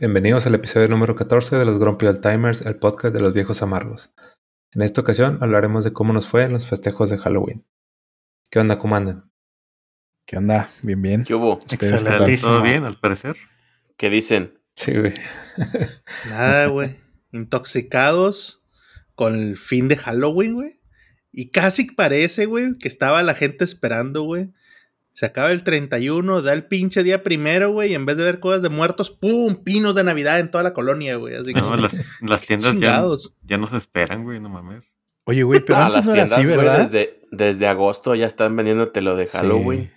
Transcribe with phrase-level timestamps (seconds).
[0.00, 3.62] Bienvenidos al episodio número 14 de los Grumpy Old Timers, el podcast de los viejos
[3.62, 4.14] amargos.
[4.72, 7.66] En esta ocasión hablaremos de cómo nos fue en los festejos de Halloween.
[8.48, 9.32] ¿Qué onda, cómo andan?
[10.24, 10.70] ¿Qué onda?
[10.82, 11.24] Bien, bien.
[11.24, 11.58] ¿Qué hubo?
[11.58, 12.40] ¿Ustedes qué tal?
[12.40, 13.36] ¿Todo bien, al parecer?
[13.96, 14.60] ¿Qué dicen?
[14.76, 15.14] Sí, güey.
[16.30, 16.94] Nada, güey.
[17.32, 18.62] Intoxicados
[19.16, 20.80] con el fin de Halloween, güey.
[21.32, 24.52] Y casi parece, güey, que estaba la gente esperando, güey.
[25.18, 28.38] Se acaba el 31, da el pinche día primero, güey, y en vez de ver
[28.38, 29.56] cosas de muertos, ¡pum!
[29.64, 31.34] Pinos de Navidad en toda la colonia, güey.
[31.34, 33.34] Así No, como las, que, las tiendas ya, chingados.
[33.42, 34.94] ya no se esperan, güey, no mames.
[35.24, 36.78] Oye, güey, pero Ah, antes las no era tiendas, así, güey, ¿verdad?
[36.88, 39.38] desde, desde agosto ya están vendiéndote lo de Sí.
[39.38, 39.90] Halloween.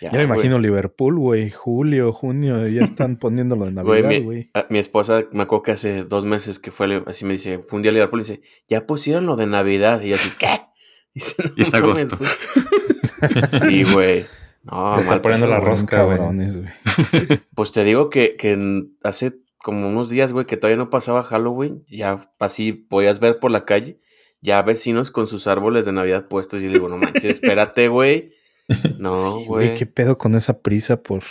[0.00, 1.50] Ya me imagino Liverpool, güey.
[1.52, 4.50] Julio, junio, ya están poniéndolo de Güey, Navidad, mi, güey.
[4.54, 7.76] a- mi esposa me acuerdo que hace dos meses que fue, así me dice, fue
[7.76, 10.00] un día a Liverpool y dice, ya pusieron lo de Navidad.
[10.00, 10.48] Y yo así, ¿qué?
[11.14, 12.16] Dice, "No Y es agosto.
[12.18, 12.30] güey".
[13.60, 14.24] Sí, güey.
[14.62, 16.18] No, Te está mal poniendo la rosca, güey.
[17.54, 21.84] Pues te digo que, que hace como unos días, güey, que todavía no pasaba Halloween,
[21.88, 24.00] ya así podías ver por la calle,
[24.40, 26.62] ya vecinos con sus árboles de Navidad puestos.
[26.62, 28.32] Y digo, no manches, espérate, güey.
[28.98, 29.74] No, Sí, güey.
[29.74, 31.22] ¿Qué pedo con esa prisa por.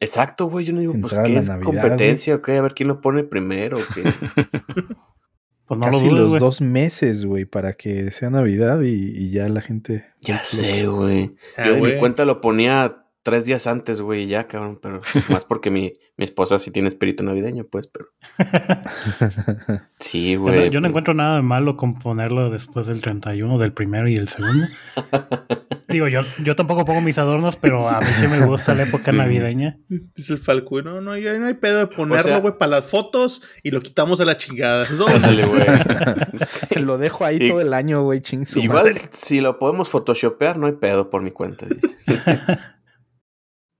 [0.00, 0.64] Exacto, güey.
[0.64, 2.56] Yo no digo, pues, ¿qué es Navidad, competencia o qué?
[2.56, 3.78] A ver quién lo pone primero.
[3.78, 4.02] o qué?
[5.68, 9.30] Pues no casi lo dudes, los dos meses, güey, para que sea Navidad y, y
[9.30, 10.04] ya la gente.
[10.22, 11.34] ya sé, güey.
[11.58, 14.78] Ah, Yo de mi cuenta lo ponía tres días antes, güey, ya, cabrón.
[14.80, 18.06] Pero más porque mi, mi esposa sí tiene espíritu navideño, pues, pero.
[20.00, 20.70] Sí, Yo no, güey.
[20.70, 20.90] yo no pues.
[20.90, 24.66] encuentro nada de malo con ponerlo después del 31, del primero y el segundo.
[25.88, 29.10] Digo, yo, yo tampoco pongo mis adornos, pero a mí sí me gusta la época
[29.10, 29.16] Sí.
[29.16, 29.78] navideña.
[29.88, 32.84] Dice el Falco, no, no, ya no hay pedo de ponerlo, sea- güey, para las
[32.84, 34.86] fotos y lo quitamos a la chingada.
[34.98, 35.62] No, Ándale, güey.
[36.46, 36.80] Sí.
[36.80, 39.00] Lo dejo ahí Y- todo el año, güey, ching su Igual, madre.
[39.12, 41.64] si lo podemos photoshopear, no hay pedo por mi cuenta.
[41.66, 42.20] dice.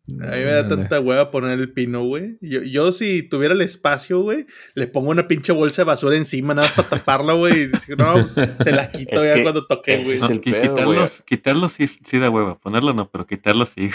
[0.09, 2.39] A mí me da tanta hueva poner el pino, güey.
[2.41, 6.55] Yo, yo si tuviera el espacio, güey, le pongo una pinche bolsa de basura encima
[6.55, 7.63] nada más para taparla, güey.
[7.63, 10.17] Y decir, no, se la quito ya cuando toque, güey.
[10.17, 12.59] es No, quitarlos, quitarlos sí, sí da hueva.
[12.59, 13.91] Ponerlo no, pero quitarlos sí.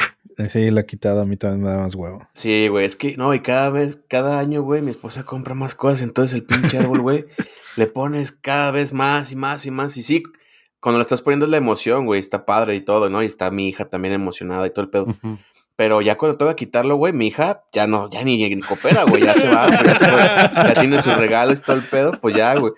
[0.50, 2.28] Sí, la quitada a mí también me da más huevo.
[2.34, 5.76] Sí, güey, es que no, y cada vez, cada año, güey, mi esposa compra más
[5.76, 7.26] cosas, entonces el pinche árbol, güey,
[7.76, 10.24] le pones cada vez más y más y más, y sí,
[10.80, 13.24] cuando lo estás poniendo es la emoción, güey, está padre y todo, ¿no?
[13.24, 15.04] Y está mi hija también emocionada y todo el pedo.
[15.04, 15.38] Ujú.
[15.76, 19.24] Pero ya cuando toca quitarlo, güey, mi hija ya no, ya ni, ni coopera, güey,
[19.24, 22.74] ya se va, ya, se ya tiene sus regalos todo el pedo, pues ya, güey.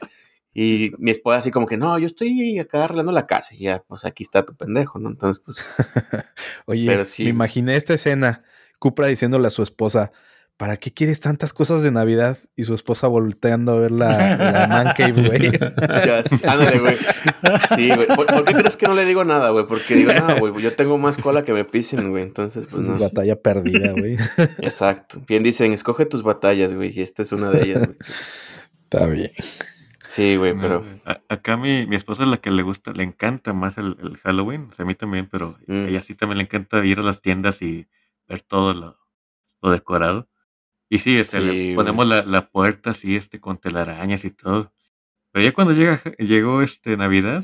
[0.54, 3.84] Y mi esposa así como que, no, yo estoy acá arreglando la casa, y ya,
[3.86, 5.10] pues aquí está tu pendejo, ¿no?
[5.10, 5.58] Entonces, pues,
[6.66, 7.24] Oye, Pero sí.
[7.26, 8.44] me imaginé esta escena.
[8.80, 10.14] Cupra diciéndole a su esposa,
[10.58, 12.38] ¿para qué quieres tantas cosas de Navidad?
[12.56, 15.52] Y su esposa volteando a ver la, la man cave, güey.
[16.06, 16.96] Ya, sí, ándale, güey.
[17.76, 18.08] Sí, güey.
[18.08, 19.66] ¿Por, por qué crees que no le digo nada, güey?
[19.68, 22.24] Porque digo, no, güey, yo tengo más cola que me pisen, güey.
[22.24, 22.98] Entonces, pues Es no.
[22.98, 24.18] batalla perdida, güey.
[24.60, 25.22] Exacto.
[25.28, 26.92] Bien dicen, escoge tus batallas, güey.
[26.98, 27.98] Y esta es una de ellas, güey.
[28.84, 29.32] Está bien.
[30.08, 30.86] Sí, güey, pero.
[31.06, 34.18] A- acá mi, mi esposa es la que le gusta, le encanta más el, el
[34.18, 34.68] Halloween.
[34.72, 35.86] O sea, a mí también, pero Mm.
[35.86, 37.88] a ella sí también le encanta ir a las tiendas y
[38.28, 38.98] ver todo lo,
[39.62, 40.28] lo decorado.
[40.90, 44.72] Y sí, este, le Sí, ponemos la, la puerta así, este, con telarañas y todo.
[45.32, 47.44] Pero ya cuando llega, llegó este Navidad,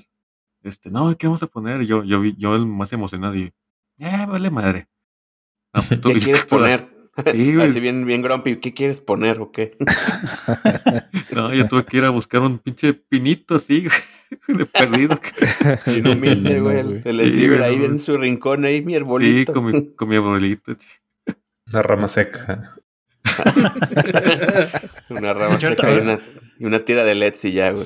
[0.63, 1.81] este, no, ¿qué vamos a poner?
[1.85, 3.51] Yo, yo, vi- yo el más emocionado y,
[3.97, 4.87] eh, vale madre.
[5.73, 6.87] No, pues tú- ¿Qué quieres poner?
[7.31, 7.67] Sí, güey.
[7.67, 8.57] Así bien, bien grumpy.
[8.59, 9.75] ¿Qué quieres poner o qué?
[11.35, 13.85] No, yo tuve que ir a buscar un pinche pinito así,
[14.47, 15.19] güey, de perdido.
[15.85, 16.77] Bien humilde, güey.
[17.05, 19.53] El Sí, Sliver güey, ahí en su rincón, ahí mi Sí, arbolito.
[19.53, 20.73] con mi, con mi abuelito.
[20.77, 20.87] sí.
[21.67, 22.75] Una rama seca.
[25.09, 26.19] una rama seca y una,
[26.59, 27.85] y una tira de LEDs y ya, güey.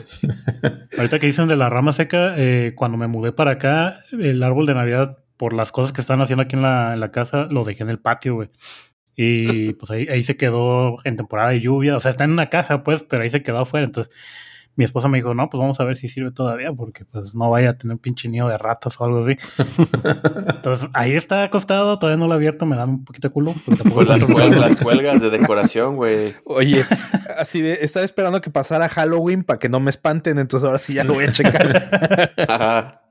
[0.97, 4.65] Ahorita que dicen de la rama seca, eh, cuando me mudé para acá, el árbol
[4.65, 7.63] de Navidad, por las cosas que están haciendo aquí en la, en la casa, lo
[7.63, 8.49] dejé en el patio, güey.
[9.15, 11.95] Y pues ahí, ahí se quedó en temporada de lluvia.
[11.95, 13.85] O sea, está en una caja, pues, pero ahí se quedó afuera.
[13.85, 14.13] Entonces,
[14.77, 17.49] mi esposa me dijo, no, pues vamos a ver si sirve todavía, porque pues no
[17.49, 19.37] vaya a tener un pinche nido de ratas o algo así.
[20.47, 23.51] Entonces, ahí está acostado, todavía no lo he abierto, me dan un poquito de culo.
[23.93, 24.57] Pues las, tanto cuel- calor.
[24.69, 26.33] las cuelgas de decoración, güey.
[26.45, 26.83] Oye,
[27.37, 30.93] así de, estaba esperando que pasara Halloween para que no me espanten, entonces ahora sí
[30.93, 32.31] ya lo voy a checar.
[32.47, 33.01] Ajá.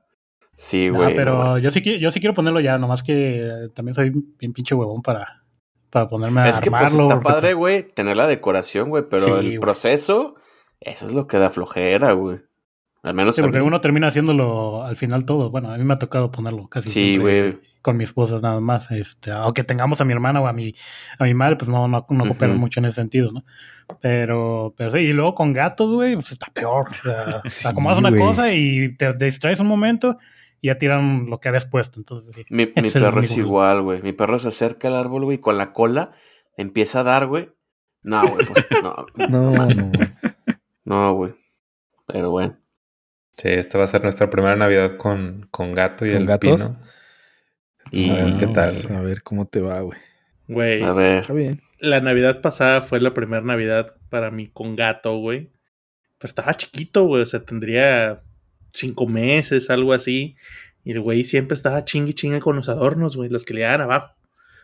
[0.55, 1.15] Sí, güey.
[1.15, 1.57] pero no.
[1.57, 5.43] yo sí, yo sí quiero ponerlo ya, nomás que también soy bien pinche huevón para,
[5.89, 7.03] para ponerme a Es que pues armarlo.
[7.09, 10.35] está padre, güey, tener la decoración, güey, pero Sí, el proceso,
[10.79, 12.39] eso es lo que da flojera, güey.
[13.03, 13.65] Al menos Sí, a porque mí.
[13.67, 15.51] uno termina haciéndolo al final todo.
[15.51, 17.59] Bueno, a mí me ha tocado ponerlo casi Sí, güey.
[17.83, 18.89] con mi esposa nada más.
[18.89, 20.73] Este, aunque tengamos a mi hermana o a mi,
[21.19, 22.59] a mi madre, pues no, no, no cooperan Ujú.
[22.61, 23.43] mucho en ese sentido, ¿no?
[24.01, 26.89] Pero, pero sí, y luego con gatos, güey, pues está peor.
[26.89, 28.21] O sea, Sí, acomodas una güey.
[28.21, 30.17] cosa y te, te distraes un momento
[30.61, 31.99] y ya tiran lo que habías puesto.
[31.99, 32.43] Entonces, sí.
[32.49, 34.01] Mi, mi perro es igual, güey.
[34.01, 36.09] Mi perro se acerca al árbol, güey, y con la cola
[36.57, 37.51] empieza a dar, güey.
[38.01, 39.05] No, güey, pues no.
[39.29, 39.91] No, no.
[40.85, 41.35] No, güey.
[42.07, 42.57] Pero bueno.
[43.37, 46.61] Sí, esta va a ser nuestra primera Navidad con, con gato y ¿Con el gatos?
[46.61, 46.79] pino.
[47.91, 48.73] Y A ver, ¿qué tal?
[48.91, 49.99] A ver cómo te va, güey.
[50.47, 51.21] Güey, a ver.
[51.21, 51.61] Está bien.
[51.79, 55.51] la Navidad pasada fue la primera Navidad para mí con gato, güey.
[56.17, 57.23] Pero estaba chiquito, güey.
[57.23, 58.23] O sea, tendría
[58.71, 60.35] cinco meses, algo así.
[60.83, 63.81] Y el güey siempre estaba chingue chingue con los adornos, güey, los que le daban
[63.81, 64.14] abajo.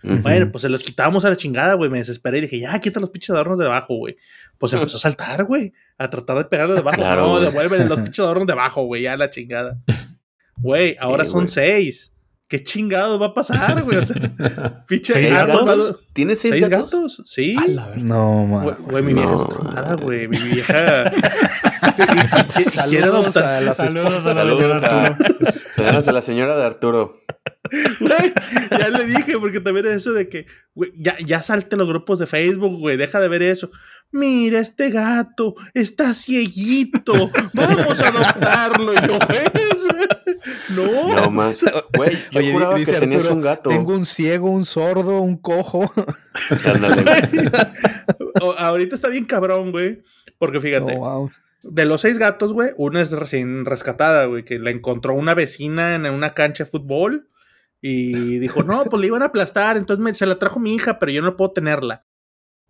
[0.04, 1.90] Bueno, pues se los quitábamos a la chingada, güey.
[1.90, 4.18] Me desesperé y dije, ya, quita los pinches adornos de abajo, güey.
[4.58, 5.74] Pues empezó a saltar, güey.
[5.98, 6.98] A tratar de pegarle de abajo.
[6.98, 7.44] Claro, no, güey.
[7.46, 9.04] devuélvele los pinches adornos de abajo, güey.
[9.04, 9.78] Ya la chingada.
[10.58, 12.14] Güey, ahora son seis.
[12.48, 13.98] ¿Qué chingado va a pasar, güey?
[13.98, 16.00] O sea, pinche ¿Seis gato, gatos?
[16.12, 16.92] ¿Tienes seis, ¿Seis gatos?
[16.92, 17.22] gatos?
[17.26, 17.56] Sí.
[17.96, 18.78] No, Güey, ma.
[18.82, 19.44] güey, mi vieja No.
[19.44, 20.28] es traumada, güey.
[20.28, 21.12] Mi vieja.
[22.50, 25.18] Saludos a las Saludos a la
[25.76, 27.22] saludos a la señora de Arturo.
[28.00, 28.34] Güey,
[28.72, 32.18] ya le dije, porque también es eso de que, güey, ya, ya salte los grupos
[32.18, 33.70] de Facebook, güey, deja de ver eso.
[34.12, 37.14] Mira, este gato está cieguito,
[37.54, 38.94] vamos a adoptarlo.
[38.94, 39.42] Y yo, güey,
[40.76, 41.16] no.
[41.16, 41.64] No más.
[41.96, 43.70] Güey, yo Oye, juraba dice que tenías Arturo, un gato.
[43.70, 45.92] Tengo un ciego, un sordo, un cojo.
[45.96, 46.08] Güey.
[48.58, 50.02] Ahorita está bien cabrón, güey,
[50.40, 51.30] porque fíjate, wow.
[51.64, 55.96] de los seis gatos, güey, una es recién rescatada, güey, que la encontró una vecina
[55.96, 57.28] en una cancha de fútbol
[57.82, 61.00] y dijo, no, pues le iban a aplastar, entonces me- se la trajo mi hija,
[61.00, 62.06] pero yo no puedo tenerla.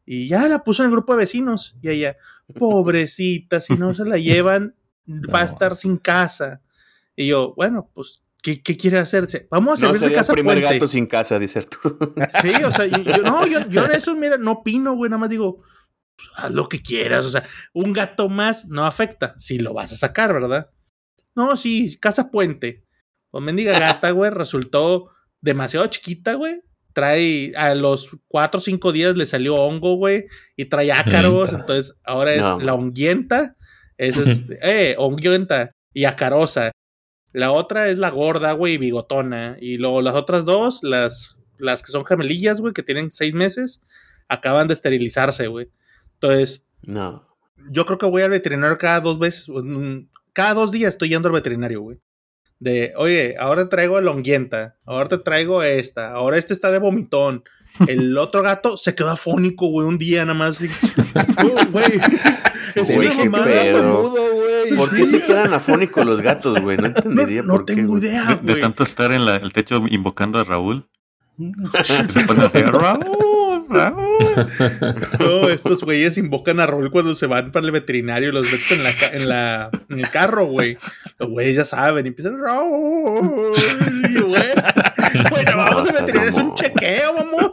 [0.05, 2.17] Y ya la puso en el grupo de vecinos y ella,
[2.57, 4.75] pobrecita, si no se la llevan,
[5.33, 6.61] va a estar sin casa.
[7.15, 9.47] Y yo, bueno, pues, ¿qué, qué quiere hacerse?
[9.51, 10.73] Vamos a No servir de sería el casa primer puente.
[10.75, 11.97] gato sin casa, dice Arturo.
[12.41, 15.61] Sí, o sea, yo, yo- no, yo, eso, mira, no opino, güey, nada más digo,
[16.15, 17.43] pues, haz lo que quieras, o sea,
[17.73, 20.69] un gato más no afecta, si lo vas a sacar, ¿verdad?
[21.35, 22.85] No, sí, casa puente.
[23.31, 25.09] Pues mendiga gata, güey, resultó
[25.41, 26.61] demasiado chiquita, güey.
[26.93, 30.25] Trae, a los cuatro o cinco días le salió hongo, güey,
[30.57, 32.59] y trae ácaros, entonces ahora es No.
[32.59, 33.55] la honguienta,
[33.97, 36.71] esa es, eh, honguienta y acarosa.
[37.31, 39.55] La otra es la gorda, güey, y bigotona.
[39.61, 43.81] Y luego las otras dos, las, las que son gemelillas, güey, que tienen seis meses,
[44.27, 45.69] acaban de esterilizarse, güey.
[46.15, 47.25] Entonces, No.
[47.71, 49.47] yo creo que voy al veterinario cada dos veces.
[50.33, 51.99] Cada dos días estoy yendo al veterinario, güey.
[52.61, 57.43] De, oye, ahora traigo el honguienta, ahora te traigo esta, ahora este está de vomitón.
[57.87, 60.61] El otro gato se quedó afónico, güey, un día nada más.
[61.71, 61.99] Güey,
[62.75, 64.09] es Güey, una mamada, pedo.
[64.11, 64.77] güey.
[64.77, 66.77] ¿Por qué se quedan afónicos los gatos, güey?
[66.77, 67.75] No No, entendería no por qué.
[67.75, 68.03] tengo güey.
[68.03, 70.87] idea, De, tanto estar en la- el techo invocando a.
[71.83, 72.99] Se Raúl, Raúl.
[75.19, 78.77] No, estos güeyes invocan a Raúl cuando se van para el veterinario y los meten
[78.79, 80.77] en, la, en, la, en el carro, güey.
[81.19, 83.53] Los güeyes ya saben y empiezan, Raúl.
[84.27, 84.43] Güey,
[85.29, 87.51] bueno, vamos al veterinario, es un chequeo, vamos.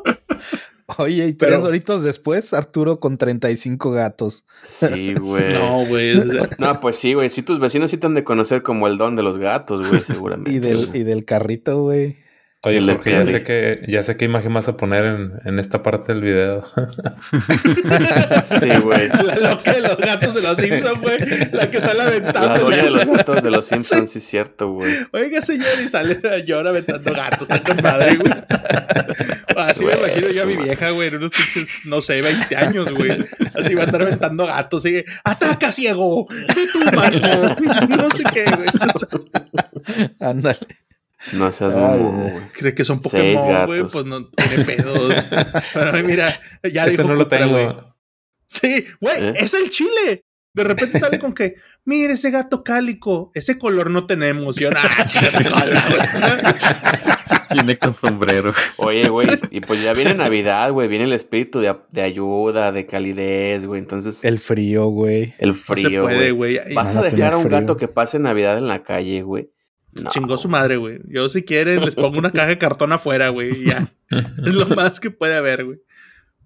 [0.96, 4.44] Oye, y Pero- tres horitos después, Arturo con 35 gatos.
[4.62, 5.52] Sí, güey.
[5.52, 6.14] No, güey.
[6.58, 7.28] No, pues sí, güey.
[7.30, 10.02] Sí, tus vecinos sí te han de conocer como el don de los gatos, güey,
[10.02, 10.50] seguramente.
[10.50, 12.16] Y del, y del carrito, güey.
[12.62, 15.60] Oye, de porque ya sé que ya sé qué imagen vas a poner en, en
[15.60, 16.64] esta parte del video.
[18.44, 19.08] Sí, güey.
[19.24, 21.18] la loca de los gatos de los Simpsons, güey.
[21.52, 22.48] La que sale aventando.
[22.48, 24.92] La doña de los gatos de los Simpsons, sí es cierto, güey.
[25.12, 27.42] Oiga, señor, y sale a llorar aventando gatos.
[27.42, 28.32] Está con madre, güey.
[29.56, 32.92] Así me imagino yo a mi vieja, güey, en unos pinches, no sé, 20 años,
[32.92, 33.24] güey.
[33.54, 34.82] Así va a andar aventando gatos.
[34.82, 36.26] Sigue, ataca ciego.
[36.26, 37.54] ¿Qué tú, Marco?
[37.88, 38.68] No sé qué, güey.
[40.18, 40.58] Ándale.
[41.32, 42.48] No seas mamón, güey.
[42.52, 43.82] cree que son Pokémon, güey.
[43.88, 45.14] Pues no tiene pedos.
[45.74, 46.28] Pero mira,
[46.62, 47.96] ya Ese dijo no lo tengo.
[48.46, 49.34] Sí, güey, ¿Eh?
[49.38, 50.24] es el chile.
[50.54, 54.58] De repente sale con que, mire ese gato cálico, ese color no tenemos.
[54.58, 54.70] Y yo.
[57.52, 58.52] Viene con sombrero.
[58.76, 62.86] Oye, güey, y pues ya viene Navidad, güey, viene el espíritu de, de ayuda, de
[62.86, 65.34] calidez, güey, entonces el, El frío, güey.
[65.54, 66.74] frío, no se puede, güey.
[66.74, 69.50] ¿Vas a a dejar a un gato que pase Navidad en la calle, güey?
[70.02, 70.10] No.
[70.10, 71.00] Chingó su madre, güey.
[71.08, 73.64] Yo, si quieren, les pongo una caja de cartón afuera, güey.
[73.64, 73.88] Ya.
[74.10, 75.78] es lo más que puede haber, güey.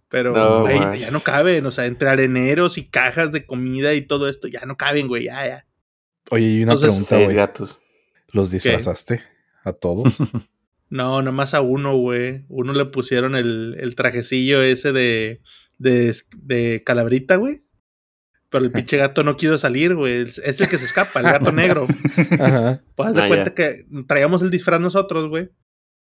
[0.09, 1.65] Pero, No, ya no caben.
[1.67, 5.25] O sea, entre areneros y cajas de comida y todo esto, ya no caben, güey.
[5.25, 5.67] Ya, ya.
[6.31, 7.37] Oye, y una Entonces, pregunta, güey.
[7.37, 7.79] gatos.
[8.33, 9.23] ¿Los disfrazaste
[9.65, 10.17] a todos?
[10.89, 12.45] No, nomás a uno, güey.
[12.51, 15.41] Uno le pusieron el, el trajecillo ese de,
[15.79, 17.63] de, de calabrita, güey.
[18.53, 20.23] Pero el pinche gato no quiso salir, güey.
[20.23, 21.89] Es el que se escapa, el gato negro.
[22.39, 22.83] Ajá.
[22.95, 25.51] Pues haz de Ah, cuenta que traíamos el disfraz nosotros, güey.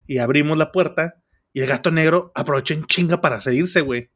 [0.08, 1.22] Y abrimos la puerta.
[1.54, 4.10] Y el gato negro aprovechó en chinga para salirse, güey.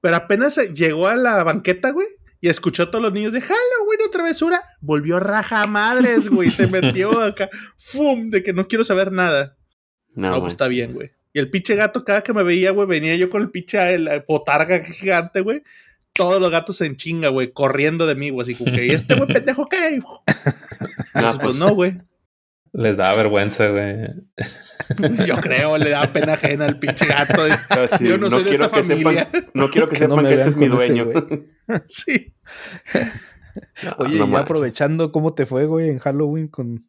[0.00, 2.06] Pero apenas llegó a la banqueta, güey.
[2.40, 4.62] Y escuchó a todos los niños de Halloween o travesura.
[4.80, 6.50] Volvió raja madres, güey.
[6.50, 7.48] Se metió acá.
[7.76, 8.30] ¡Fum!
[8.30, 9.56] De que no quiero saber nada.
[10.14, 11.12] No, No, pues está bien, güey.
[11.32, 14.08] Y el pinche gato, cada que me veía, güey, venía yo con el pinche el,
[14.08, 15.62] el botarga gigante, güey.
[16.14, 18.42] Todos los gatos en chinga, güey, corriendo de mí, güey.
[18.42, 19.98] Así como que, ¿y este güey pendejo qué?
[21.14, 21.98] No, pues, pues, no, güey.
[22.74, 23.96] Les da vergüenza, güey.
[25.26, 27.42] Yo creo, le da pena ajena al pinche gato.
[27.70, 29.24] así, Yo no, soy de quiero esta que familia.
[29.32, 31.04] sepan, no quiero que Que no sepan me que este es mi ese dueño.
[31.06, 31.24] güey.
[31.86, 32.34] Sí.
[33.84, 34.40] No, Oye, no y manches.
[34.42, 36.88] aprovechando, ¿cómo te fue, güey, en Halloween con,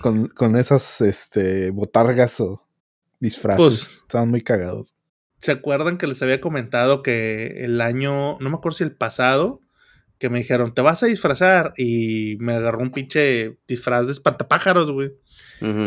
[0.00, 2.66] con, con esas este, botargas o
[3.20, 3.62] disfraces?
[3.64, 4.94] Pues- Estaban muy cagados.
[5.40, 9.60] ¿Se acuerdan que les había comentado que el año, no me acuerdo si el pasado,
[10.18, 11.72] que me dijeron, te vas a disfrazar?
[11.76, 15.12] Y me agarró un pinche disfraz de espantapájaros, güey.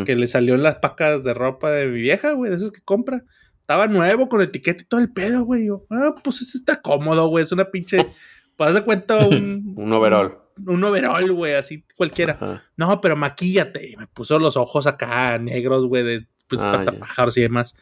[0.06, 2.82] Que le salió en las pacas de ropa de mi vieja, güey, de esas que
[2.82, 3.24] compra.
[3.60, 5.66] Estaba nuevo con etiqueta y todo el pedo, güey.
[5.66, 7.44] Yo, ah, pues ese está cómodo, güey.
[7.44, 7.98] Es una pinche.
[8.56, 9.74] Pues de cuenta un.
[9.76, 10.38] Un overall.
[10.68, 12.64] Un overall, güey, así cualquiera.
[12.78, 13.90] No, pero maquíllate.
[13.90, 16.86] Y me puso los ojos acá negros, güey, de pues, Ah,
[17.36, 17.76] y demás.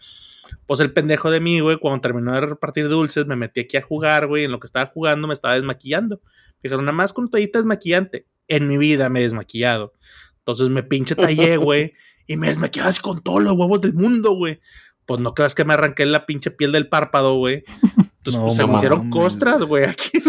[0.66, 3.82] Pues el pendejo de mí, güey, cuando terminó de repartir dulces, me metí aquí a
[3.82, 4.46] jugar, güey.
[4.46, 6.22] En lo que estaba jugando me estaba desmaquillando.
[6.24, 8.28] Me dijeron, nada más con toallita desmaquillante.
[8.48, 9.94] En mi vida me he desmaquillado.
[10.40, 11.94] Entonces me pinche tallé, güey.
[12.28, 14.60] y me desmaquillaba así con todos los huevos del mundo, güey.
[15.06, 17.64] Pues no creas que me arranqué la pinche piel del párpado, güey.
[18.24, 20.12] Entonces No pues, se me hicieron costras, güey, aquí.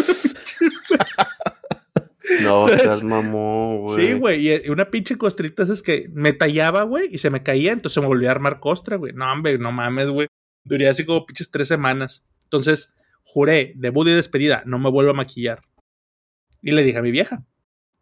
[2.42, 4.06] No Entonces- seas mamón, güey.
[4.06, 4.48] Sí, güey.
[4.66, 8.06] Y una pinche costrita es que me tallaba, güey, y se me caía, entonces me
[8.08, 9.12] volvía a armar costra, güey.
[9.12, 10.28] No, hombre, no mames, güey.
[10.64, 12.26] Duré así como pinches tres semanas.
[12.44, 15.62] Entonces, juré, debut y despedida, no me vuelvo a maquillar.
[16.60, 17.44] Y le dije a mi vieja.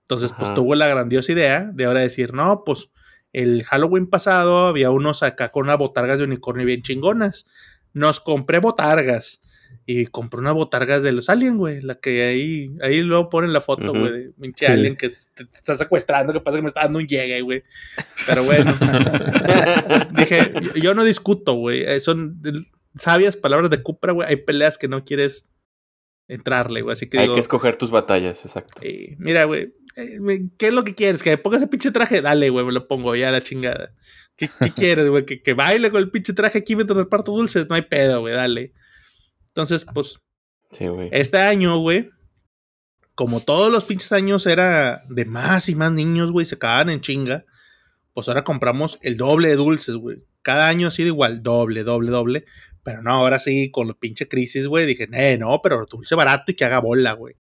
[0.03, 0.55] Entonces, pues Ajá.
[0.55, 2.91] tuvo la grandiosa idea de ahora decir, no, pues
[3.33, 7.47] el Halloween pasado había unos acá con unas botargas de unicornio bien chingonas.
[7.93, 9.41] Nos compré botargas.
[9.87, 11.81] Y compré unas botargas de los Alien, güey.
[11.83, 14.01] La que ahí, ahí luego ponen la foto, Ujú.
[14.01, 14.13] güey.
[14.13, 14.73] de pinche Sí.
[14.73, 17.41] Alien que se- te, te está secuestrando, que pasa que me está dando un llegue,
[17.41, 17.63] güey.
[18.27, 18.73] Pero bueno.
[20.17, 21.83] Dije, yo, yo no discuto, güey.
[21.83, 22.41] eh, Son
[22.95, 24.29] sabias palabras de Cupra, güey.
[24.29, 25.49] Hay peleas que no quieres
[26.29, 26.93] entrarle, güey.
[26.93, 28.81] Así que Hay digo, que escoger tus batallas, exacto.
[28.83, 29.73] eh, mira, güey.
[29.97, 31.23] eh, me- ¿Qué es lo que quieres?
[31.23, 32.23] ¿Que me ponga ese pinche traje?
[32.23, 33.93] Dale, güey, me lo pongo ya a la chingada.
[34.37, 35.27] ¿Qué, qué quieres, güey?
[35.27, 37.67] ¿Que, que baile con el pinche traje aquí mientras reparto dulces.
[37.69, 38.73] No hay pedo, güey, dale.
[39.55, 40.21] Entonces, pues,
[40.71, 41.09] Sí, güey.
[41.13, 42.11] este año, güey,
[43.15, 47.01] como todos los pinches años era de más y más niños, güey, se acababan en
[47.01, 47.45] chinga,
[48.15, 50.25] pues ahora compramos el doble de dulces, güey.
[50.43, 52.45] Cada año ha sido igual, doble, doble, doble.
[52.83, 56.51] Pero no, ahora sí, con la pinche crisis, güey, dije, eh, no, pero dulce barato
[56.51, 57.35] y que haga bola, güey.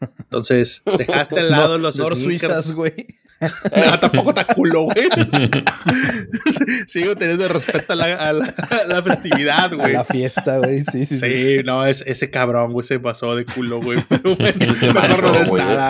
[0.00, 2.92] Entonces, dejaste al lado los Nor suizas, güey.
[3.40, 5.08] No, tampoco está culo, güey.
[6.86, 9.92] Sigo teniendo respeto a la, a la- a la festividad, A güey.
[9.92, 10.84] la fiesta, güey.
[10.84, 11.30] Sí, sí, sí.
[11.30, 14.04] Sí, no, es, ese cabrón, güey, se pasó de culo, güey.
[14.08, 14.92] Pero, güey, Sí, se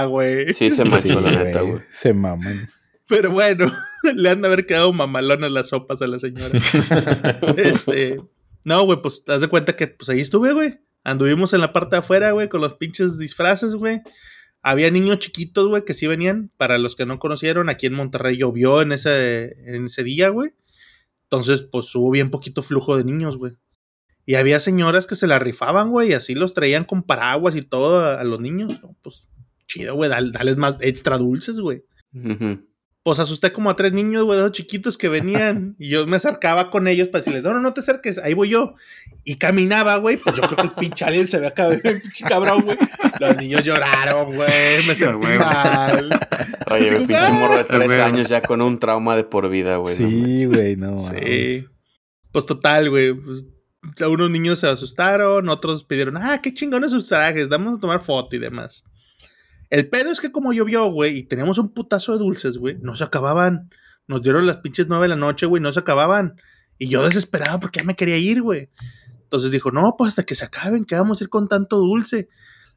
[0.06, 0.52] güey.
[0.54, 1.72] Sí, se manchó, Sí, la neta, güey.
[1.72, 1.84] güey.
[1.92, 2.68] Se maman.
[3.08, 3.72] Pero bueno,
[4.14, 6.50] le han de haber quedado mamalonas las sopas a la señora.
[7.56, 8.20] este,
[8.64, 10.78] no, güey, pues te das de cuenta que pues ahí estuve, güey.
[11.08, 14.02] Anduvimos en la parte de afuera, güey, con los pinches disfraces, güey.
[14.62, 16.50] Había niños chiquitos, güey, que sí venían.
[16.56, 20.50] Para los que no conocieron, aquí en Monterrey llovió en ese, en ese día, güey.
[21.24, 23.54] Entonces, pues hubo bien poquito flujo de niños, güey.
[24.26, 27.62] Y había señoras que se la rifaban, güey, y así los traían con paraguas y
[27.62, 28.80] todo a, los niños.
[29.02, 29.28] Pues
[29.66, 31.84] chido, güey, dale, dales más extra dulces, güey
[32.14, 32.67] Ujú.
[33.08, 35.74] Pues asusté como a tres niños, güey, dos chiquitos que venían.
[35.78, 38.50] y yo me acercaba con ellos para decirles, no, no, no te acerques, ahí voy
[38.50, 38.74] yo.
[39.24, 42.26] Y caminaba, güey, pues yo creo que el pinche alien se ve acá, el pinche
[42.26, 42.76] cabrón, güey.
[43.18, 46.20] Los niños lloraron, güey, me sentí mal.
[46.70, 49.94] Oye, el pinche morro de tres años ya con un trauma de por vida, güey.
[49.94, 50.98] Sí, güey, no.
[51.08, 51.66] Sí.
[52.30, 53.14] Pues total, güey.
[53.14, 53.42] Pues,
[54.06, 58.36] unos niños se asustaron, otros pidieron, ah, qué chingones sus trajes, vamos a tomar foto
[58.36, 58.84] y demás.
[59.70, 62.94] El pedo es que como llovió, güey, y teníamos un putazo de dulces, güey, no
[62.94, 63.70] se acababan.
[64.06, 66.40] Nos dieron las pinches nueve de la noche, güey, no se acababan.
[66.78, 68.70] Y yo desesperado porque ya me quería ir, güey.
[69.22, 72.28] Entonces dijo, no, pues hasta que se acaben, que vamos a ir con tanto dulce.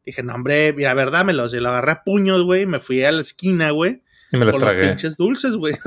[0.05, 1.53] Dije, no, hombre, mira, a ver, dámelos.
[1.53, 4.03] Y lo agarré a puños, güey, me fui a la esquina, güey.
[4.31, 4.87] Y me los con los tragué.
[4.89, 5.77] pinches dulces, güey.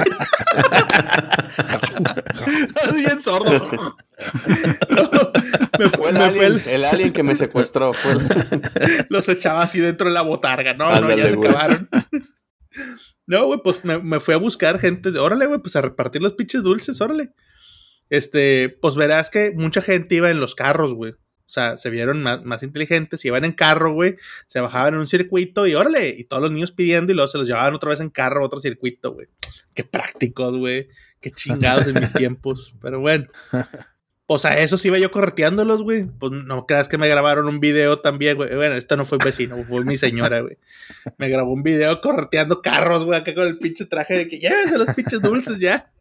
[2.86, 3.52] Es bien sordo.
[4.90, 5.10] No,
[5.78, 7.92] me Fue fue, el me fue alien, el- el alien que me secuestró.
[7.92, 10.74] Fue el- los echaba así dentro de la botarga.
[10.74, 11.48] No, no, ya se güey.
[11.50, 11.88] acabaron.
[13.26, 15.10] No, güey, pues me, me fui a buscar gente.
[15.10, 17.30] de, Órale, güey, pues a repartir los pinches dulces, órale.
[18.10, 21.14] Este, pues verás que mucha gente iba en los carros, güey.
[21.46, 25.06] O sea, se vieron más, más inteligentes, iban en carro, güey, se bajaban en un
[25.06, 28.00] circuito y órale, y todos los niños pidiendo y luego se los llevaban otra vez
[28.00, 29.26] en carro a otro circuito, güey.
[29.74, 30.88] Qué prácticos, güey.
[31.20, 32.74] Qué chingados en mis tiempos.
[32.80, 33.26] Pero bueno.
[34.26, 36.06] Pues a esos iba yo correteándolos, güey.
[36.06, 38.54] Pues no creas que me grabaron un video también, güey.
[38.56, 40.56] Bueno, esta no fue un vecino, fue mi señora, güey.
[41.18, 44.78] Me grabó un video correteando carros, güey, acá con el pinche traje de que llévense
[44.78, 45.92] los pinches dulces ya.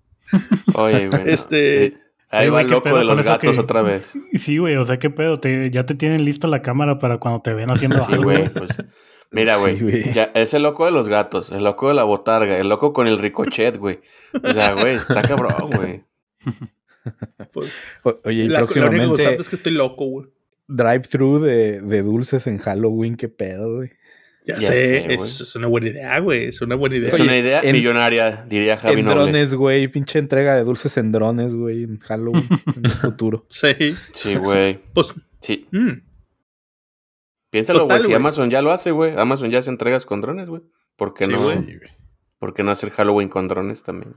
[0.76, 1.22] Oye, güey.
[1.26, 1.98] Este- Eh,
[2.34, 4.18] Ahí va el qué loco de los gatos que- otra vez.
[4.34, 7.42] Sí, güey, o sea, qué pedo, te, ya te tienen listo la cámara para cuando
[7.42, 8.24] te ven haciendo Sí, algo.
[8.24, 8.70] güey, pues.
[9.32, 9.78] Mira, güey.
[9.78, 13.08] Sí, es el loco de los gatos, el loco de la botarga, el loco con
[13.08, 14.00] el ricochet, güey.
[14.44, 16.04] O sea, güey, está cabrón, güey.
[17.52, 17.74] Pues,
[18.24, 20.28] Oye, y la, lo único próximamente es que estoy loco, güey.
[20.68, 23.92] drive-thru de, de dulces en Halloween, qué pedo, güey.
[24.46, 24.76] Ya, Ya sé,
[25.08, 26.46] sé, es, una buena idea, güey.
[26.48, 27.08] Es una buena idea.
[27.08, 30.98] Es Oye, una idea en- millonaria, diría Javi En drones, güey, pinche entrega de dulces
[30.98, 32.44] en drones, güey, en Halloween,
[32.76, 33.46] en el futuro.
[33.50, 33.74] Sí,
[34.14, 34.80] Sí, güey.
[34.94, 35.68] pues, Sí.
[35.72, 35.92] mm,
[37.52, 38.02] Piénsalo, güey.
[38.02, 38.14] Si.
[38.14, 39.14] Amazon ya lo hace, güey.
[39.18, 40.64] Amazon ya hace entregas con drones, güey.
[40.96, 41.42] ¿Por qué Sí, no?
[41.42, 41.80] güey.
[42.40, 44.16] ¿Por qué no hacer Halloween con drones también?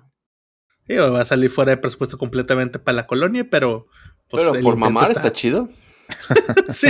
[0.89, 3.89] digo, va a salir fuera de presupuesto completamente para la colonia, pero.
[4.29, 5.69] pues, Pero por mamar está chido.
[6.69, 6.87] sí.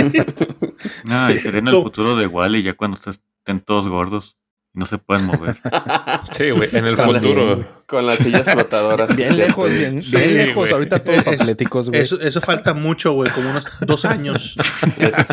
[1.05, 2.97] No, y sería en el futuro de Wally ya cuando
[3.47, 4.37] estén todos gordos
[4.75, 5.55] y no se pueden mover.
[6.31, 7.63] Sí, güey, en el Con las- futuro.
[7.87, 9.15] Con las sillas flotadas.
[9.15, 10.71] Bien lejos, bien, bien Sí, lejos.
[10.71, 12.01] Ahorita todos atléticos, güey.
[12.01, 14.55] Eso, eso falta mucho, güey, como unos dos años.
[14.99, 15.27] Es-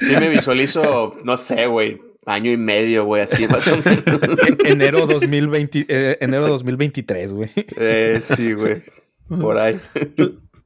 [0.00, 4.20] sí me visualizo, no sé, güey, año y medio, güey, así más o menos.
[4.64, 7.50] Enero 2020, eh, enero 2023, güey.
[7.76, 8.82] Eh, sí, güey,
[9.28, 9.78] por ahí.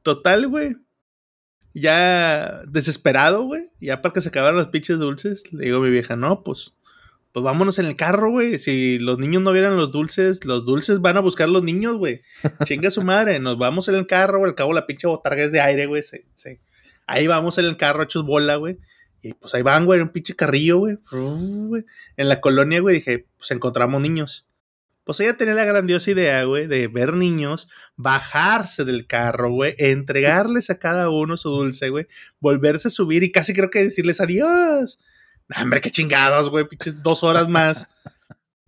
[0.01, 0.75] Total, güey.
[1.77, 3.69] Ya desesperado, güey.
[3.81, 6.73] Ya para que se acabaran los pinches dulces, le digo a mi vieja, no, pues,
[7.33, 8.57] pues vámonos en el carro, güey.
[8.59, 12.21] Si los niños no vieran los dulces, los dulces van a buscar los niños, güey.
[12.63, 14.51] Chinga su madre, nos vamos en el carro, güey.
[14.51, 16.01] Al cabo la pinche botarga es de aire, güey.
[17.07, 18.77] Ahí vamos en el carro hechos bola, güey.
[19.21, 20.97] Y pues ahí van, güey, un pinche carrillo, güey.
[22.15, 24.47] En la colonia, güey, dije, pues encontramos niños.
[25.05, 30.71] Pues ella tenía la grandiosa idea, güey, de ver niños, bajarse del carro, güey, entregarles
[30.71, 32.07] a cada uno su dulce, güey,
[32.39, 34.99] volverse a subir y casi creo que decirles adiós.
[35.61, 37.87] Hombre, qué chingados, güey, pinches dos horas más.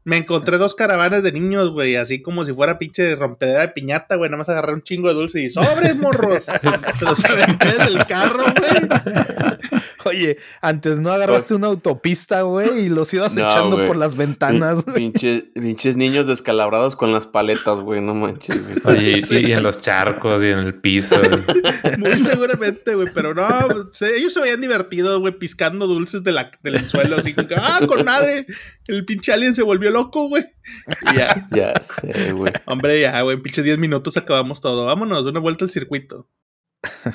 [0.03, 4.15] Me encontré dos caravanas de niños, güey, así como si fuera pinche rompedera de piñata,
[4.15, 6.43] güey, nada más agarré un chingo de dulce y sobres, morros.
[6.99, 9.81] Se los aventé del carro, güey.
[10.07, 14.85] Oye, antes no agarraste una autopista, güey, y los ibas No, echando por las ventanas,
[14.85, 14.95] güey.
[14.97, 18.97] Pinches, pinches niños descalabrados con las paletas, güey, no manches, güey.
[18.97, 21.17] Oye, y, y en los charcos y en el piso.
[21.97, 23.47] Muy seguramente, güey, pero no,
[23.91, 27.55] se- ellos se veían divertidos, güey, piscando dulces de la, del suelo, así como que,
[27.55, 28.45] ah, con madre,
[28.87, 30.45] el pinche alien se volvió loco, güey.
[31.15, 32.51] Ya, Ya sé, güey.
[32.65, 36.29] hombre, ya, güey, pinche 10 minutos acabamos todo, vámonos, una vuelta al circuito.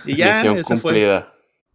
[0.07, 0.92] Y ya, Misión ese fue,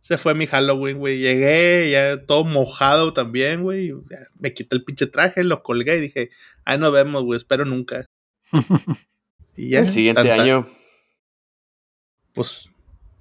[0.08, 3.94] ese fue mi Halloween, güey, llegué ya todo mojado también, güey,
[4.40, 6.30] me quité el pinche traje, lo colgué y dije,
[6.64, 8.06] ahí nos vemos, güey, espero nunca.
[9.60, 10.68] Y ya, El siguiente año,
[12.34, 12.70] pues,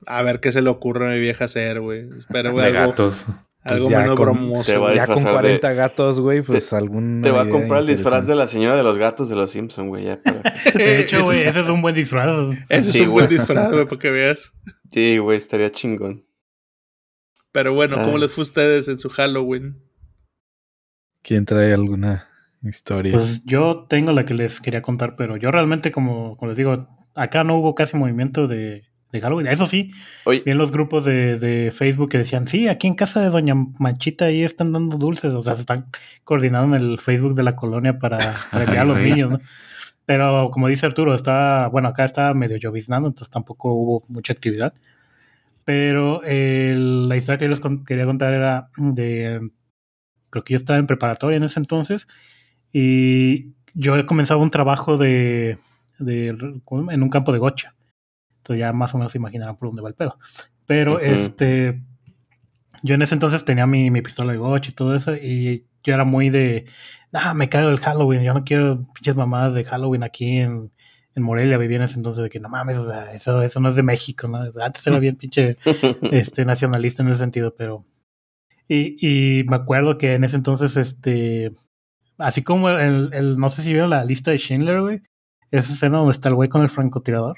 [0.06, 2.06] a ver qué se le ocurre a mi vieja hacer, güey.
[2.18, 3.26] Espero, güey, De algo, gatos.
[3.62, 4.70] algo Pues ya menos con- bromoso.
[4.72, 7.22] Ya con disfrazar de- 40 gatos, güey, pues algún.
[7.22, 9.88] te va a comprar el disfraz de la señora de los gatos de los Simpson,
[9.88, 10.42] güey, para...
[10.74, 12.36] De hecho, güey, ese es un buen disfraz.
[12.68, 14.52] Ese Sí, es un buen disfraz, güey, para que veas.
[14.90, 16.24] Sí, güey, estaría chingón.
[17.56, 18.20] Pero bueno, ¿cómo Ah.
[18.20, 19.78] les fue a ustedes en su Halloween?
[21.22, 22.28] ¿Quién trae alguna
[22.62, 23.14] historia?
[23.14, 26.86] Pues yo tengo la que les quería contar, pero yo realmente, como, como les digo,
[27.14, 29.46] acá no hubo casi movimiento de, de Halloween.
[29.46, 29.90] Eso sí,
[30.26, 33.30] Oye, vi en los grupos de, de Facebook que decían, sí, aquí en casa de
[33.30, 35.32] Doña Manchita ahí están dando dulces.
[35.32, 35.86] O sea, se están
[36.24, 38.18] coordinando en el Facebook de la colonia para,
[38.52, 39.40] para enviar a los niños, ¿no?
[40.04, 44.74] Pero como dice Arturo, está, bueno, acá está medio lloviznando, entonces tampoco hubo mucha actividad.
[45.66, 49.50] Pero el- la historia que yo les con- quería contar era de,
[50.30, 52.06] creo que yo estaba en preparatoria en ese entonces
[52.72, 55.58] y yo he comenzado un trabajo de,
[55.98, 57.74] de en un campo de gocha.
[58.38, 60.18] Entonces ya más o menos se imaginarán por dónde va el pedo.
[60.66, 61.82] Pero este,
[62.82, 65.94] yo en ese entonces tenía mi, mi pistola de gocha y todo eso y yo
[65.94, 66.66] era muy de,
[67.12, 70.70] ah, me cago el Halloween, yo no quiero pinches mamadas de Halloween aquí en,
[71.16, 73.70] en Morelia, vivía en ese entonces de que no mames, o sea, eso, eso no
[73.70, 74.38] es de México, ¿no?
[74.60, 75.56] Antes era bien pinche
[76.12, 77.84] este, nacionalista en ese sentido, pero...
[78.68, 78.96] Y,
[79.40, 81.52] y me acuerdo que en ese entonces, este...
[82.18, 85.00] Así como el, el no sé si vieron la lista de Schindler, güey.
[85.50, 87.36] Esa escena donde está el güey con el francotirador.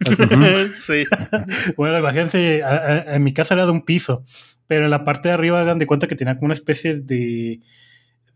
[0.76, 1.04] sí.
[1.76, 4.24] Bueno, imagínense, a- a- en mi casa era de un piso,
[4.66, 7.60] pero en la parte de arriba hagan de cuenta que tenía como una especie de...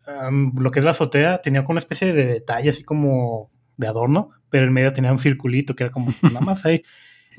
[0.06, 3.88] am, lo que es la azotea, tenía como una especie de detalle así como de
[3.88, 6.82] adorno, pero en medio tenía un circulito que era como nada más ahí.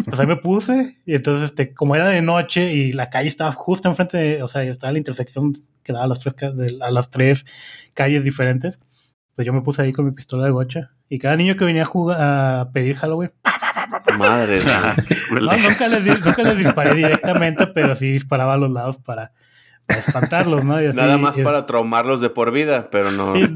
[0.05, 3.51] Pues ahí me puse y entonces, este, como era de noche y la calle estaba
[3.51, 6.33] justo enfrente, de, o sea, estaba la intersección que daba a las tres,
[6.81, 7.45] a las tres
[7.93, 8.79] calles diferentes,
[9.35, 11.83] pues yo me puse ahí con mi pistola de gocha y cada niño que venía
[11.83, 13.31] a, jugar, a pedir Halloween,
[14.17, 14.59] madre,
[15.29, 15.43] güey.
[15.43, 19.31] no, nunca les, nunca les disparé directamente, pero sí disparaba a los lados para,
[19.91, 20.81] para espantarlos, ¿no?
[20.81, 23.33] Y así, Nada más y es- para traumarlos de por vida, pero no.
[23.33, 23.47] Sí,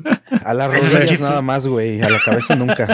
[0.44, 2.02] A las rodillas nada más, güey.
[2.02, 2.86] A la cabeza nunca.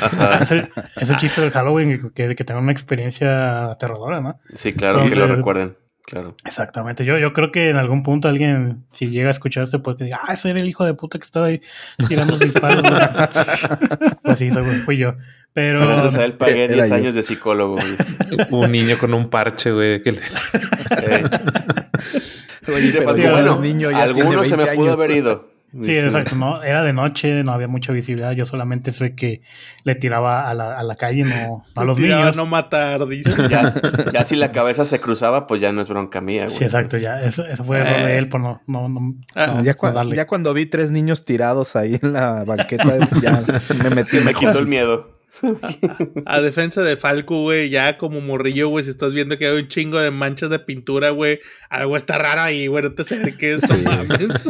[0.00, 0.38] Ajá.
[0.42, 4.40] es, el, es el chiste del Halloween, que, que tengan una experiencia aterradora, ¿no?
[4.54, 5.76] Sí, claro, que lo Entonces- recuerden.
[6.06, 6.34] Claro.
[6.44, 7.04] Exactamente.
[7.04, 10.20] Yo, yo creo que en algún punto alguien, si llega a escuchar este podcast, diga,
[10.26, 11.60] ah, ese era el hijo de puta que estaba ahí
[12.08, 12.82] tirando disparos.
[12.82, 12.98] ¿no?"
[14.24, 15.14] pues sí, fui, fui yo.
[15.52, 16.94] Pero Gracias a él pagué Era 10 yo.
[16.96, 17.74] años de psicólogo.
[17.76, 17.96] güey.
[18.50, 20.02] Un niño con un parche, güey.
[20.02, 20.20] que le-
[22.68, 24.92] Oye, dice pero Falco, como bueno, eres niño, ya tiene alguno se me 20 pudo
[24.92, 25.48] haber ido.
[25.82, 26.34] sí, exacto.
[26.36, 28.32] No, era de noche, no había mucha visibilidad.
[28.32, 29.40] Yo solamente sé que
[29.84, 32.36] le tiraba a la, a la calle, no, no a los Tiraba niños.
[32.36, 33.30] no matar, dice.
[33.48, 33.72] Ya,
[34.12, 36.56] ya si la cabeza se cruzaba, pues ya no es bronca mía, güey.
[36.58, 37.22] Sí, exacto, ya.
[37.22, 38.18] Eso, eso fue error de Eh.
[38.18, 40.16] él por no, no, no, Ah, no- Ya, no cua- darle.
[40.16, 42.84] ya cuando vi tres niños tirados ahí en la banqueta,
[43.22, 43.40] ya
[43.82, 45.19] me metí me quitó el miedo.
[46.26, 49.68] A defensa de Falco, güey, ya como morrillo, güey, si estás viendo que hay un
[49.68, 53.74] chingo de manchas de pintura, güey, algo está raro ahí, güey, no te acerques, no
[53.76, 53.84] Sí.
[53.84, 54.42] mames.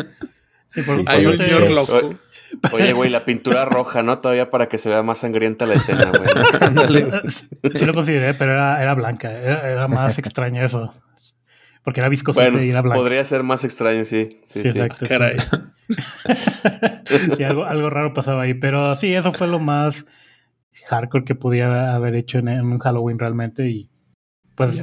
[0.68, 2.14] Sí, por- Sí, por Hay un señor loco.
[2.72, 4.18] Oye, güey, la pintura roja, ¿no?
[4.20, 7.04] Todavía para que se vea más sangrienta la escena, güey.
[7.74, 9.30] Sí lo consideré, pero era, era blanca.
[9.32, 10.92] Era, era más extraño eso.
[11.84, 12.98] Porque era viscosita Bueno, y era blanca.
[12.98, 14.40] podría ser más extraño, sí.
[14.46, 14.68] Sí, Sí, sí.
[14.68, 15.06] exacto.
[15.08, 15.36] Caray.
[17.36, 18.54] Sí, algo, algo raro pasaba ahí.
[18.54, 20.06] Pero sí, eso fue lo más
[20.88, 23.68] hardcore que podía haber hecho en, en un Halloween realmente.
[23.68, 23.90] Y
[24.54, 24.80] pues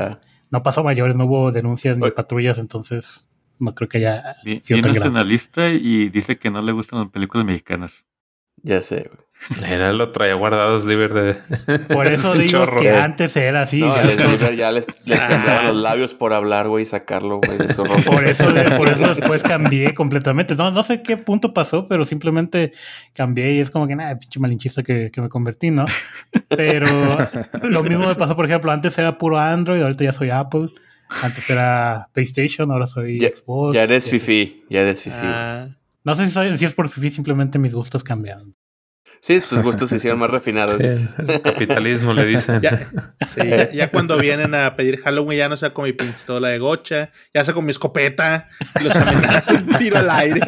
[0.49, 2.11] no pasó mayores, no hubo denuncias ni Oye.
[2.13, 3.29] patrullas, entonces
[3.59, 5.25] no creo que haya Vi- sido tan Vienes en grave.
[5.25, 8.05] la lista y dice que no le gustan las películas mexicanas.
[8.63, 9.26] Ya sé, güey.
[9.65, 11.35] Era, lo traía guardado Sliver de.
[11.93, 12.81] Por es eso digo chorro.
[12.81, 13.79] que antes era así.
[13.79, 13.95] No,
[14.35, 17.83] ya ya les, les temblaban los labios por hablar, güey, y sacarlo, güey, de su
[17.85, 18.01] ropa.
[18.01, 18.43] Por eso,
[18.77, 20.55] por eso después cambié completamente.
[20.55, 22.73] No, no sé qué punto pasó, pero simplemente
[23.13, 25.85] cambié y es como que nada, pinche malinchista que, que me convertí, ¿no?
[26.49, 26.87] Pero
[27.63, 30.67] lo mismo me pasó, por ejemplo, antes era puro Android, ahorita ya soy Apple.
[31.23, 33.73] Antes era PlayStation, ahora soy Ya- Xbox.
[33.73, 35.15] Ya eres fifi, ya eres fifi.
[35.21, 35.69] Ah,
[36.03, 38.53] No sé si, soy- si es por fifi, simplemente mis gustos cambiaron.
[39.27, 40.77] Sí, tus gustos se hicieron más refinados.
[40.81, 42.61] Sí, el capitalismo le dicen.
[42.61, 42.89] ya,
[43.27, 46.59] sí, ya, ya cuando vienen a pedir Halloween ya no sea con mi pistola de
[46.59, 48.47] gocha, ya sea con mi escopeta,
[48.79, 50.39] y los amenazo, tiro al aire.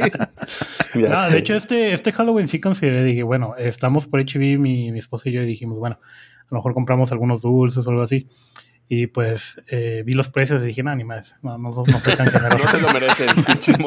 [0.95, 1.33] Ya No, sé.
[1.33, 5.27] de hecho, este, este Halloween sí consideré, dije, bueno, estamos por HB, mi, mi esposa
[5.27, 8.29] y yo, y dijimos, bueno, a lo mejor compramos algunos dulces o algo así.
[8.87, 12.15] Y pues eh, vi los precios y dije, no, ni más, no, no, no, soy
[12.15, 13.77] tan no se lo merecen, pinches.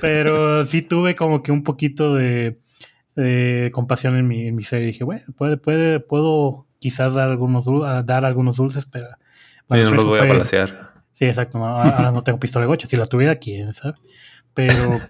[0.00, 2.58] Pero sí tuve como que un poquito de,
[3.16, 4.82] de compasión en mi, en mi ser.
[4.82, 7.64] Y dije, bueno, puede, puede, puedo quizás dar algunos,
[8.04, 9.08] dar algunos dulces, pero...
[9.68, 10.92] Bueno, no los voy a balancear.
[11.12, 11.58] Sí, exacto.
[11.58, 12.86] no, ahora no tengo pistola de gocha.
[12.86, 13.94] Si la tuviera, quién sabe.
[14.54, 15.00] Pero,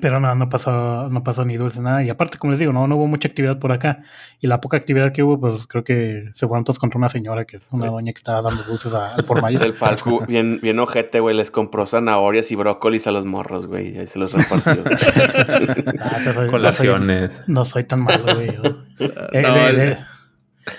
[0.00, 2.02] pero no, no pasó, no pasó ni dulce nada.
[2.04, 4.02] Y aparte, como les digo, no, no hubo mucha actividad por acá.
[4.40, 7.44] Y la poca actividad que hubo, pues creo que se fueron todos contra una señora
[7.44, 9.60] que es una doña que estaba dando dulces a- al por mayo.
[9.60, 13.96] El Falco, bien, bien ojete, güey, les compró zanahorias y brócolis a los morros, güey,
[13.96, 14.84] y ahí se los repartió.
[16.00, 17.40] Ah, soy- Colaciones.
[17.40, 18.48] No soy, no soy tan malo, güey.
[19.32, 19.96] Eh, No, de- de-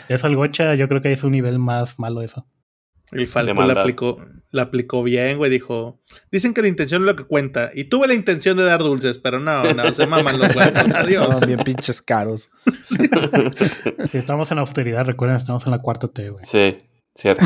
[0.08, 2.46] eso al gocha, yo creo que es un nivel más malo eso.
[3.12, 5.52] El Falco la aplicó, la aplicó bien, güey.
[5.52, 7.70] Dijo: Dicen que la intención es lo que cuenta.
[7.74, 10.74] Y tuve la intención de dar dulces, pero no, no, se maman los huevos.
[10.96, 11.24] Adiós.
[11.24, 12.52] Estaban bien pinches caros.
[14.10, 16.44] Si estamos en austeridad, recuerden, estamos en la cuarta T, güey.
[16.46, 16.78] Sí,
[17.16, 17.46] cierto.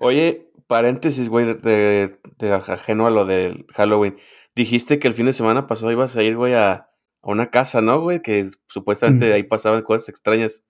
[0.00, 4.16] Oye, paréntesis, güey, de, de ajeno a lo del Halloween.
[4.54, 6.88] Dijiste que el fin de semana pasado ibas a ir, güey, a, a
[7.22, 8.20] una casa, ¿no, güey?
[8.22, 9.32] Que supuestamente Mm.
[9.34, 10.64] ahí pasaban cosas extrañas.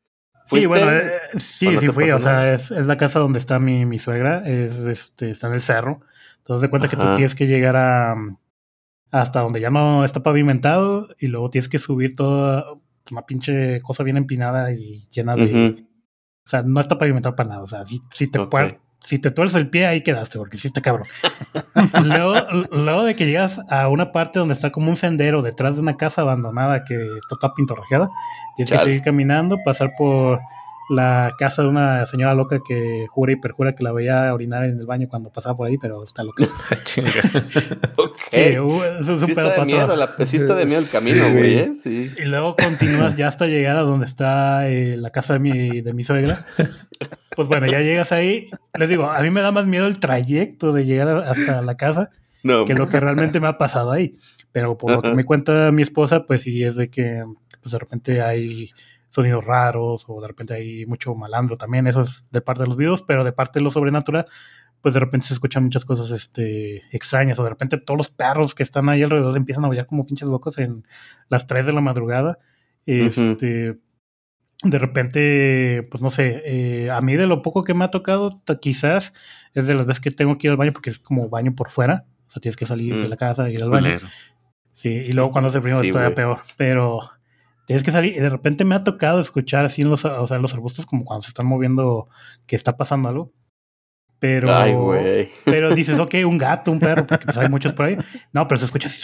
[0.47, 2.11] Sí, bueno, eh, sí, ¿O no sí fui.
[2.11, 4.47] O sea, es, es la casa donde está mi, mi suegra.
[4.47, 6.01] Es, este, está en el cerro.
[6.39, 8.15] Entonces, de cuenta que tú tienes que llegar a
[9.11, 12.65] hasta donde ya no está pavimentado y luego tienes que subir toda
[13.11, 15.85] una pinche cosa bien empinada y llena de...
[16.45, 17.63] O sea, no está pavimentado para nada.
[17.63, 18.53] O sea, si, si te, Ok.
[18.53, 21.07] puer- si te tuerces el pie, ahí quedaste, porque está cabrón.
[22.05, 22.35] luego,
[22.73, 25.97] luego de que llegas a una parte donde está como un sendero detrás de una
[25.97, 28.11] casa abandonada que está toda pintorrajeada,
[28.57, 30.40] tienes que seguir caminando, pasar por
[30.88, 34.79] la casa de una señora loca que jura y perjura que la veía orinar en
[34.79, 36.44] el baño cuando pasaba por ahí, pero está loca.
[36.85, 37.11] Chinga.
[37.96, 38.18] Ok.
[38.31, 38.81] Sí, uh,
[39.25, 41.59] Sí está de miedo, la, sí está de miedo el camino, güey.
[41.59, 41.72] ¿eh?
[41.83, 42.11] Sí.
[42.18, 45.92] Y luego continúas ya hasta llegar a donde está eh, la casa de mi, de
[45.92, 46.46] mi suegra.
[47.35, 48.46] Pues bueno, ya llegas ahí.
[48.79, 52.11] Les digo, a mí me da más miedo el trayecto de llegar hasta la casa
[52.42, 54.18] No, que lo que realmente me ha pasado ahí.
[54.53, 57.25] Pero por lo que me cuenta mi esposa, pues sí es de que
[57.61, 58.70] pues de repente hay
[59.17, 61.87] sonidos raros o de repente hay mucho malandro también.
[61.87, 64.27] Eso es de parte de los videos, pero de parte de lo sobrenatural,
[64.81, 68.55] pues de repente se escuchan muchas cosas este, extrañas o de repente todos los perros
[68.55, 70.87] que están ahí alrededor empiezan a aullar como pinches locos en
[71.29, 72.39] las 3 de la madrugada.
[72.85, 73.79] Este,
[74.63, 78.43] de repente, pues no sé, eh, a mí de lo poco que me ha tocado,
[78.61, 79.13] quizás
[79.55, 81.71] es de las veces que tengo que ir al baño porque es como baño por
[81.71, 82.05] fuera.
[82.29, 83.11] O sea, tienes que salir de Mm.
[83.11, 83.85] la casa y ir al baño.
[83.95, 84.07] Culero.
[84.73, 86.17] Sí, y luego cuando se primo Sí, es todavía güey.
[86.17, 86.39] peor.
[86.57, 87.01] Pero
[87.67, 90.37] tienes que salir y de repente me ha tocado escuchar así en los, o sea,
[90.37, 92.09] en los arbustos como cuando se están moviendo
[92.47, 93.33] que está pasando algo.
[94.19, 95.29] Pero, Ay, güey.
[95.45, 97.99] pero dices, ok, un gato, un perro, porque pues hay muchos por ahí.
[98.33, 99.03] No, pero se escucha así.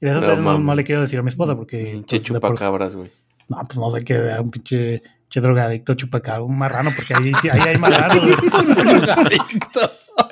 [0.00, 0.76] Y de esas No veces no, no mames.
[0.78, 1.78] le quiero decir a mi esposa porque...
[1.92, 3.10] Pinche pues, chupacabras, güey.
[3.48, 7.60] no, pues no sé qué, un pinche, pinche drogadicto chupacabra, un marrano, porque ahí, ahí
[7.68, 8.34] hay marranos, güey.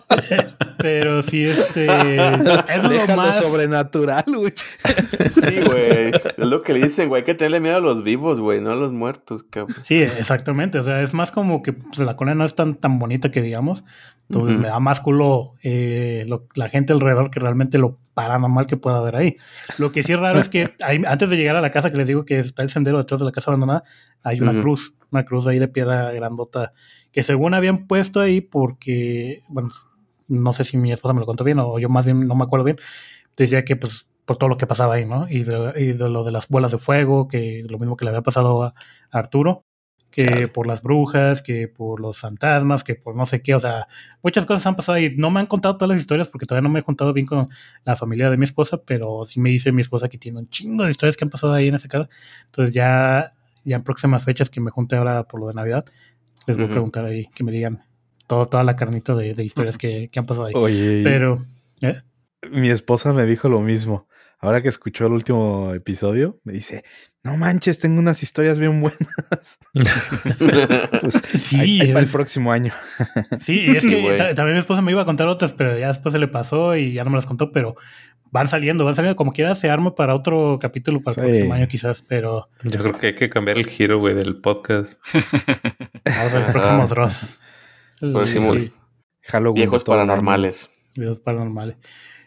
[0.78, 1.86] Pero sí, este.
[1.86, 3.36] Es lo Déjalo más.
[3.44, 4.52] sobrenatural, güey.
[5.28, 6.10] Sí, güey.
[6.12, 7.20] Es lo que le dicen, güey.
[7.20, 9.76] Hay que tenerle miedo a los vivos, güey, no a los muertos, cabrón.
[9.84, 10.78] Sí, exactamente.
[10.78, 13.42] O sea, es más como que pues, la colonia no es tan, tan bonita que
[13.42, 13.84] digamos.
[14.28, 18.76] Entonces me da más culo eh, lo- la gente alrededor que realmente lo paranormal que
[18.76, 19.36] pueda haber ahí.
[19.78, 20.74] Lo que sí es raro es que
[21.06, 23.24] antes de llegar a la casa que les digo que está el sendero detrás de
[23.26, 23.84] la casa abandonada,
[24.24, 26.72] hay una cruz, una cruz ahí de piedra grandota
[27.12, 29.68] que según habían puesto ahí porque, bueno,
[30.28, 32.44] no sé si mi esposa me lo contó bien o yo más bien no me
[32.44, 32.78] acuerdo bien,
[33.36, 35.26] decía que pues por todo lo que pasaba ahí, ¿no?
[35.28, 38.10] Y de, y de lo de las bolas de fuego, que lo mismo que le
[38.10, 38.74] había pasado a
[39.10, 39.64] Arturo,
[40.10, 40.48] que Chale.
[40.48, 43.86] por las brujas, que por los fantasmas, que por no sé qué, o sea,
[44.22, 45.14] muchas cosas han pasado ahí.
[45.16, 47.48] No me han contado todas las historias porque todavía no me he contado bien con
[47.84, 50.84] la familia de mi esposa, pero sí me dice mi esposa que tiene un chingo
[50.84, 52.08] de historias que han pasado ahí en esa casa.
[52.46, 53.32] Entonces ya,
[53.64, 55.84] ya en próximas fechas que me junte ahora por lo de Navidad,
[56.46, 57.85] les voy a preguntar ahí que me digan
[58.26, 60.52] todo, toda la carnita de, de historias que, que han pasado ahí.
[60.54, 61.44] Oye, Pero,
[61.82, 62.02] ¿eh?
[62.50, 64.08] mi esposa me dijo lo mismo.
[64.38, 66.84] Ahora que escuchó el último episodio, me dice,
[67.22, 69.58] no manches, tengo unas historias bien buenas.
[71.00, 72.72] Pues, Sí, ahí, ahí para el próximo año.
[73.40, 76.12] Sí, y es que también mi esposa me iba a contar otras, pero ya después
[76.12, 77.76] se le pasó y ya no me las contó, pero
[78.30, 79.16] van saliendo, van saliendo.
[79.16, 82.92] Como quiera se arma para otro capítulo para el próximo año quizás, pero Yo creo
[82.92, 85.00] que hay que cambiar el giro, güey, del podcast.
[86.04, 87.38] vamos al próximo Dross.
[88.00, 88.54] El- Próximo.
[88.54, 88.72] sí,
[89.22, 89.54] Halloween.
[89.54, 90.08] Viejos todo el año.
[90.08, 90.70] paranormales.
[90.94, 91.76] videos paranormales.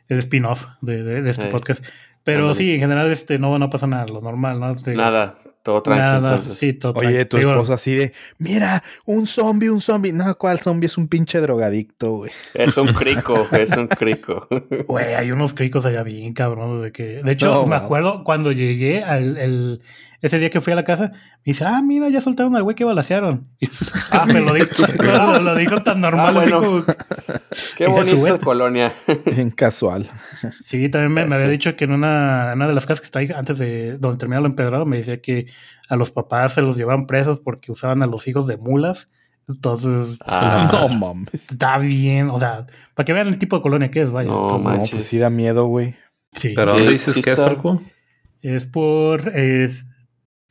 [0.07, 1.51] El spin-off de, de- de este Sí.
[1.51, 1.83] podcast.
[2.23, 2.55] Pero Ándale.
[2.57, 4.71] sí, en general este no, no pasa nada, lo normal, ¿no?
[4.73, 6.05] Este, Nada, todo tranquilo.
[6.21, 6.57] Nada, entonces.
[6.57, 10.11] sí, todo Oye, tu Digo, esposa así de, mira, un zombie, un zombie.
[10.11, 10.85] No, ¿cuál zombie?
[10.87, 12.31] Es un pinche drogadicto, güey.
[12.53, 14.47] Es un crico, es un crico.
[14.87, 17.23] Güey, hay unos cricos allá bien cabrones de que.
[17.23, 17.85] De hecho, No, me wow.
[17.85, 19.81] acuerdo cuando llegué al el-
[20.21, 22.75] ese día que fui a la casa, me dice, ah, mira, ya soltaron al güey
[22.75, 23.47] que balacearon.
[23.59, 23.67] Y
[24.11, 24.67] Ah, me lo dijo,
[25.01, 26.65] lo, lo dijo tan normal, Ah, así bueno.
[26.65, 26.83] como-
[27.77, 28.93] Qué bonita colonia.
[29.33, 30.09] Bien casual.
[30.65, 33.05] Sí, también me, me había dicho que en una, en una de las casas que
[33.05, 35.47] está ahí antes de donde termina lo empedrado, me decía que
[35.87, 39.09] a los papás se los llevaban presos porque usaban a los hijos de mulas.
[39.47, 40.69] Entonces, Ah.
[40.71, 41.33] No mames.
[41.49, 44.29] está bien, o sea, para que vean el tipo de colonia que es, vaya.
[44.29, 44.91] No, manches.
[44.91, 45.95] pues sí da miedo, güey.
[46.35, 47.39] Sí, ¿Pero Sí, dónde dices sí que es.
[47.39, 47.81] Falco?
[48.41, 49.29] Es por.
[49.35, 49.85] es-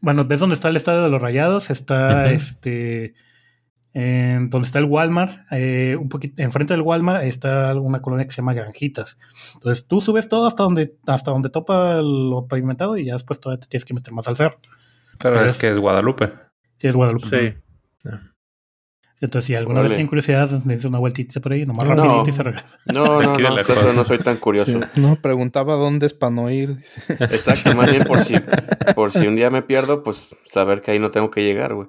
[0.01, 1.71] bueno, ¿ves dónde está el estadio de los Rayados?
[1.71, 3.15] Está este.
[3.95, 8.31] En donde está el Walmart, eh, un poquito enfrente del Walmart está una colonia que
[8.31, 9.19] se llama Granjitas.
[9.55, 13.61] Entonces tú subes todo hasta donde hasta donde topa lo pavimentado y ya después todavía
[13.61, 14.59] te tienes que meter más al cerro.
[15.19, 16.31] Pero Pero es es- que es Guadalupe.
[16.77, 17.27] Sí, es Guadalupe.
[17.27, 17.55] Sí.
[19.21, 21.95] Entonces, si alguna vez tienen curiosidad, dense una vueltita por ahí, nomás No.
[21.97, 22.79] rapidito y se regresa.
[22.87, 23.39] No, no, no.
[23.55, 23.97] la Eso cosa.
[23.97, 24.81] no soy tan curioso.
[24.81, 25.01] Sí.
[25.01, 26.77] No, preguntaba dónde es para no ir.
[27.19, 28.35] Exacto, más bien por si,
[28.95, 31.89] por si un día me pierdo, pues saber que ahí no tengo que llegar, güey.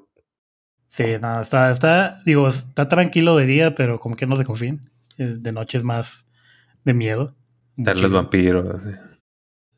[0.87, 4.79] Sí, nada, está, está, digo, está tranquilo de día, pero como que no se confíen.
[5.19, 6.25] Eh, De noche es más
[6.83, 7.35] de miedo.
[7.75, 8.67] Dar los vampiros.
[8.73, 8.89] así.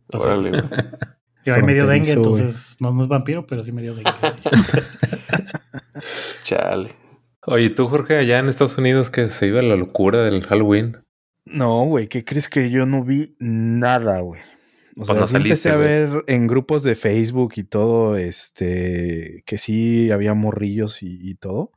[0.04, 0.64] Entonces, Órale, güey.
[1.44, 4.12] Digo, hay medio dengue, entonces no, no es vampiro, pero sí medio dengue.
[6.44, 6.90] Chale.
[7.46, 11.04] Oye, ¿tú, Jorge, allá en Estados Unidos que se iba la locura del Halloween?
[11.46, 14.42] No, güey, ¿qué crees que yo no vi nada, güey?
[14.98, 19.44] O Pues sea, sí empecé saliste, a ver en grupos de Facebook y todo, este,
[19.46, 21.72] que sí había morrillos y, y todo.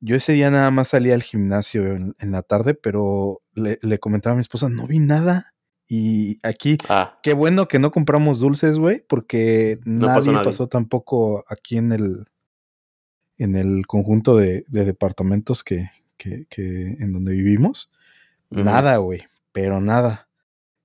[0.00, 3.98] Yo ese día nada más salí al gimnasio en, en la tarde, pero le, le
[3.98, 5.52] comentaba a mi esposa, no vi nada.
[5.88, 10.44] Y aquí, Ah, qué bueno que no compramos dulces, güey, porque No pasó nadie nadie.
[10.44, 12.26] pasó tampoco aquí en el,
[13.40, 17.90] en el conjunto de, de departamentos que, que, que en donde vivimos.
[18.50, 19.22] Nada, güey,
[19.52, 20.28] pero nada.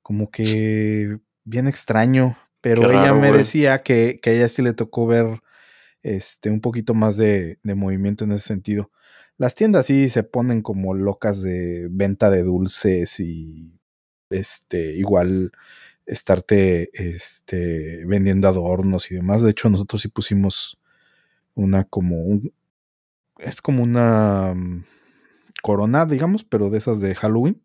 [0.02, 2.38] Como que bien extraño.
[2.62, 5.42] Pero Qué ella raro, me decía que, que a ella sí le tocó ver
[6.02, 8.90] este un poquito más de, de movimiento en ese sentido.
[9.38, 13.78] Las tiendas sí se ponen como locas de venta de dulces y
[14.30, 15.52] este igual
[16.06, 19.42] estarte este vendiendo adornos y demás.
[19.42, 20.80] De hecho, nosotros sí pusimos
[21.56, 22.54] una como un
[23.40, 24.84] es como una mm,
[25.62, 27.62] corona, digamos, pero de esas de Halloween.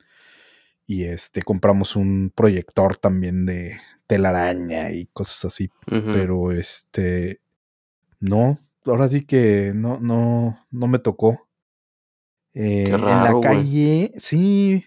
[0.87, 5.71] Y este compramos un proyector también de telaraña y cosas así.
[5.87, 7.41] Pero este
[8.19, 11.49] No, ahora sí que no, no, no me tocó.
[12.55, 14.85] Eh, en la raro, calle, sí.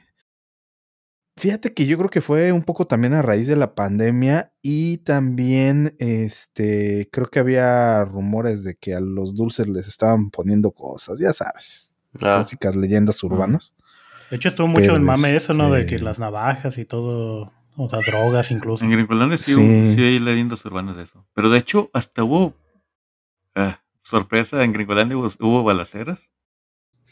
[1.36, 4.98] Fíjate que yo creo que fue un poco también a raíz de la pandemia y
[5.00, 11.18] también, este, creo que había rumores de que a los dulces les estaban poniendo cosas,
[11.20, 13.74] ya sabes, Ah, clásicas leyendas urbanas.
[14.30, 15.72] De hecho, estuvo mucho Pero, el mame eso, ¿no?
[15.72, 18.84] De que este- las navajas y todo, o sea, drogas incluso.
[18.84, 21.26] En Gringolandia sí, sí hay leyendas urbanas de eso.
[21.34, 22.54] Pero de hecho, hasta hubo
[23.56, 26.30] ah, sorpresa, en Gringolandia hubo, hubo balaceras.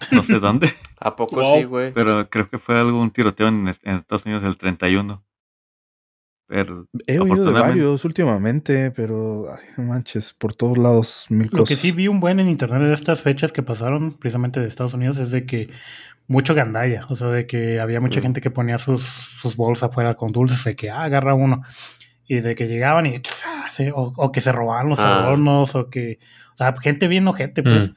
[0.12, 1.58] No sé dónde, ¿A poco Wow.
[1.58, 1.92] sí, güey?
[1.94, 5.24] pero creo que fue algún tiroteo en, est- en Estados Unidos el 31.
[6.48, 11.60] Pero He oído de varios últimamente, pero ay, no manches, por todos lados mil Lo
[11.60, 11.70] cosas.
[11.70, 14.94] que sí vi un buen en internet de estas fechas que pasaron precisamente de Estados
[14.94, 15.70] Unidos es de que
[16.28, 18.24] mucho gandalla, o sea, de que había mucha Mm.
[18.24, 21.62] gente que ponía sus, sus bolsas afuera con dulces, de que ah, agarra uno,
[22.28, 25.24] y de que llegaban y tss, sí, o, o que se robaban los Ah.
[25.24, 26.20] adornos, o que,
[26.54, 27.92] o sea, gente bien ojete, pues.
[27.92, 27.96] Mm.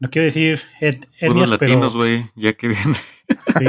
[0.00, 2.94] No quiero decir et- puros etnias, latinos, pero güey, ya que viene.
[3.58, 3.64] sí.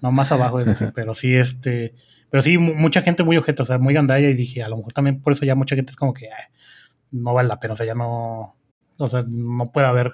[0.00, 1.94] no más abajo de eso, pero sí, este,
[2.30, 4.76] pero sí, mu- mucha gente muy ojete, o sea, muy gandalla, y dije, a lo
[4.76, 6.44] mejor también por eso ya mucha gente es como que "Ay,
[7.10, 8.56] no vale la pena, o sea, ya no,
[8.96, 10.12] o sea, no puede haber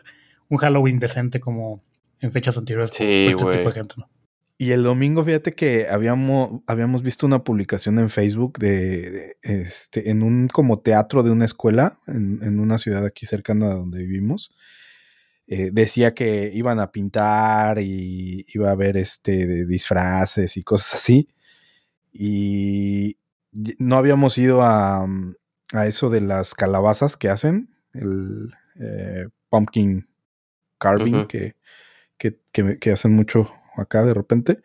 [0.48, 1.83] un Halloween decente como
[2.20, 4.09] en fechas anteriores por- Sí, por este tipo de gente, ¿no?
[4.61, 10.11] Y el domingo, fíjate que habíamos, habíamos visto una publicación en Facebook de, de, este,
[10.11, 14.03] en un como teatro de una escuela, en, en una ciudad aquí cercana a donde
[14.03, 14.51] vivimos.
[15.48, 20.94] Eh, decía que iban a pintar y iba a haber este de disfraces y cosas
[20.96, 21.28] así.
[22.12, 23.18] Y
[23.78, 25.34] no habíamos ido a, mm,
[25.72, 30.06] a eso de las calabazas que hacen, el eh, pumpkin
[30.78, 31.56] carving que,
[32.18, 34.61] que, que- que hacen mucho acá de repente.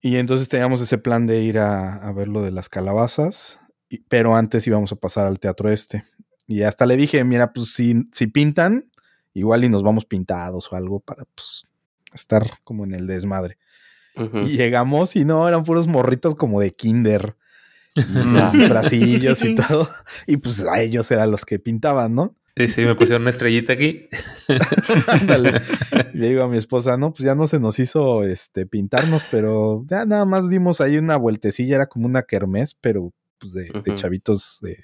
[0.00, 3.98] Y entonces teníamos ese plan de ir a, a ver lo de las calabazas, y-
[3.98, 6.04] pero antes íbamos a pasar al teatro este.
[6.46, 8.90] Y hasta le dije, mira, pues si, si pintan,
[9.34, 11.64] igual y nos vamos pintados o algo para pues,
[12.12, 13.58] estar como en el desmadre.
[14.14, 17.36] Y llegamos y no, eran puros morritos como de kinder.
[17.94, 19.86] Y sus disfrazillos y todo.
[20.26, 22.34] Y pues a ellos eran los que pintaban, ¿no?
[22.56, 24.08] Sí, sí, me pusieron una estrellita aquí.
[25.08, 25.60] Ándale.
[26.12, 29.84] Le digo a mi esposa, no, pues ya no se nos hizo este pintarnos, pero
[29.88, 34.58] ya nada más dimos ahí una vueltecilla, era como una kermés, pero pues de, chavitos
[34.60, 34.76] de,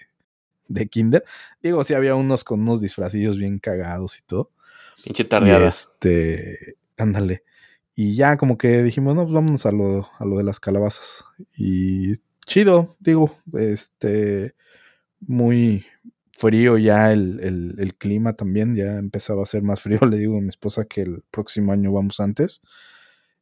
[0.69, 1.25] de kinder.
[1.63, 4.53] Digo, sí había unos con unos disfrazillos bien cagados y todo.
[5.03, 5.67] Pinche tardeada.
[5.67, 7.43] este, ándale.
[7.95, 11.25] Y ya como que dijimos, no, pues vámonos a lo, a lo de las calabazas.
[11.57, 12.13] Y
[12.47, 14.55] chido, digo, este,
[15.21, 15.85] muy
[16.33, 20.39] frío ya el, el, el clima también, ya empezaba a ser más frío, le digo
[20.39, 22.63] a mi esposa que el próximo año vamos antes.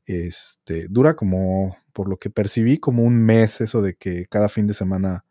[0.06, 4.66] Este, dura como, por lo que percibí, como un mes eso de que cada fin
[4.66, 5.24] de semana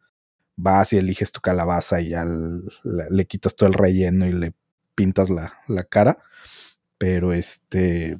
[0.56, 4.54] vas y eliges tu calabaza y ya le quitas todo el relleno y le
[4.96, 6.18] pintas la, la cara.
[6.98, 8.18] Pero este,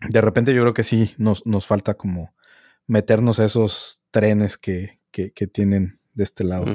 [0.00, 2.34] de repente yo creo que sí nos, nos falta como
[2.86, 6.66] meternos a esos trenes que, que, que tienen de este lado.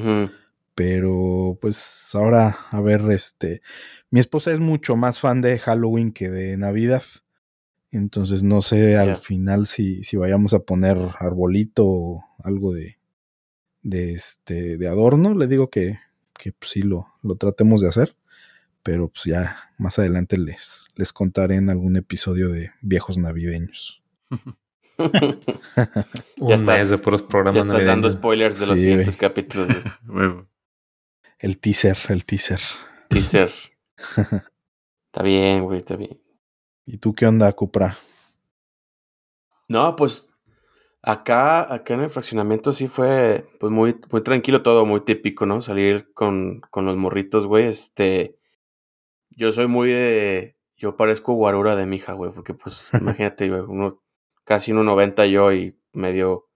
[0.73, 3.61] Pero pues ahora, a ver, este,
[4.09, 7.03] mi esposa es mucho más fan de Halloween que de Navidad.
[7.91, 13.00] Entonces no sé al final si, si vayamos a poner arbolito o algo de,
[13.81, 15.33] de este, de adorno.
[15.33, 15.99] Le digo que,
[16.37, 18.15] que pues, sí lo, lo tratemos de hacer.
[18.83, 24.01] Pero pues ya más adelante les, les contaré en algún episodio de viejos navideños.
[26.39, 29.29] Un estás- mes de puros Ya programas estás dando spoilers de los Sí, siguientes güey.
[29.29, 29.67] capítulos.
[30.05, 30.29] güey.
[31.39, 32.59] El teaser, el teaser.
[33.09, 33.51] Teaser.
[33.97, 36.21] Está bien, güey, está bien.
[36.85, 37.97] ¿Y tú qué onda, Cupra?
[39.67, 40.30] No, pues
[41.01, 45.61] acá, acá en el fraccionamiento sí fue pues muy, muy tranquilo todo, muy típico, ¿no?
[45.61, 47.67] Salir con, con los morritos, güey.
[47.67, 48.37] Este,
[49.29, 53.61] yo soy muy de, yo parezco guarura de mi hija, güey, porque pues imagínate, güey,
[53.61, 54.01] uno,
[54.43, 56.49] casi 1.90 yo y medio,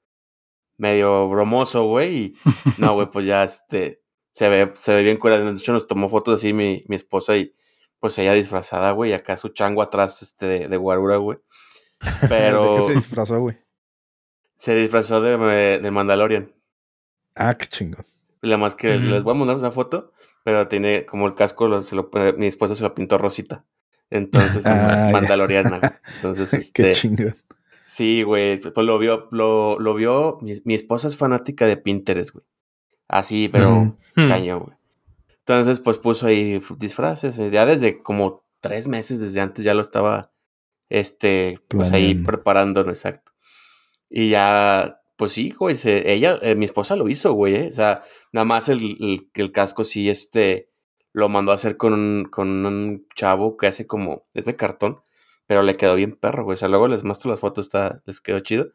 [0.77, 2.15] medio bromoso, güey.
[2.15, 2.33] Y
[2.77, 5.39] no, güey, pues ya este, se ve, se ve bien cura.
[5.39, 7.53] De hecho nos tomó fotos así mi, mi esposa y
[7.99, 11.39] pues ella disfrazada, güey, y acá su chango atrás, este, de, de guarura, güey.
[12.29, 13.64] Pero ¿De qué se disfrazó, güey?
[14.57, 16.51] Se disfrazó de, de Mandalorian.
[17.35, 18.03] Ah, qué chingón.
[18.41, 20.11] La más que les voy a mandar una foto,
[20.43, 23.65] pero tiene como el casco, lo- se lo, eh, mi esposa se lo pintó rosita.
[24.09, 26.01] Entonces Ah, es mandaloriana.
[26.15, 27.33] Entonces, qué este, chingón.
[27.85, 32.31] sí, güey, pues lo vio, lo, lo vio, mi, mi esposa es fanática de Pinterest,
[32.31, 32.45] güey.
[33.07, 33.97] Así, pero.
[34.15, 34.27] Hmm.
[34.29, 34.77] cañón, güey.
[35.39, 39.81] Entonces, pues puso ahí disfraces, eh, ya desde como tres meses desde antes ya lo
[39.81, 40.31] estaba,
[40.89, 43.31] este, pues ahí preparando, exacto.
[44.09, 47.71] Y ya, pues sí, güey, se- ella, eh, mi esposa lo hizo, güey, eh, o
[47.71, 50.69] sea, nada más el, el, el casco sí, este,
[51.13, 54.99] lo mandó a hacer con un, con un chavo que hace como, es de cartón,
[55.47, 56.55] pero le quedó bien perro, güey.
[56.55, 58.69] O sea, luego les muestro las fotos, está, les quedó chido.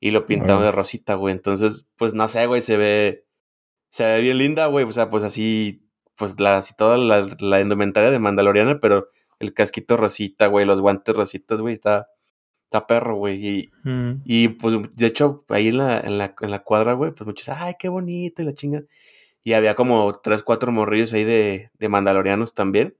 [0.00, 1.32] Y lo pintaron de rosita, güey.
[1.34, 3.26] Entonces, pues no sé, güey, se ve,
[3.90, 4.84] se ve bien linda, güey.
[4.86, 9.08] O sea, pues así, pues la, así toda la, la indumentaria de Mandaloriana, pero
[9.38, 12.08] el casquito rosita, güey, los guantes rositas, güey, está,
[12.66, 13.46] está perro, güey.
[13.46, 14.22] Y, Mm.
[14.24, 17.48] y pues, de hecho, ahí en la, en la, en la cuadra, güey, pues muchos,
[17.48, 18.82] ay, qué bonito y la chinga.
[19.42, 22.96] Y había como tres, cuatro morrillos ahí de, de mandalorianos también.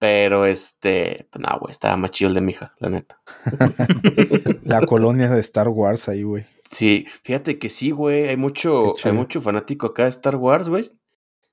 [0.00, 3.20] Pero este, pues no, güey, estaba más chido el de mi hija, la neta.
[4.62, 6.46] La colonia de Star Wars ahí, güey.
[6.70, 10.90] Sí, fíjate que sí, güey, hay mucho, hay mucho fanático acá de Star Wars, güey.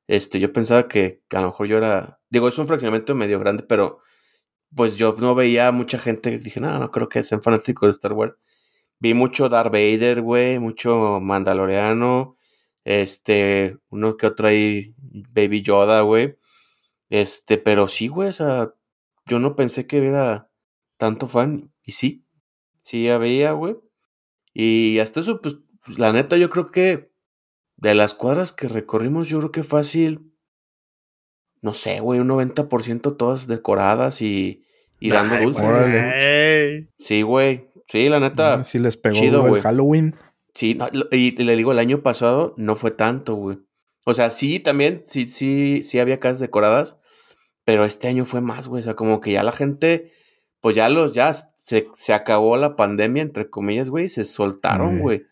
[0.07, 3.39] Este, yo pensaba que, que a lo mejor yo era, digo, es un fraccionamiento medio
[3.39, 3.99] grande, pero
[4.73, 8.13] pues yo no veía mucha gente, dije, no, no creo que sean fanáticos de Star
[8.13, 8.35] Wars.
[8.99, 12.37] Vi mucho Darth Vader, güey, mucho Mandaloriano,
[12.85, 16.37] este, uno que otro ahí, Baby Yoda, güey.
[17.09, 18.73] Este, pero sí, güey, o sea,
[19.25, 20.49] yo no pensé que hubiera
[20.97, 22.25] tanto fan, y sí,
[22.81, 23.77] sí ya veía, güey.
[24.53, 25.57] Y hasta eso, pues,
[25.87, 27.11] la neta, yo creo que
[27.77, 30.34] de las cuadras que recorrimos, yo creo que fácil,
[31.65, 34.61] no sé, güey, un 90% todas decoradas y,
[34.99, 35.65] y dando dulces.
[36.95, 37.69] Sí, güey.
[37.87, 38.63] Sí, la neta.
[38.63, 39.61] Sí les pegó chido, el.
[39.63, 40.15] Halloween.
[40.53, 43.57] Sí, no, y le digo, el año pasado no fue tanto, güey.
[44.05, 46.97] O sea, sí, también, sí, sí, sí había casas decoradas,
[47.63, 48.81] pero este año fue más, güey.
[48.81, 50.11] O sea, como que ya la gente,
[50.61, 54.97] pues ya los, ya se, se acabó la pandemia, entre comillas, güey, y se soltaron,
[54.97, 55.01] Mm.
[55.01, 55.23] güey.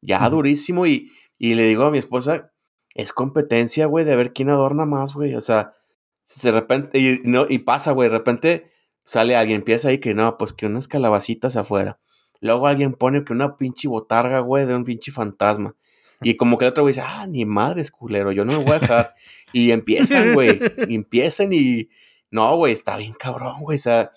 [0.00, 0.86] Ya durísimo.
[0.86, 2.50] Y, y le digo a mi esposa,
[2.94, 5.34] es competencia, güey, de ver quién adorna más, güey.
[5.34, 5.74] O sea,
[6.40, 8.70] de repente, y, no, y pasa, güey, de repente
[9.04, 11.98] sale alguien, empieza ahí que no, pues que unas calabacitas afuera.
[12.40, 15.76] Luego alguien pone que una pinche botarga, güey, de un pinche fantasma.
[16.20, 18.72] Y como que el otro güey dice, ah, ni madres, culero, yo no me voy
[18.74, 19.14] a dejar.
[19.52, 21.88] Y empiezan, güey, y empiezan y...
[22.30, 24.12] No, güey, está bien cabrón, güey, o sea...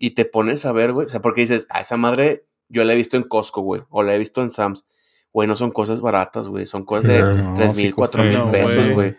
[0.00, 2.92] Y te pones a ver, güey, o sea, porque dices, a esa madre yo la
[2.92, 4.86] he visto en Costco, güey, o la he visto en Sam's.
[5.32, 8.76] Güey, no son cosas baratas, güey, son cosas de No, tres mil, cuatro mil pesos,
[8.76, 8.94] güey.
[8.94, 9.16] güey.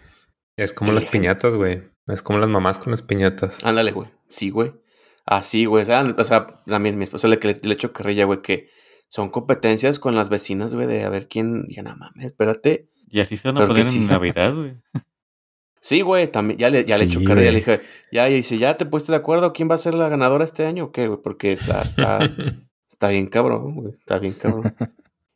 [0.56, 1.84] Es como las piñatas, güey.
[2.10, 3.64] Es como las mamás con las piñatas.
[3.64, 4.10] Ándale, güey.
[4.28, 4.74] Sí, güey.
[5.26, 5.84] Así, güey.
[5.84, 8.70] O sea, o sea, también mi esposa le, le, le echo carrilla, güey, que
[9.08, 11.66] son competencias con las vecinas, güey, de a ver quién.
[11.70, 12.90] Ya no mames, espérate.
[13.10, 13.98] Y así se van a Pero poner sí.
[14.00, 14.74] en Navidad, güey.
[15.82, 17.52] Sí, güey, también, ya le, ya le Sí, echo carrilla.
[17.52, 17.52] güey.
[17.52, 17.82] Le dije,
[18.12, 20.66] ya, y dice, ¿ya te pusiste de acuerdo quién va a ser la ganadora este
[20.66, 21.20] año o qué, güey?
[21.24, 22.20] Porque está, está,
[22.90, 23.94] está bien cabrón, güey.
[23.94, 24.76] Está bien cabrón.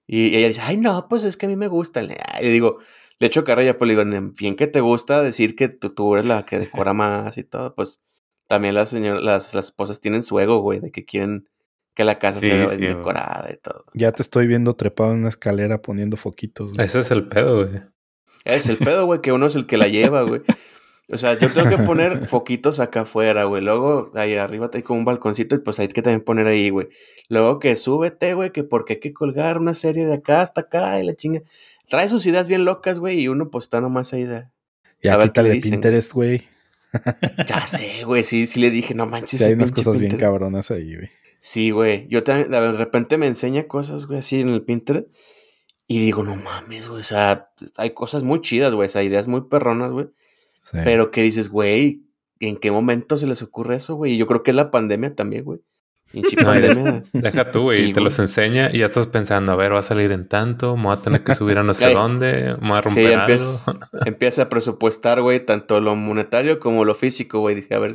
[0.05, 2.01] Y ella dice, ay, no, pues es que a mí me gusta.
[2.01, 2.79] Le, y digo,
[3.23, 6.25] le echo carrilla, pues le digo, bien que te gusta decir que tú, tú eres
[6.27, 8.03] la que decora más y todo, pues
[8.47, 11.47] también las señoras, las, las esposas tienen su ego, güey, de que quieren
[11.95, 12.97] que la casa Sí, se vea sí, bien güey.
[12.97, 13.85] decorada y todo.
[13.93, 16.75] Ya te estoy viendo trepado en una escalera poniendo foquitos.
[16.75, 16.85] güey.
[16.85, 17.81] Ese es el pedo, güey.
[18.43, 20.41] Es el pedo, güey, que uno es el que la lleva, güey.
[21.11, 23.61] O sea, yo tengo que poner foquitos acá afuera, güey.
[23.63, 26.89] Luego, ahí arriba hay como un balconcito y pues hay que también poner ahí, güey.
[27.29, 30.99] Luego que súbete, güey, que porque hay que colgar una serie de acá hasta acá
[30.99, 31.41] y la chinga.
[31.93, 34.47] Trae sus ideas bien locas, güey, y uno pues está nomás ahí de...
[35.03, 36.41] Ya quítale le dicen, Pinterest, güey.
[37.45, 39.37] Ya sé, güey, sí, sí le dije, no manches.
[39.37, 40.21] Sí, hay unas cosas bien Pinterest".
[40.21, 41.11] cabronas ahí, güey.
[41.37, 42.07] Sí, güey.
[42.09, 45.05] Yo también, de repente me enseña cosas, güey, así en el Pinterest.
[45.85, 47.01] Y digo, no mames, güey.
[47.01, 48.87] O sea, hay cosas muy chidas, güey.
[48.87, 50.07] O sea, ideas muy perronas, güey.
[50.63, 50.79] Sí.
[50.83, 52.07] Pero que dices, güey,
[52.39, 54.13] ¿en qué momento se les ocurre eso, güey?
[54.13, 55.59] Y yo creo que es la pandemia también, güey.
[56.13, 57.01] No.
[57.13, 57.77] Deja tú, güey.
[57.87, 60.77] Sí, te los enseña y ya estás pensando, a ver, va a salir en tanto,
[60.77, 63.05] me voy a tener que subir a no sé dónde, me voy a Sí, romper
[63.19, 63.21] algo.
[63.33, 63.73] empieza,
[64.05, 67.55] empieza a presupuestar, güey, tanto lo monetario como lo físico, güey.
[67.55, 67.93] Dije, a ver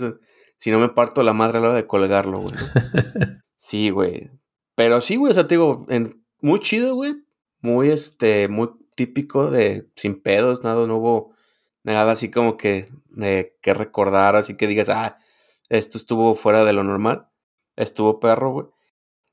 [0.59, 2.55] si, no me parto la madre a la hora de colgarlo, güey.
[3.57, 4.31] Sí, güey.
[4.77, 7.17] Pero sí, güey, o sea, te digo, en- muy chido, güey.
[7.61, 11.33] Muy, este, muy típico de sin pedos, nada, no hubo
[11.83, 12.87] nada así como que,
[13.21, 15.19] eh, que recordar, así que digas, ah,
[15.69, 17.27] esto estuvo fuera de lo normal.
[17.79, 18.67] Estuvo perro, güey.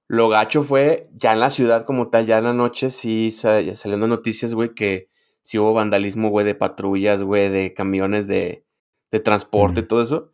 [0.08, 4.08] Lo gacho fue ya en la ciudad como tal, ya en la noche sí salieron
[4.10, 5.10] noticias, güey, que
[5.42, 8.64] sí hubo vandalismo, güey, de patrullas, güey, de camiones de,
[9.12, 9.88] de transporte y Mm.
[9.88, 10.32] todo eso.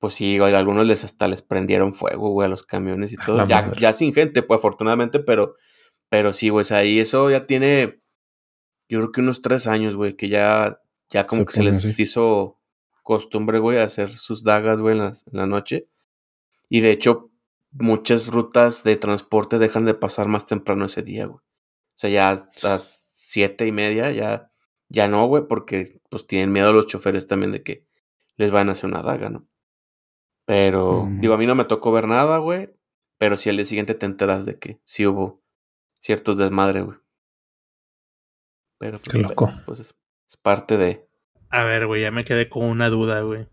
[0.00, 3.46] Pues sí, güey, algunos les hasta les prendieron fuego, güey, a los camiones y todo.
[3.46, 5.54] Ya, sin gente, pues afortunadamente, pero,
[6.08, 8.02] pero sí, güey, o sea, y eso ya tiene,
[8.88, 10.80] yo creo que unos tres años, güey, que ya,
[11.10, 12.02] ya como Se que se les así.
[12.02, 12.58] hizo
[13.04, 15.88] costumbre, güey, hacer sus dagas, güey, en, en la noche.
[16.68, 17.30] Y de hecho,
[17.74, 21.38] muchas rutas de transporte dejan de pasar más temprano ese día, güey.
[21.38, 24.50] O sea, ya a las siete y media ya,
[24.88, 27.86] ya no, güey, porque pues tienen miedo los choferes también de que
[28.36, 29.46] les van a hacer una daga, ¿no?
[30.46, 32.70] Pero, digo, a mí no me tocó ver nada, güey.
[33.16, 35.42] Pero sí al día siguiente te enteras de que sí hubo
[36.00, 36.98] ciertos desmadre, güey.
[38.78, 39.50] Pero, pues, Qué loco.
[39.64, 39.94] pues, es,
[40.28, 41.08] es parte de...
[41.48, 43.46] A ver, güey, ya me quedé con una duda, güey.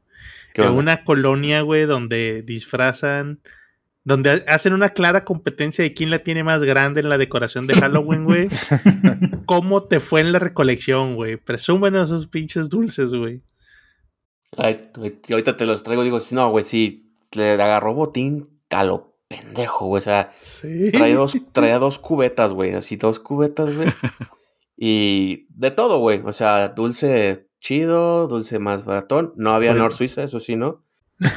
[0.53, 3.41] ¿Qué En una colonia, güey, donde disfrazan,
[4.03, 7.67] donde ha- hacen una clara competencia de quién la tiene más grande en la decoración
[7.67, 8.47] de Halloween, güey.
[9.45, 11.37] ¿Cómo te fue en la recolección, güey?
[11.37, 13.41] Presúmenos esos pinches dulces, güey.
[14.57, 14.81] Ay,
[15.29, 19.85] ahorita te los traigo, digo, sí, no, güey, sí, le agarró botín a lo pendejo,
[19.87, 19.99] güey.
[19.99, 20.91] O sea, Sí.
[20.91, 23.89] traía dos, traía dos cubetas, güey, así dos cubetas, güey.
[24.75, 26.21] Y de todo, güey.
[26.25, 29.33] O sea, dulce chido, dulce más baratón.
[29.37, 29.73] No había.
[29.73, 30.83] Nor Suiza, eso sí, ¿no?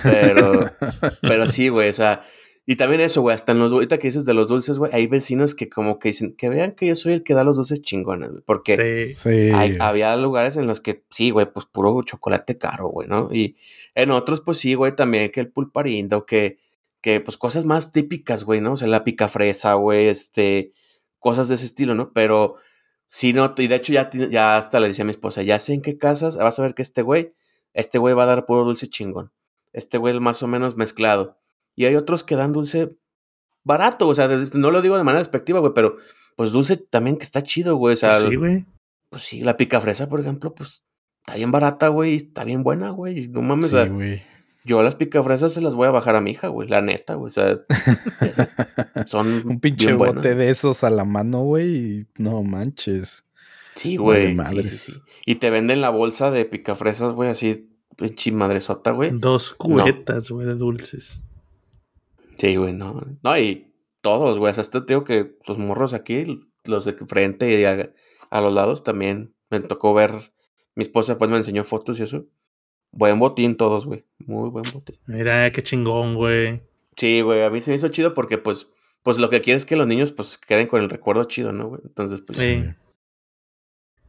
[0.02, 0.70] Pero,
[1.20, 2.24] pero sí, güey, o sea,
[2.66, 5.06] y también eso, güey, hasta en los, ahorita que dices de los dulces, güey, hay
[5.06, 7.82] vecinos que como que dicen, que vean que yo soy el que da los dulces
[7.82, 9.30] chingones, güey, porque Sí.
[9.30, 9.50] Sí.
[9.54, 13.28] hay- había lugares en los que sí, güey, pues puro chocolate caro, güey, ¿no?
[13.32, 13.56] Y
[13.94, 16.58] en otros, pues sí, güey, también que el pulparindo, que,
[17.00, 18.72] que pues cosas más típicas, güey, ¿no?
[18.72, 20.72] O sea, la pica fresa, güey, este,
[21.18, 22.12] cosas de ese estilo, ¿no?
[22.14, 22.56] Pero
[23.06, 25.74] sí, no, y de hecho ya, ya hasta le decía a mi esposa, ya sé
[25.74, 27.34] en qué casas, vas a ver que este güey,
[27.74, 29.32] este güey va a dar puro dulce chingón.
[29.74, 31.36] Este güey más o menos mezclado.
[31.76, 32.96] Y hay otros que dan dulce
[33.64, 35.96] barato, o sea, no lo digo de manera despectiva, güey, pero
[36.36, 38.64] pues dulce también que está chido, güey, o sea, sí, güey.
[39.10, 40.84] pues sí, la pica fresa, por ejemplo, pues
[41.20, 43.28] está bien barata, güey, y está bien buena, güey.
[43.28, 44.22] No mames, Sí, güey.
[44.64, 47.28] yo las picafresas se las voy a bajar a mi hija, güey, la neta, güey.
[47.28, 47.58] O sea,
[48.20, 48.52] esas
[49.06, 50.36] son Un pinche bien bote buenas.
[50.36, 51.74] de esos a la mano, güey.
[51.76, 53.24] y No manches.
[53.74, 54.36] Sí, güey.
[54.36, 55.00] sí, sí, sí.
[55.26, 59.10] Y te venden la bolsa de picafresas, güey, así, pinche madresota, güey.
[59.14, 61.22] Dos cubetas, güey, de dulces.
[62.36, 63.00] Sí, güey, no.
[63.22, 64.50] No, y todos, güey.
[64.50, 67.92] O sea, este te digo que los morros aquí, los de frente y a,
[68.30, 70.32] a los lados también me tocó ver.
[70.74, 72.26] Mi esposa pues me enseñó fotos y eso.
[72.90, 74.04] Buen botín todos, güey.
[74.18, 74.98] Muy buen botín.
[75.06, 76.62] Mira, qué chingón, güey.
[76.96, 78.68] Sí, güey, a mí se me hizo chido porque, pues,
[79.02, 81.68] pues lo que quieres es que los niños, pues, queden con el recuerdo chido, ¿no,
[81.68, 81.80] güey?
[81.84, 82.62] Entonces, pues, Sí.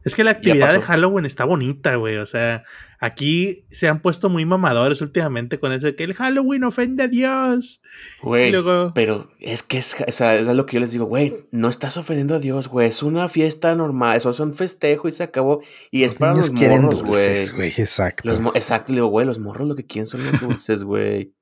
[0.06, 0.80] Es que la actividad de.
[0.80, 2.18] Halloween está bonita, güey.
[2.18, 2.62] O sea,
[3.00, 7.08] aquí se han puesto muy mamadores últimamente con eso de que el Halloween ofende a
[7.08, 7.82] Dios.
[8.22, 11.06] güey, y luego, pero es que es, o sea, es lo que yo les digo,
[11.06, 15.08] güey, no estás ofendiendo a Dios, güey, es una fiesta normal, eso es un festejo
[15.08, 15.60] y se acabó.
[15.90, 17.72] Y es para los morros, dulces, güey.
[17.76, 18.28] Exacto.
[18.28, 21.34] Los Exacto, le digo, güey, los morros lo que quieren son los dulces, güey.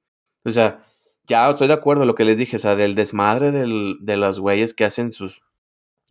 [0.43, 0.83] O sea,
[1.27, 4.41] ya estoy de acuerdo lo que les dije, o sea, del desmadre del, de los
[4.41, 5.43] güeyes que hacen sus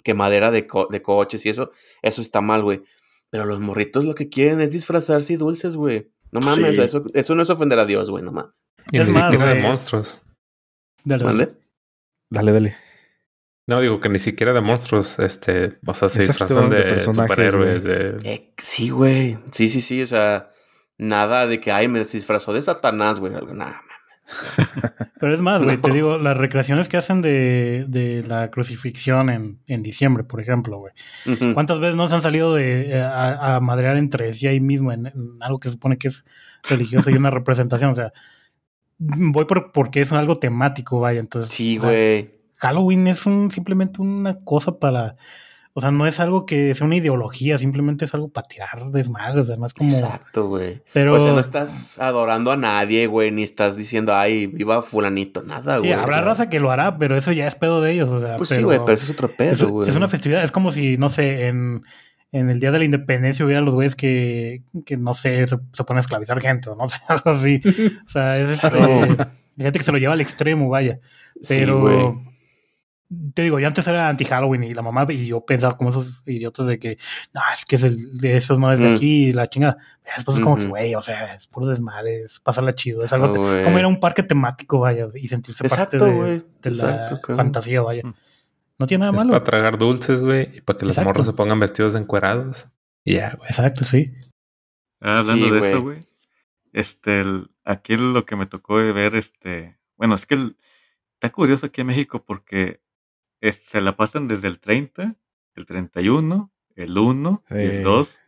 [0.03, 2.83] quemadera de, co- de coches y eso, eso está mal, güey.
[3.29, 6.11] Pero los morritos lo que quieren es disfrazarse y dulces, güey.
[6.31, 6.81] No mames, Sí.
[6.81, 8.51] eso, eso no es ofender a Dios, güey, no mames.
[8.91, 10.21] Y Es ni más, siquiera de monstruos.
[11.03, 11.53] Dale, dale.
[12.29, 12.77] Dale, dale.
[13.67, 17.83] No, digo que ni siquiera de monstruos, este, o sea, se Exacto, disfrazan de superhéroes,
[17.85, 18.19] de...
[18.23, 19.37] Eh, sí, güey.
[19.51, 20.51] Sí, sí, sí, o sea,
[20.97, 23.33] nada de que, ay, me disfrazó de Satanás, güey.
[23.33, 23.81] algo, Nada.
[25.19, 29.59] Pero es más, güey, te digo, las recreaciones que hacen de, de la crucifixión en,
[29.67, 30.93] en diciembre, por ejemplo, güey.
[31.53, 34.91] ¿Cuántas veces no se han salido de, eh, a, a madrear entre sí ahí mismo
[34.91, 36.25] en, en algo que se supone que es
[36.63, 37.91] religioso y una representación?
[37.91, 38.13] O sea,
[38.97, 41.19] voy por, porque es algo temático, vaya.
[41.19, 42.31] Entonces, Sí, o sea, güey.
[42.55, 45.15] Halloween es un, simplemente una cosa para.
[45.75, 49.41] O sea, no es algo que sea una ideología, simplemente es algo para tirar desmadre.
[49.41, 49.89] O sea, no es como.
[49.89, 50.83] Exacto, güey.
[50.93, 51.15] Pero.
[51.15, 55.75] O sea, no estás adorando a nadie, güey, ni estás diciendo, ay, viva fulanito, nada,
[55.75, 55.93] Sí, güey.
[55.93, 58.09] habrá o sea, raza que lo hará, pero eso ya es pedo de ellos.
[58.09, 59.89] O sea, Pues sí, güey, pero eso es otro pedo, güey.
[59.89, 61.81] es una festividad, es como si, no sé, en,
[62.31, 65.83] en el día de la independencia hubiera los güeyes que, que no sé, se, se
[65.83, 67.59] ponen a esclavizar gente o no sé, algo así.
[68.05, 68.69] O sea, es este,
[69.57, 70.99] gente que se lo lleva al extremo, vaya.
[71.41, 72.32] Sí, Pero güey.
[73.35, 76.65] Te digo, yo antes era anti-Halloween y la mamá y yo pensaba como esos idiotas
[76.65, 76.97] de que,
[77.33, 78.95] no, es que es el, de esos no es de Mm.
[78.95, 79.77] aquí y la chingada.
[80.15, 83.31] Después es como que, güey, o sea, es puro desmadre, es pasarla chido, es algo,
[83.31, 86.43] te- como ir a un parque temático, vaya, y sentirse parte de, güey.
[86.61, 88.01] de Exacto, la fantasía, vaya.
[88.03, 88.13] Mm.
[88.79, 89.31] No tiene nada Es malo.
[89.31, 91.09] para tragar dulces, güey, y para que los Exacto.
[91.09, 92.69] morros se pongan vestidos encuerados.
[93.05, 93.47] Y ya, güey.
[93.49, 94.11] Exacto, sí.
[94.99, 95.71] Ah, hablando Sí, de güey.
[95.73, 95.99] eso, güey.
[96.71, 100.57] Este, el- aquí lo que me tocó ver, este, bueno, es que el-
[101.13, 102.81] está curioso aquí en México porque
[103.47, 105.15] es- se la pasan desde el 30,
[105.55, 107.59] el 31, el 1 y Sí.
[107.59, 108.19] el 2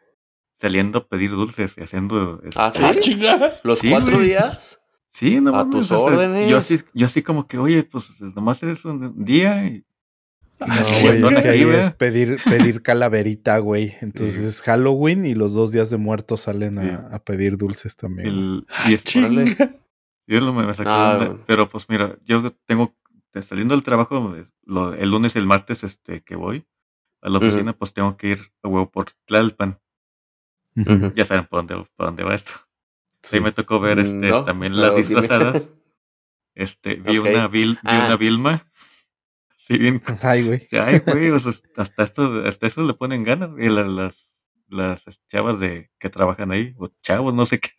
[0.57, 2.41] saliendo a pedir dulces y haciendo...
[2.43, 3.19] este, ¿Ah, sí?
[3.63, 4.27] ¿Los Sí, cuatro güey.
[4.29, 4.81] días?
[5.07, 6.49] Sí, no A mames, tus o sea, órdenes.
[6.49, 9.85] Yo así, yo así como que, oye, pues nomás es un día y...
[10.59, 13.93] No, y güey, es que ahí es pedir, pedir calaverita, güey.
[14.01, 16.89] Entonces es Halloween y los dos días de muertos salen Sí.
[16.89, 18.27] a, a pedir dulces también.
[18.29, 19.03] El, y es-.
[20.27, 21.39] Yo lo me, me sacó Ah, onda, güey.
[21.45, 22.95] pero pues mira, yo tengo
[23.35, 26.65] te- saliendo del trabajo eh, lo- el lunes y el martes este que voy
[27.21, 29.79] a la oficina, pues tengo que ir a huevo por Tlalpan.
[31.15, 32.51] Ya saben por dónde, por dónde va esto.
[33.23, 33.37] Sí.
[33.37, 35.07] Ahí me tocó ver este No, también las dime.
[35.07, 35.73] disfrazadas.
[36.53, 38.03] Este, vi una Vil- vi Ah.
[38.07, 38.67] una Vilma.
[39.55, 40.01] Sí, bien.
[40.21, 40.67] Ay, güey.
[40.73, 43.49] Ay, güey, o sea, hasta esto, hasta eso le ponen ganas.
[43.57, 44.35] Y la- las,
[44.67, 47.71] las chavas de que trabajan ahí, o chavos, no sé qué.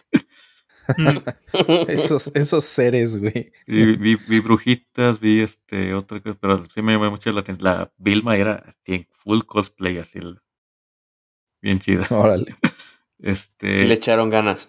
[1.88, 3.52] esos, esos seres, güey.
[3.66, 7.64] Y vi, vi brujitas, vi este otra cosa, pero sí me llamó mucho la atención.
[7.64, 10.20] La Vilma era así en full cosplay, así
[11.62, 12.06] bien chida.
[12.10, 12.56] Órale.
[13.18, 14.68] Este, Sí le echaron ganas.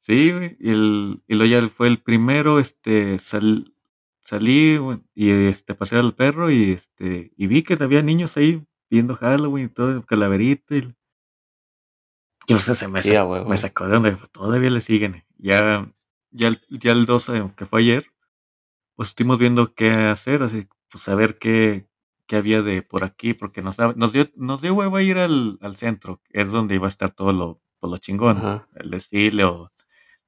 [0.00, 3.74] Sí, güey, y, el, y luego ya fue el primero, este, sal-
[4.24, 4.78] salí
[5.14, 9.66] y este, pasé al perro y este, y vi que había niños ahí viendo Halloween
[9.66, 10.94] y todo, calaverita y,
[12.48, 13.48] y no sé, se me, Sí, sa- a huevo.
[13.48, 15.24] me sacó de donde todavía le siguen.
[15.38, 15.92] Ya,
[16.30, 18.06] ya, el, ya el 12, que fue ayer,
[18.96, 21.88] pues estuvimos viendo qué hacer, así, pues a ver qué,
[22.26, 25.58] qué había de por aquí, porque nos, da- nos dio, nos dio hueva ir al,
[25.62, 28.38] al centro, que es donde iba a estar todo lo, todo lo chingón,
[28.74, 29.72] el desfile o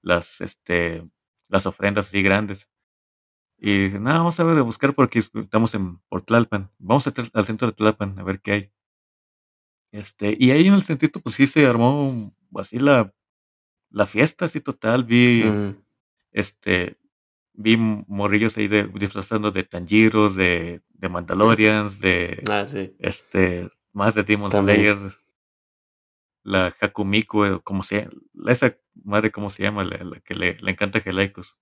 [0.03, 1.09] las, este,
[1.49, 2.71] las ofrendas así grandes.
[3.59, 6.71] Y dije, no, vamos a ver, a buscar porque estamos en por Tlalpan.
[6.79, 8.73] Vamos a al centro de Tlalpan a ver qué hay.
[9.93, 13.12] Este, y ahí en el centrito, pues sí se armó así la,
[13.91, 15.05] la fiesta, así total.
[15.05, 15.76] Vi, Mm.
[16.32, 16.97] este,
[17.55, 22.95] vi morrillos ahí de, disfrazando de Tanjiros, de, de Mandalorians, de, Ah, sí.
[23.01, 24.78] este, más de Demon También.
[24.97, 25.12] Slayer,
[26.43, 28.09] la Hakumiko, eh, como se
[28.47, 28.74] esa
[29.05, 29.84] madre, ¿cómo se llama?
[29.84, 31.59] La, la que le, le encanta Helaikos.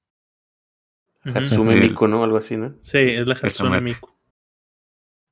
[1.25, 1.37] Ujú.
[1.39, 2.23] Hatsume El- Miku, ¿no?
[2.23, 2.75] Algo así, ¿no?
[2.83, 3.35] Sí, es la
[3.69, 3.81] madre.
[3.81, 4.09] Miku.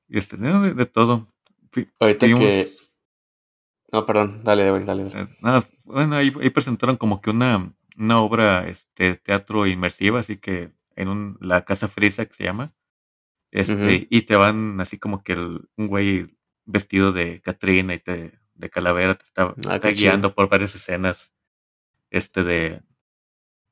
[0.09, 1.27] Y este, no, de, de todo.
[1.71, 2.71] Fui- Ahorita que.
[3.91, 5.03] No, perdón, dale, dale, dale.
[5.05, 5.37] dale.
[5.41, 10.71] nada, bueno, ahí, ahí presentaron como que una, una obra, este, teatro inmersiva, así que
[10.95, 12.73] en un, la casa frisa que se llama,
[13.51, 18.37] este, y te van así como que el- un güey vestido de Catrina y te,
[18.55, 19.93] de calavera te está, Ah, chido.
[19.93, 21.33] guiando por varias escenas,
[22.09, 22.81] este, de,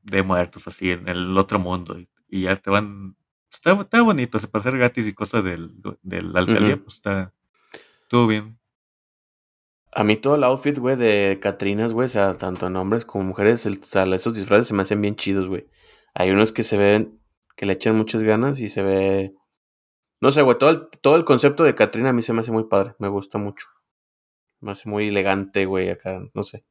[0.03, 3.17] de muertos así en el otro mundo, y, y ya te van,
[3.51, 7.33] está, está bonito, se para hacer gratis y cosas del, de la alcaldía, pues está,
[8.03, 8.57] estuvo bien.
[9.97, 13.23] A mí todo el outfit, güey, de Catrinas, güey, o sea, tanto en hombres como
[13.23, 15.67] mujeres, el- o sea, esos disfraces se me hacen bien chidos, güey.
[16.13, 17.21] Hay unos que se ven,
[17.55, 19.33] que le echan muchas ganas y se ve...
[20.21, 22.51] No sé, güey, todo el, todo el concepto de Catrina a mí se me hace
[22.51, 23.65] muy padre, me gusta mucho.
[24.59, 26.65] Me hace muy elegante, güey, acá, no sé.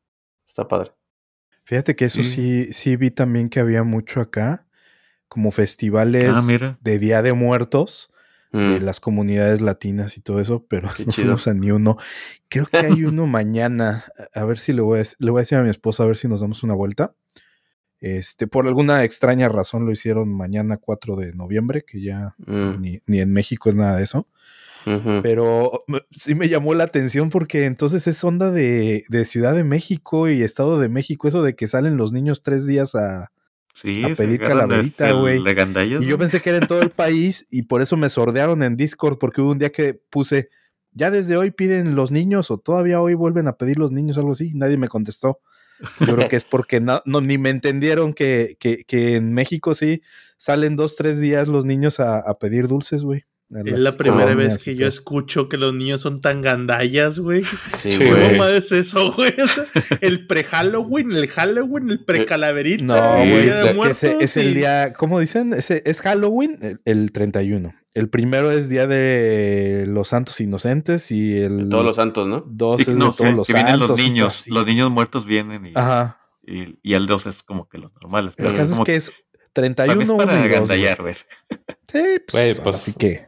[0.46, 0.92] Está padre.
[1.64, 2.64] Fíjate que eso Sí.
[2.66, 4.66] sí, sí vi también que había mucho acá,
[5.28, 8.10] como festivales Ah, de Día de Muertos
[8.54, 8.84] de Mm.
[8.84, 11.96] las comunidades latinas y todo eso, pero Qué no fuimos a ni uno.
[12.48, 14.04] Creo que hay uno mañana.
[14.32, 16.16] A ver si le voy a, le voy a decir a mi esposa a ver
[16.16, 17.14] si nos damos una vuelta.
[18.00, 22.80] Este, por alguna extraña razón lo hicieron mañana 4 de noviembre, que ya Mm.
[22.80, 24.28] ni, ni en México es nada de eso.
[25.22, 30.28] Pero sí me llamó la atención porque entonces es onda de, de Ciudad de México
[30.28, 33.32] y Estado de México, eso de que salen los niños tres días a...
[33.74, 35.38] Sí, A pedir calaverita, este, güey.
[36.00, 38.76] Y yo pensé que era en todo el país y por eso me sordearon en
[38.76, 40.48] Discord porque hubo un día que puse,
[40.92, 44.32] ya desde hoy piden los niños o todavía hoy vuelven a pedir los niños, algo
[44.32, 44.52] así.
[44.54, 45.40] Nadie me contestó.
[46.06, 49.74] Yo creo que es porque no, no- ni me entendieron que, que, que en México
[49.74, 50.02] sí
[50.36, 53.24] salen dos, tres días los niños a, a pedir dulces, güey.
[53.50, 57.44] Es la primera colonias vez que yo escucho que los niños son tan gandallas, güey.
[57.44, 58.32] Sí, Sí, ¿Qué güey.
[58.32, 59.32] mamada es eso, güey?
[60.00, 62.82] El pre-Halloween, el Halloween, el pre-calaverita.
[62.82, 65.52] No, el güey, de pues es que ese es el día, ¿cómo dicen?
[65.52, 67.74] Ese es Halloween, el, el 31.
[67.92, 72.44] El primero es día de los santos inocentes y el Todos los santos, ¿no?
[72.48, 73.90] dos Sí, es no, de todos que- los que vienen santos.
[73.90, 74.50] los y niños, así.
[74.50, 76.18] los niños muertos vienen y, Ajá.
[76.44, 78.34] y, y el 2 es como que los normales.
[78.36, 78.56] El Mm.
[78.56, 80.52] caso es como que es para mí 31 es uno para y dos, güey.
[80.58, 81.14] gandallar, güey.
[81.14, 83.26] Sí, pues, pues, así que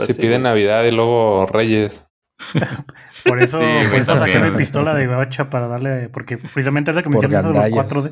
[0.00, 0.42] Pues Se sí, pide güey.
[0.42, 2.06] Navidad y luego Reyes.
[3.24, 7.02] Por eso, Sí, por eso saqué mi pistola de bacha para darle, porque precisamente era
[7.02, 8.10] que me hicieron eso de los cuatro,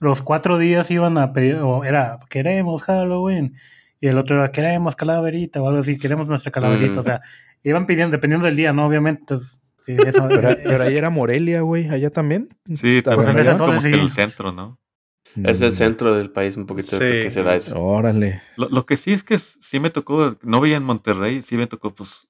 [0.00, 3.54] los cuatro días iban a pedir, o era, queremos Halloween,
[4.00, 6.98] y el otro era, queremos calaverita, o algo así, queremos nuestra calaverita, Mm.
[6.98, 7.20] o sea,
[7.62, 8.86] iban pidiendo, dependiendo del día, ¿no?
[8.86, 12.50] Obviamente, entonces, sí, eso, pero, ahí era Morelia, güey, allá también.
[12.74, 13.58] Sí, ¿La también en ese verdad?
[13.58, 14.04] como entonces que sí.
[14.04, 14.78] el centro, ¿no?
[15.42, 16.98] Es el centro del país un poquito Sí.
[16.98, 17.80] que se da eso.
[17.82, 18.42] Órale.
[18.56, 21.66] Lo, lo que sí es que sí me tocó, no veía en Monterrey, sí me
[21.66, 22.28] tocó pues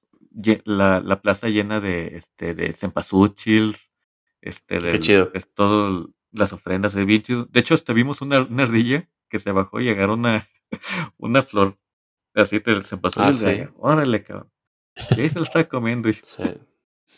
[0.65, 3.75] la, la plaza llena de este de cempasúchil,
[4.41, 5.31] este de chido.
[5.53, 7.45] todas las ofrendas, es bien chido.
[7.45, 10.47] De hecho, hasta vimos una, una ardilla que se bajó y agarró una,
[11.17, 11.77] una flor
[12.33, 13.29] así del cempasúchil.
[13.29, 13.45] Ah, sí.
[13.45, 14.51] de- Órale, cabrón.
[15.15, 16.09] Y ahí se lo estaba comiendo.
[16.09, 16.43] Y Sí.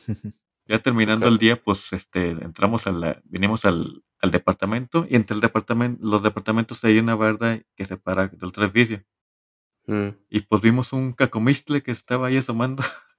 [0.68, 5.36] ya terminando el día, pues este entramos a la, vinimos al, al departamento y entre
[5.36, 9.04] el departamento, los departamentos hay una barda que separa del edificio.
[9.86, 10.10] Mm.
[10.30, 12.84] Y pues vimos un cacomistle que estaba ahí asomando.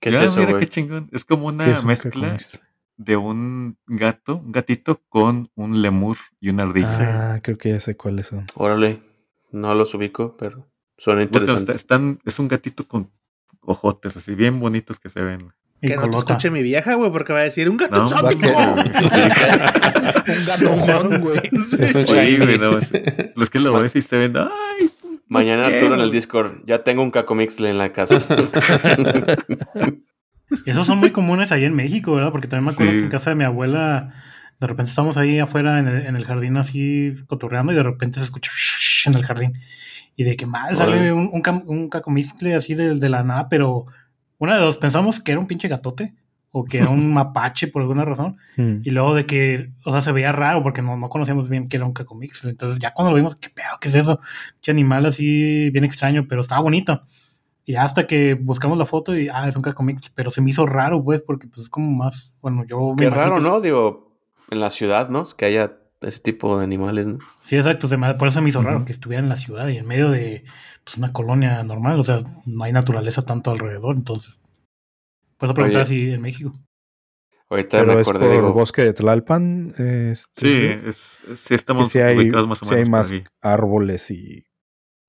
[0.00, 1.08] ¿Qué es eso, mira qué chingón.
[1.12, 2.36] Es como ¿Qué una es mezcla
[2.96, 7.34] de un gato, un gatito con un lemur y una ardilla.
[7.34, 8.46] Ah, creo que ya sé cuáles son.
[8.54, 9.02] Órale.
[9.50, 11.72] No los ubico, pero suena Puta, interesante.
[11.72, 13.10] está- están, es un gatito con
[13.60, 15.52] ojotes así bien bonitos que se ven.
[15.82, 18.46] Que no te escuche mi vieja, güey, porque va a decir un gato No, exótico.
[20.28, 21.40] Un gatojón, güey.
[21.66, 22.92] Sí, güey, no, es-
[23.34, 24.90] los que lo ves y se ven, ay,
[25.28, 26.10] Mañana ¿Por qué, Arturo en el?
[26.10, 26.58] Discord.
[26.66, 28.18] Ya tengo un cacomixle en la casa.
[30.66, 32.30] Esos son muy comunes ahí en México, ¿verdad?
[32.30, 32.98] Porque también me acuerdo Sí.
[32.98, 34.12] que en casa de mi abuela,
[34.60, 38.18] de repente estamos ahí afuera en el, en el jardín así cotorreando y de repente
[38.18, 38.50] se escucha
[39.06, 39.54] en el jardín.
[40.14, 41.88] Y de que mal sale un, un, un
[42.54, 43.86] así de, de la nada, pero
[44.42, 46.14] una de dos, pensamos que era un pinche gatote
[46.50, 48.36] o que era un mapache por alguna razón.
[48.56, 48.78] Mm.
[48.82, 51.76] Y luego de que, o sea, se veía raro porque no, no conocíamos bien que
[51.76, 52.50] era un cacomixtle.
[52.50, 53.78] Entonces ya cuando lo vimos, ¿qué pedo?
[53.80, 54.18] ¿Qué es eso?
[54.54, 57.02] Pinche animal así bien extraño, pero estaba bonito.
[57.64, 60.66] Y hasta que buscamos la foto y, ah, es un cacomixtle, pero se me hizo
[60.66, 62.94] raro, pues, porque pues es como más, bueno, yo...
[62.96, 63.60] me Qué raro, que es- ¿no?
[63.60, 64.18] Digo,
[64.50, 65.24] en la ciudad, ¿no?
[65.36, 67.18] Que haya ese tipo de animales, ¿no?
[67.40, 67.88] Sí, exacto,
[68.18, 70.44] por eso me hizo raro que estuviera en la ciudad y en medio de
[70.84, 74.34] pues, una colonia normal, o sea, no hay naturaleza tanto alrededor, entonces...
[75.36, 76.52] Por eso preguntaba si en México.
[77.50, 79.74] Ahorita Pero me es acordé, por digo, bosque de Tlalpan.
[79.76, 83.30] Este, sí, es, sí estamos sí hay, ubicados más o sí hay menos por más
[83.42, 84.46] árboles y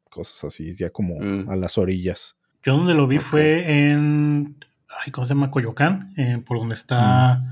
[0.10, 1.50] cosas así, ya como Mm.
[1.50, 2.38] a las orillas.
[2.64, 4.58] Yo donde lo vi fue en.
[5.06, 5.52] Ay, ¿Cómo se llama?
[5.52, 7.44] Coyoacán, eh, por donde está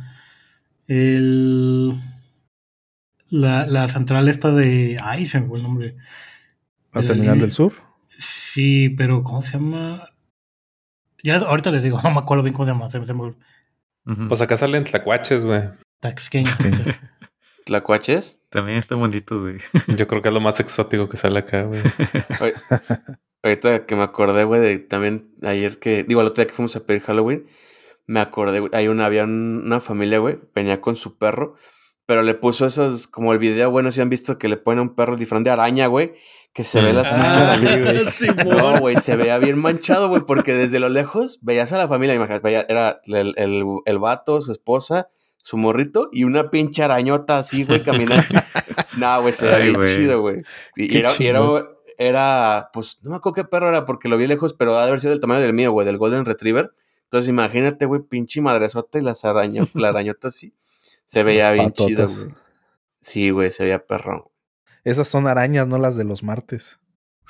[0.88, 2.02] el.
[3.32, 4.98] La, la central esta de.
[5.04, 5.96] Ay, se me fue el nombre.
[6.94, 7.74] ¿La De terminal del sur?
[8.10, 10.10] Sí, pero ¿cómo se llama?
[11.24, 12.90] Ya ahorita les digo, no me acuerdo bien cómo se llama.
[12.90, 14.28] Se, se me Ujú.
[14.28, 15.62] Pues acá salen tlacuaches, güey.
[16.00, 16.52] Taxqueño.
[17.66, 18.40] ¿Tlacuaches?
[18.50, 19.58] También está bonito, güey.
[19.98, 21.82] Yo creo que es lo más exótico que sale acá, güey.
[23.44, 26.76] Ahorita que me acordé, güey, de también ayer que, digo, el otro día que fuimos
[26.76, 27.46] a pedir Halloween,
[28.08, 31.56] me acordé, güey, hay una, había un- una familia, güey, venía con su perro,
[32.12, 34.82] pero le puso esos, como el video, bueno, si han visto que le ponen a
[34.82, 36.12] un perro disfraz de araña, güey,
[36.51, 37.55] que se ve las Ah,
[38.12, 41.88] sí, No, güey, se veía bien manchado, güey, porque desde lo lejos veías a la
[41.88, 45.07] familia, imagínate, veía- era el, el, el vato, su esposa,
[45.38, 48.26] su morrito y una pinche arañota así, güey, caminando.
[48.97, 49.88] no, güey, se veía bien güey.
[49.95, 50.41] chido, güey.
[50.76, 51.39] Y, era, y era,
[51.97, 54.88] era, pues, no me acuerdo qué perro era porque lo vi lejos, pero ha de
[54.89, 56.74] haber sido del tamaño del mío, güey, del Golden Retriever.
[57.03, 60.53] Entonces, imagínate, güey, pinche madresota y las arañas, la arañota así.
[61.06, 62.36] Se veía bien chido, güey.
[63.02, 64.24] Sí, güey, se veía perrón.
[64.84, 66.80] Esas son arañas, no las de los martes.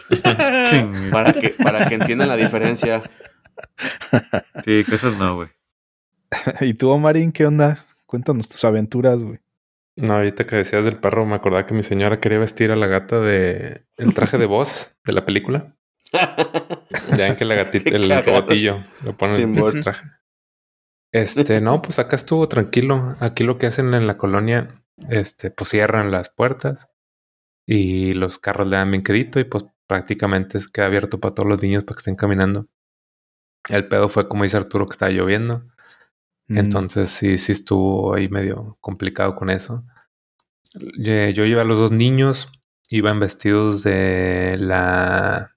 [1.11, 3.01] Para que, para que entiendan la diferencia.
[4.65, 5.49] Sí, que esas no, güey.
[6.61, 7.85] ¿Y tú, Omarín, qué onda?
[8.07, 9.39] Cuéntanos tus aventuras, güey.
[9.95, 12.87] No, ahorita que decías del perro, me acordaba que mi señora quería vestir a la
[12.87, 15.75] gata de el traje de voz de la película.
[17.15, 20.05] Ya en que la gatita, el robotillo, lo ponen en el traje.
[21.11, 23.15] Este, no, pues acá estuvo tranquilo.
[23.19, 24.69] Aquí lo que hacen en la colonia,
[25.09, 26.89] este, pues cierran las puertas
[27.65, 31.49] y los carros le dan bien quedito y pues prácticamente es queda abierto para todos
[31.49, 32.67] los niños para que estén caminando.
[33.69, 35.65] El pedo fue como dice Arturo que estaba lloviendo.
[36.47, 36.57] Mm.
[36.57, 39.83] Entonces sí, sí estuvo ahí medio complicado con eso.
[40.97, 42.47] Yo iba a los dos niños,
[42.89, 45.50] iban vestidos de la...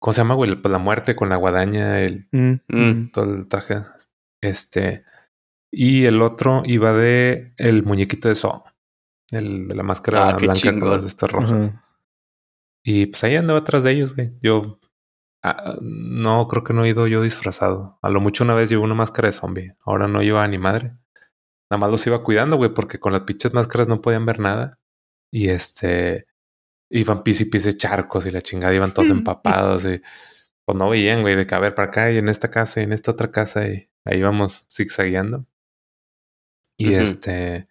[0.00, 0.54] ¿Cómo se llama, güey?
[0.54, 3.10] Pues la muerte con la guadaña, el, Mm, Mm.
[3.12, 3.76] todo el traje.
[4.40, 5.04] Este...
[5.70, 8.62] Y el otro iba de el muñequito de Saw.
[9.30, 11.74] El de la máscara Ah, blanca con las de estas rojas.
[12.82, 14.32] Y pues ahí andaba atrás de ellos, güey.
[14.40, 14.78] Yo
[15.42, 17.98] ah, no creo que no he ido yo disfrazado.
[18.00, 19.74] A lo mucho una vez llevo una máscara de zombie.
[19.84, 20.96] Ahora no lleva ni madre.
[21.70, 24.78] Nada más los iba cuidando, güey, porque con las pinches máscaras no podían ver nada.
[25.30, 26.26] Y este
[26.90, 30.00] iban pis y pis de charcos y la chingada iban todos empapados y
[30.64, 32.84] pues no veían, güey, de que a ver para acá y en esta casa y
[32.84, 35.46] en esta otra casa y ahí íbamos zigzagueando.
[36.78, 37.02] Y Ujú.
[37.04, 37.68] este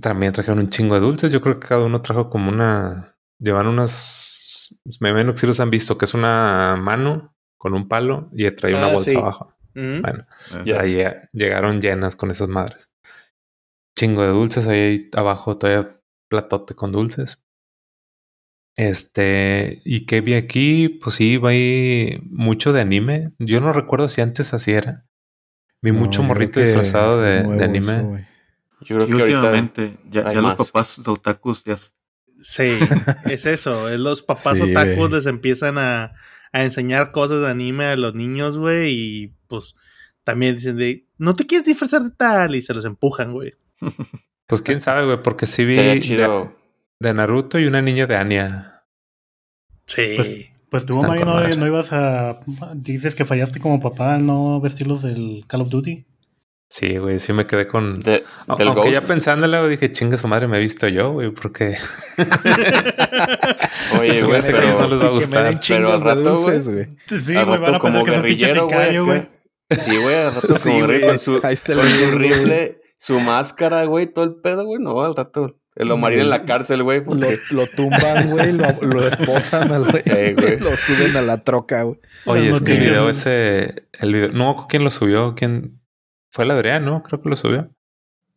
[0.00, 1.32] también trajeron un chingo de dulces.
[1.32, 3.16] Yo creo que cada uno trajo como una.
[3.38, 4.78] Llevan unas.
[5.00, 8.74] Me que sí los han visto, que es una mano con un palo y trae
[8.74, 9.16] una Ah, bolsa sí.
[9.16, 9.54] abajo.
[9.74, 10.26] Bueno,
[10.64, 10.80] Ya.
[10.80, 12.90] ahí eh, llegaron llenas con esas madres.
[13.96, 14.66] Chingo de dulces.
[14.68, 15.90] Ahí abajo todavía
[16.28, 17.44] platote con dulces.
[18.78, 23.32] Este, y que vi aquí, pues sí, va ahí mucho de anime.
[23.40, 25.04] Yo no recuerdo si antes así era.
[25.82, 27.78] Vi No, mucho morrito disfrazado de, anime.
[27.78, 28.18] eso.
[28.82, 29.38] Yo creo Sí, que ahorita.
[29.38, 31.76] últimamente, ya, los papás de otakus ya
[32.40, 32.70] Sí,
[33.28, 33.88] es eso.
[33.88, 36.12] Es los papás Sí, otakus les empiezan a,
[36.52, 38.92] a enseñar cosas de anime a los niños, güey.
[38.94, 39.74] Y pues
[40.22, 42.54] también dicen de, no te quieres disfrazar de tal.
[42.54, 43.54] Y se los empujan, güey.
[44.46, 46.44] Pues quién sabe, güey, porque sí vi Estaría chido.
[46.44, 46.50] de
[47.00, 48.82] Naruto y una niña de Anya.
[49.86, 50.14] Sí.
[50.16, 50.36] Pues-
[50.70, 51.56] Pues tú, Mario, no, madre.
[51.56, 52.36] no ibas a.
[52.74, 56.04] Dices que fallaste como papá al no vestirlos del Call of Duty.
[56.68, 58.00] Sí, güey, sí me quedé con.
[58.00, 61.74] De- Aunque ya pensándolo, dije, chinga su madre, me he visto yo, güey, porque
[63.98, 64.88] Oye, güey, hace que no pero.
[64.88, 65.60] les va a Que me den gustar.
[65.68, 66.86] Pero al de rato, dulces, güey.
[67.06, 68.68] Sí, al güey, van rato a como guerrillero,
[69.06, 69.28] güey.
[69.70, 71.00] Sí, güey, al rato Sí, como güey.
[71.00, 74.82] con su, con su rifle, su máscara, güey, todo el pedo, güey.
[74.82, 75.57] No, al rato.
[75.78, 76.98] El Omarín en la cárcel, güey.
[76.98, 80.02] Lo, porque- lo tumban, güey, lo, lo esposan al güey.
[80.34, 80.58] Güey.
[80.60, 81.98] Lo suben a la troca, güey.
[82.26, 83.10] Oye, es que el video ¿no?
[83.10, 85.34] ese, el video, no, ¿quién lo subió?
[85.34, 85.80] ¿Quién?
[86.30, 87.02] Fue el Adrián, ¿no?
[87.02, 87.70] Creo que lo subió.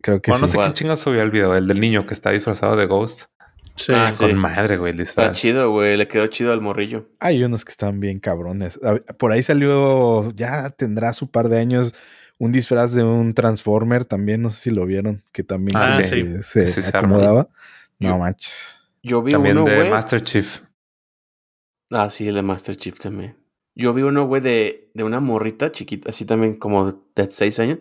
[0.02, 0.52] Creo que Bueno, no sí.
[0.54, 0.74] sé quién ¿Cuál?
[0.74, 3.30] chinga subió el video, el del niño que está disfrazado de Ghost.
[3.76, 3.92] Sí.
[3.96, 5.98] Ah, con madre, güey, el Está chido, güey.
[5.98, 7.10] Le quedó chido al morrillo.
[7.20, 8.80] Hay unos que están bien cabrones.
[9.18, 11.96] Por ahí salió, ya tendrá su par de años,
[12.44, 16.42] un disfraz de un Transformer también, no sé si lo vieron, que también Ah, sí.
[16.66, 17.50] se acomodaba.
[18.00, 18.80] No manches.
[19.04, 19.90] Yo vi También uno, de güey.
[19.92, 20.62] Master Chief.
[21.92, 23.36] Ah, sí, el de Master Chief también.
[23.76, 27.78] Yo vi uno, güey, de, de una morrita chiquita, así también como de 6 años,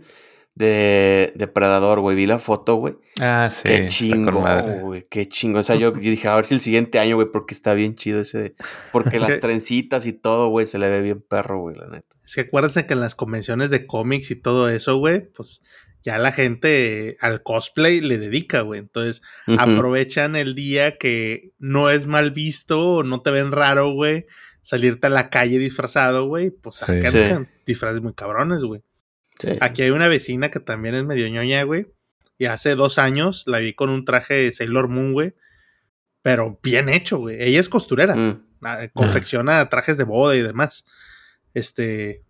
[0.55, 2.16] de Depredador, güey.
[2.16, 2.96] Vi la foto, güey.
[3.20, 4.42] Ah, sí, qué chingo,
[4.82, 5.07] güey.
[5.09, 5.61] Qué chingo.
[5.61, 7.94] O sea, yo, yo dije, a ver si el siguiente año, güey, porque está bien
[7.94, 8.55] chido ese de...
[8.92, 12.16] Porque las trencitas y todo, güey, se le ve bien perro, güey, la neta.
[12.24, 15.62] Es que acuérdense que en las convenciones de cómics y todo eso, güey, pues
[16.03, 18.80] ya la gente al cosplay le dedica, güey.
[18.80, 19.22] Entonces
[19.59, 24.26] aprovechan el día que no es mal visto o no te ven raro, güey,
[24.62, 27.48] salirte a la calle disfrazado, güey, pues sacan Sí.
[27.66, 28.82] disfraces muy cabrones, güey.
[29.41, 29.57] Sí.
[29.61, 31.86] Aquí hay una vecina que también es medio ñoña, güey.
[32.38, 35.34] Y hace dos años la vi con un traje de Sailor Moon, güey.
[36.22, 37.36] Pero bien hecho, güey.
[37.43, 38.14] Ella es costurera.
[38.14, 38.47] Mm.
[38.62, 40.84] Ah, confecciona trajes de boda y demás.
[41.55, 42.22] Este,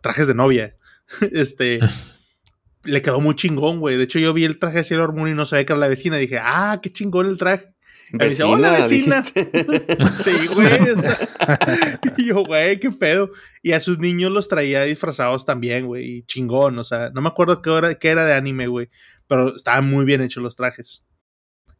[0.00, 0.76] trajes de novia.
[1.32, 1.78] Este,
[2.82, 3.96] le quedó muy chingón, güey.
[3.96, 5.88] De hecho, yo vi el traje de Sailor Moon y no sabía que era la
[5.88, 6.16] vecina.
[6.16, 7.75] Dije, ah, qué chingón el traje.
[8.12, 9.22] Me dice, "Hola, vecina".
[10.16, 10.90] Sí, güey.
[10.90, 11.18] o sea,
[12.16, 13.30] y yo, güey, qué pedo.
[13.62, 16.18] Y a sus niños los traía disfrazados también, güey.
[16.18, 18.88] Y chingón, o sea, no me acuerdo qué, hora, qué era de anime, güey.
[19.26, 21.04] Pero estaban muy bien hechos los trajes.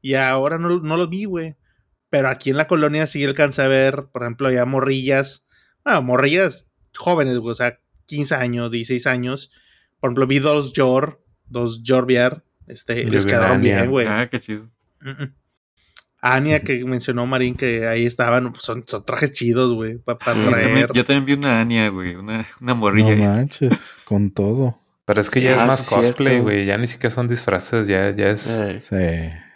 [0.01, 1.57] Y ahora no, no los vi, güey.
[2.11, 5.45] Pero aquí en la colonia sí alcancé a ver, por ejemplo, ya morrillas.
[5.85, 7.53] Bueno, morrillas jóvenes, güey.
[7.53, 9.51] O sea, 15 años, 16 años.
[10.01, 12.45] Por ejemplo, vi dos Jor, dos Jorviar.
[12.67, 14.07] Este, les quedaron bien, güey.
[14.09, 14.71] Ah, qué chido.
[15.01, 15.35] Mm, mm.
[16.35, 20.51] Ania, que mencionó Marín, que ahí estaban, pues, son, son trajes chidos, güey, para también,
[20.51, 20.91] traer.
[20.93, 23.13] yo también vi una Anya, güey, una, una No morrilla.
[23.13, 23.21] ahí.
[23.21, 23.73] manches,
[24.05, 24.79] con todo.
[25.05, 26.67] Pero es que ya Ah, es más sí, cosplay, güey.
[26.67, 28.97] Ya ni siquiera son disfraces, ya, ya es, Sí.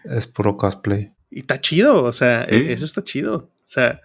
[0.05, 1.13] es puro cosplay.
[1.31, 2.67] Y está chido, o sea, Sí.
[2.69, 3.35] eso está chido.
[3.37, 4.01] O sea,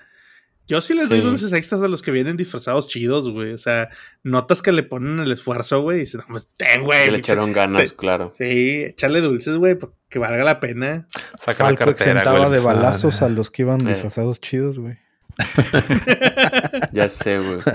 [0.68, 1.26] yo sí les doy Sí.
[1.26, 3.54] dulces extras a los que vienen disfrazados chidos, güey.
[3.54, 3.90] O sea,
[4.24, 7.06] notas que le ponen el esfuerzo, güey, y dicen, no, pues, ten, güey.
[7.06, 8.34] que le echaron ganas, te- claro.
[8.38, 9.78] Sí, echarle dulces, güey,
[10.10, 11.08] que valga la pena.
[11.38, 12.60] Saca la Falco cartera, exentaba güey.
[12.60, 13.90] de balazos a los que iban Eh.
[13.90, 14.98] disfrazados chidos, güey.
[16.94, 17.60] Ya sé, güey.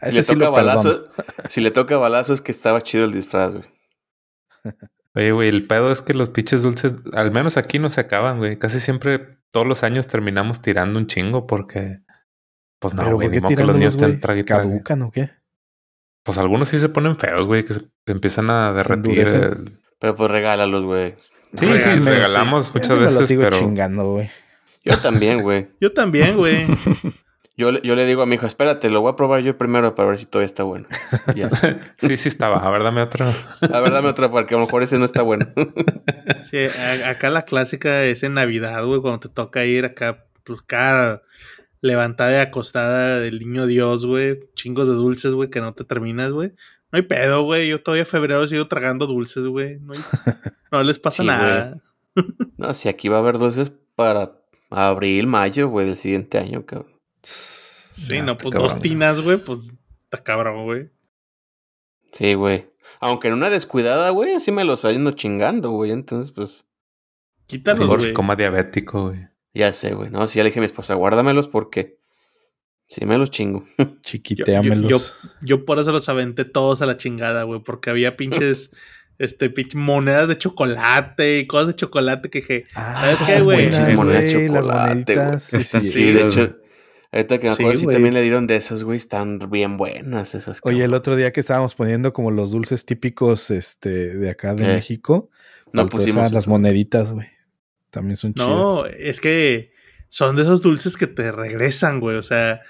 [0.00, 1.04] Si le sí toca balazo,
[1.48, 3.66] si le toca balazo es que estaba chido el disfraz, güey.
[5.14, 8.38] Oye, güey, el pedo es que los pinches dulces, al menos aquí no se acaban,
[8.38, 8.58] güey.
[8.58, 11.98] Casi siempre, todos los años terminamos tirando un chingo porque,
[12.82, 14.44] pues no, Pero güey, ¿por ni qué modo que los niños estén.
[14.44, 15.30] ¿Caducan o qué?
[16.24, 19.20] Pues algunos sí se ponen feos, güey, que se empiezan a derretir.
[19.20, 21.14] el- Pero pues regálalos, güey.
[21.54, 21.98] Sí, Regalos, sí, sí.
[22.00, 24.30] regalamos muchas me lo veces, sigo pero chingando, güey.
[24.84, 25.68] Yo también, güey.
[25.80, 26.66] Yo también, güey.
[27.56, 29.94] Yo, le- yo le digo a mi hijo, espérate, lo voy a probar yo primero
[29.94, 30.86] para ver si todavía está bueno.
[31.36, 31.50] Ya.
[31.98, 32.56] sí, sí estaba.
[32.66, 33.26] A ver, dame otro.
[33.70, 35.46] A ver, dame otra porque a lo mejor ese no está bueno.
[36.50, 36.56] Sí,
[37.06, 41.20] acá la clásica es en Navidad, güey, cuando te toca ir acá, pues acá
[41.82, 44.40] levantada y acostada del niño Dios, güey.
[44.54, 46.52] Chingos de dulces, güey, que no te terminas, güey.
[46.90, 47.68] No hay pedo, güey.
[47.68, 49.78] Yo todavía en febrero sigo tragando dulces, güey.
[49.80, 50.00] No, hay-
[50.72, 51.78] no les pasa Sí, nada.
[52.56, 54.38] No, si aquí va a haber dulces para
[54.70, 56.92] abril, mayo, güey, del siguiente año, cabrón.
[57.22, 58.68] Sí, no, pues cabrón.
[58.74, 59.60] dos tinas, güey, pues
[60.04, 60.90] está cabrón, güey.
[62.12, 62.70] Sí, güey.
[63.00, 65.90] Aunque en una descuidada, güey, así me los ando chingando, güey.
[65.90, 66.64] Entonces, pues,
[67.46, 68.10] Quítalos, Mejor güey.
[68.10, 69.28] se coma diabético, güey.
[69.54, 70.10] Ya sé, güey.
[70.10, 71.98] No, si ya le dije a mi esposa, guárdamelos porque
[72.88, 73.64] sí me los chingo.
[74.02, 74.88] Chiquitéamelos.
[74.90, 74.98] Yo,
[75.42, 78.70] yo por eso los aventé todos a la chingada, güey, porque había pinches,
[79.18, 83.40] este, pinche monedas de chocolate y cosas de chocolate que dije, Ah, ¿Sabes esas qué,
[83.42, 83.66] güey?
[83.66, 84.82] monedas de güey, chocolate,
[85.16, 85.80] moneditas, sí, sí.
[85.80, 86.56] Sí, de hecho,
[87.12, 87.94] ahorita que me Sí, acuerdo, sí, güey.
[87.96, 88.96] también le dieron de esas, güey.
[88.96, 90.60] Están bien buenas esas.
[90.62, 94.64] Oye, el otro día que estábamos poniendo como los dulces típicos este, de acá de
[94.64, 95.30] Eh, México,
[95.72, 97.26] no faltó pusimos esa- las moneditas, güey.
[97.92, 98.96] También son no, chidas.
[98.98, 99.72] es que
[100.08, 102.60] son de esos dulces que te regresan, güey, o sea,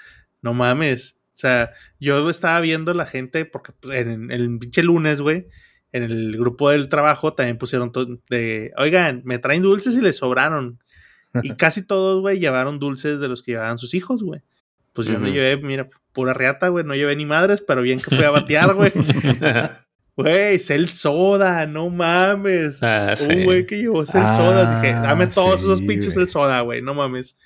[0.41, 1.15] no mames.
[1.29, 5.47] O sea, yo estaba viendo la gente, porque pues, en, en el pinche lunes, güey,
[5.93, 7.91] en el grupo del trabajo también pusieron
[8.29, 10.79] de, oigan, me traen dulces y les sobraron.
[11.41, 14.41] Y casi todos, güey, llevaron dulces de los que llevaban sus hijos, güey.
[14.91, 15.33] Pues yo no Ujú.
[15.33, 18.73] llevé, mira, pura reata, güey, no llevé ni madres, pero bien que fui a batear,
[18.75, 18.91] güey.
[20.15, 22.81] Güey, Cell Soda, no mames.
[22.83, 23.31] ah, sí.
[23.33, 24.81] Un güey que llevó Cell Ah, Soda.
[24.81, 26.13] Dije, dame todos sí, esos pinches.
[26.13, 27.37] Cell Soda, güey, no mames.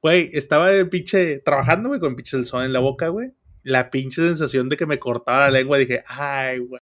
[0.00, 3.32] Güey, estaba el pinche trabajando, güey, con pinche Cell Soda en la boca, güey.
[3.62, 5.76] la pinche sensación de que me cortaba la lengua.
[5.76, 6.80] Dije, ay, güey.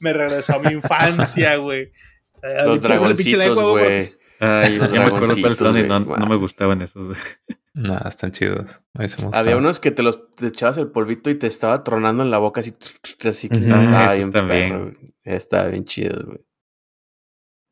[0.00, 1.92] Me regresó a mi infancia, güey.
[2.66, 4.14] Los dragoncitos, lengua, güey.
[4.40, 7.18] Ay, Los yo me acuerdo dragoncitos, cuál son y no, no me gustaban esos, güey.
[7.80, 8.82] Nah, están chidos.
[9.32, 12.38] Había unos que te los te echabas el polvito y te estaba tronando en la
[12.38, 12.74] boca así,
[13.24, 13.64] así que Ujú.
[13.70, 14.92] estaba bien perro.
[15.22, 16.38] Estaba bien chido, güey.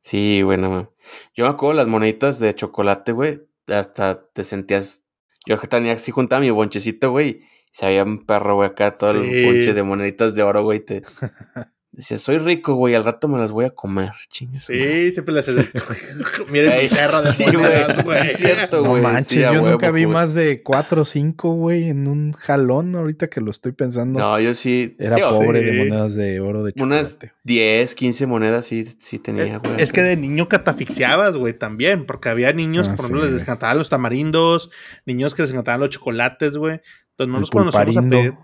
[0.02, 0.88] Sí, güey, no mames.
[1.34, 3.42] Yo me acuerdo las moneditas de chocolate, güey.
[3.66, 5.02] Hasta te sentías.
[5.46, 7.28] Yo que tenía así juntaba mi bonchecito, güey.
[7.28, 7.40] Y
[7.72, 9.28] sabía un perro, güey, acá todo Sí.
[9.28, 10.80] el bonche de moneditas de oro, güey.
[10.80, 11.02] Te
[11.90, 14.10] decía, soy rico, güey, al rato me las voy a comer.
[14.30, 14.58] Su madre.
[15.06, 15.68] Sí, siempre les hace.
[16.50, 18.22] Miren mi cerro de sí, monedas, güey.
[18.24, 19.02] Sí, es cierto, No güey.
[19.02, 20.14] manches, Sí, yo huevo, nunca vi güey.
[20.14, 22.94] más de cuatro o cinco, güey, en un jalón.
[22.94, 24.18] Ahorita que lo estoy pensando.
[24.20, 24.94] No, yo sí.
[24.98, 25.64] Era digo, pobre sí.
[25.66, 27.32] de monedas de oro de Unas chocolate.
[27.44, 29.74] 10, 15 monedas sí, sí tenía, güey.
[29.78, 33.32] Es que de niño catafixiabas, güey, también, porque había niños que, Ah, por ejemplo, sí.
[33.32, 34.70] les encantaban los tamarindos,
[35.06, 36.80] niños que les encantaban los chocolates, güey.
[37.12, 38.34] Entonces, no El nos cuando nos íbamos a pedir.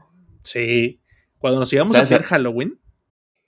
[0.43, 1.01] Sí.
[1.39, 2.81] Cuando nos íbamos a hacer Halloween,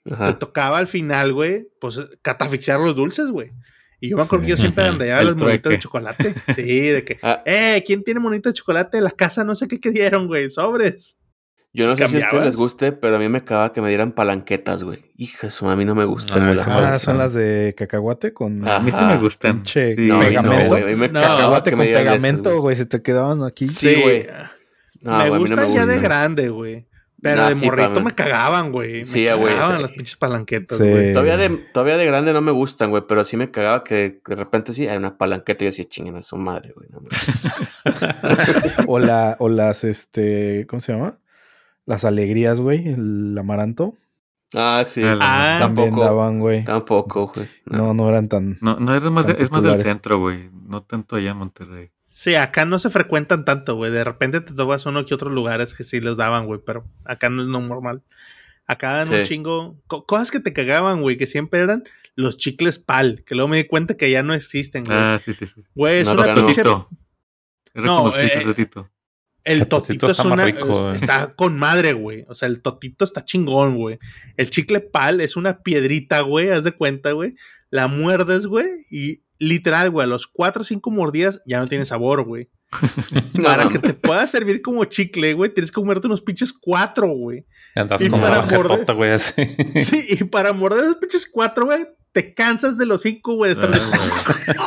[0.07, 0.39] te Ajá.
[0.39, 3.51] tocaba al final, güey, pues catafixiar los dulces, güey.
[3.99, 4.51] Y yo me acuerdo Sí.
[4.51, 6.35] que yo siempre andaba El las moneditas de chocolate.
[6.55, 9.01] Sí, de que, Ah, eh, ¿quién tiene moneditas de chocolate?
[9.01, 11.17] La casa no sé qué que dieron, güey, sobres.
[11.73, 13.89] yo no sé si a ustedes les guste, pero a mí me acaba que me
[13.89, 15.03] dieran palanquetas, güey.
[15.17, 16.41] Hija, su a mí no me gustan.
[16.43, 16.99] Ah, las me Ah, gusta.
[16.99, 19.57] son las de cacahuate con Ah, A mí sí me gustan.
[19.57, 20.63] Pinche Sí, No, a mí pegamento.
[20.63, 20.83] no, güey.
[20.83, 22.61] A mí me No, cagaba cacahuate con me dieran esas, pegamento, güey.
[22.61, 23.67] güey, se te quedaban aquí.
[23.67, 24.27] Sí, güey.
[25.01, 26.87] No, me güey, a mí no gustan me ya de grande, güey.
[27.31, 28.99] Pero Nah, de sí, morrito me cagaban, güey.
[28.99, 29.81] Me Sí, güey, cagaban sí.
[29.83, 30.89] las pinches palanquetas, Sí.
[30.89, 31.13] güey.
[31.13, 34.35] Todavía de, todavía de grande no me gustan, güey, pero sí me cagaba que de
[34.35, 36.89] repente sí hay una palanqueta y yo decía, chinguen a su madre, güey.
[36.89, 37.83] no mames".
[38.87, 41.19] O, la, o las, este, ¿cómo se llama?
[41.85, 43.95] Las alegrías, güey, el amaranto.
[44.55, 45.01] ah, sí.
[45.03, 46.05] Ah, Ah, También tampoco.
[46.05, 46.63] daban, güey.
[46.65, 47.47] Tampoco, güey.
[47.65, 47.77] No.
[47.87, 48.57] No, no eran tan.
[48.61, 50.49] No, no, es más, de- es más del centro, güey.
[50.67, 51.91] No tanto allá en Monterrey.
[52.19, 53.91] Sí, acá no se frecuentan tanto, güey.
[53.91, 57.29] De repente te tomas uno que otros lugares que sí les daban, güey, pero acá
[57.29, 58.01] no es no normal.
[58.65, 59.79] Acá dan un chingo.
[59.85, 61.83] co- cosas que te cagaban, güey, que siempre eran
[62.15, 64.97] los chicles pal, que luego me di cuenta que ya no existen, güey.
[64.97, 65.61] Ah, sí, sí, sí.
[65.75, 66.45] Güey, es No, una no.
[66.47, 66.63] pinche.
[66.63, 66.89] No,
[67.75, 68.89] como el eh, totito.
[69.43, 70.45] El El totito totito es está más una.
[70.45, 72.25] rico, está con madre, güey.
[72.29, 73.99] O sea, el totito está chingón, güey.
[74.37, 76.49] El chicle pal es una piedrita, güey.
[76.49, 77.35] Haz de cuenta, güey.
[77.69, 78.67] La muerdes, güey.
[78.89, 82.49] Y literal, güey, a los cuatro o cinco mordidas ya no tiene sabor, güey.
[83.43, 87.07] Para no, que te pueda servir como chicle, güey, tienes que comerte unos pinches cuatro,
[87.07, 87.45] güey.
[87.75, 89.45] Andas Y como para morder- jetota, güey, así.
[89.75, 93.53] Sí, y para morder esos pinches cuatro, güey, te cansas de los cinco, güey.
[93.53, 93.79] de estar-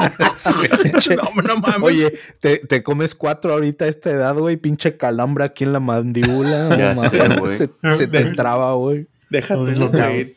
[0.82, 1.82] Pinche- no, no mames.
[1.82, 4.56] Oye, te, te comes cuatro ahorita a esta edad, güey.
[4.56, 6.76] Pinche calambra aquí en la mandíbula.
[6.76, 7.56] Ya no sé, mames, güey.
[7.58, 9.06] Se, se te traba, güey.
[9.30, 10.34] Déjate, güey.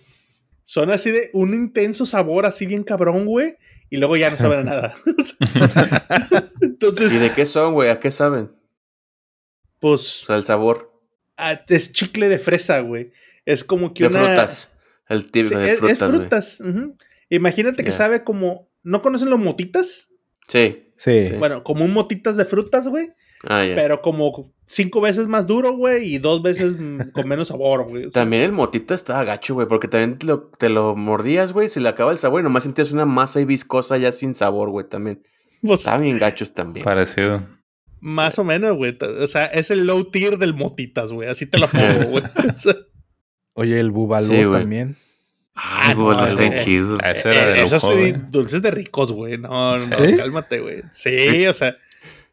[0.64, 3.58] Son así de un intenso sabor, así bien cabrón, güey.
[3.90, 4.96] Y luego ya no saben a nada.
[6.62, 7.90] ¿Y Entonces, de qué son, güey?
[7.90, 8.52] ¿A qué saben?
[9.80, 10.92] pues, O sea, el sabor
[11.38, 13.12] ah, es chicle de fresa, güey.
[13.46, 14.26] Es como que de una.
[14.28, 14.72] frutas.
[15.10, 16.62] El tipo Sí, de es, es frutas, frutas.
[17.30, 18.70] Imagínate que sabe como.
[18.84, 20.10] ¿No conocen los motitas?
[20.48, 20.92] Sí.
[20.98, 21.28] Sí.
[21.28, 21.36] Sí.
[21.38, 23.12] Bueno, como un motitas de frutas, güey.
[23.44, 23.64] Ah.
[23.76, 26.14] Pero como cinco veces más duro, güey.
[26.16, 26.76] Y dos veces
[27.14, 28.06] con menos sabor, güey.
[28.06, 31.54] O sea, También el motita estaba gacho, güey, porque también te lo, te lo mordías,
[31.54, 34.34] güey, se le acaba el sabor y nomás sentías una masa y viscosa ya sin
[34.36, 35.22] sabor, güey, también.
[35.62, 36.84] pues, Estaban bien gachos también.
[36.84, 37.46] Parecido.
[38.00, 38.98] más o menos, güey.
[39.22, 41.30] O sea, es el low tier del motitas, güey.
[41.30, 42.24] Así te lo pongo, güey.
[42.24, 42.76] O sea,
[43.56, 44.96] Oye, el bubalú Sí, también.
[45.56, 46.98] Ah, Ay, güey, no, está eh, chido.
[47.00, 47.84] Ese era Eh, de esos
[48.32, 49.38] dulces de ricos, güey.
[49.38, 50.16] No, no, ¿Sí?
[50.18, 50.82] cálmate, güey.
[50.92, 51.83] Sí, o sea, ¿te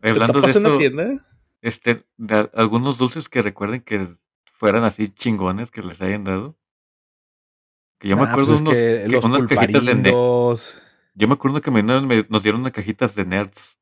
[0.02, 1.26] Hablando de eso, tienda?
[1.62, 4.08] este, de algunos dulces que recuerden que
[4.52, 6.56] fueran así chingones que les hayan dado.
[7.98, 10.82] Que yo me Ah, acuerdo pues es unos, que que unas cajitas de nerds.
[11.14, 13.78] Yo me acuerdo que me, me- nos dieron unas cajitas de nerds.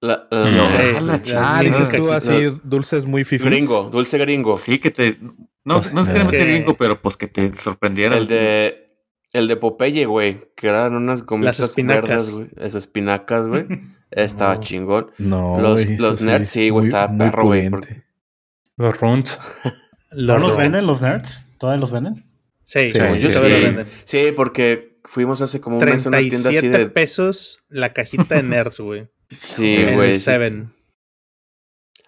[0.00, 0.44] La, No.
[0.46, 1.56] la- Sí, la-.
[1.58, 3.44] Ah, dices tú así, dulces muy fifís.
[3.44, 4.56] Gringo, dulce gringo.
[4.56, 5.18] Sí, que te.
[5.64, 8.18] No, Pues, no necesariamente es que- gringo, pero pues que te sorprendieran.
[8.18, 8.87] El de.
[9.32, 10.40] El de Popeye, güey.
[10.56, 12.08] Que eran unas gomitas espinacas.
[12.08, 12.48] verdes, güey.
[12.56, 13.66] Esas espinacas, güey.
[14.10, 14.60] Estaba No.
[14.60, 15.10] chingón.
[15.18, 17.70] No, Los- güey, los nerds sí, güey, estaba muy perro, güey.
[18.76, 19.40] Los runs.
[20.12, 21.46] ¿No los venden los nerds?
[21.58, 22.14] ¿Todavía los venden?
[22.62, 23.32] Sí, Sí, sí, sí.
[23.32, 23.86] lo venden.
[24.04, 26.90] Sí, porque fuimos hace como un mes a una tienda así 37 de.
[26.90, 29.08] pesos la cajita de nerds, güey.
[29.36, 30.18] Sí, güey.
[30.18, 30.72] Seven.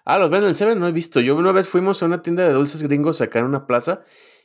[0.05, 1.19] Ah, los venden en Seven, no he visto.
[1.19, 4.01] Yo una vez fuimos a una tienda de dulces gringos acá en una plaza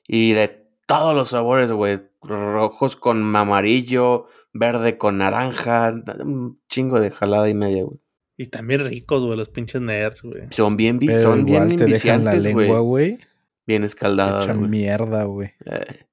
[0.07, 2.01] y de todos los sabores, güey.
[2.23, 8.01] Rojos con amarillo, verde con naranja, un chingo de jalada y media, güey.
[8.39, 10.43] Y también ricos, güey, los pinches nerds, güey.
[10.51, 13.19] Son bien, Pero son igual bien te dejan la lengua, güey.
[13.67, 14.71] Bien escaldadas, Echan güey.
[14.71, 15.53] mierda, güey.
[15.65, 16.05] Eh,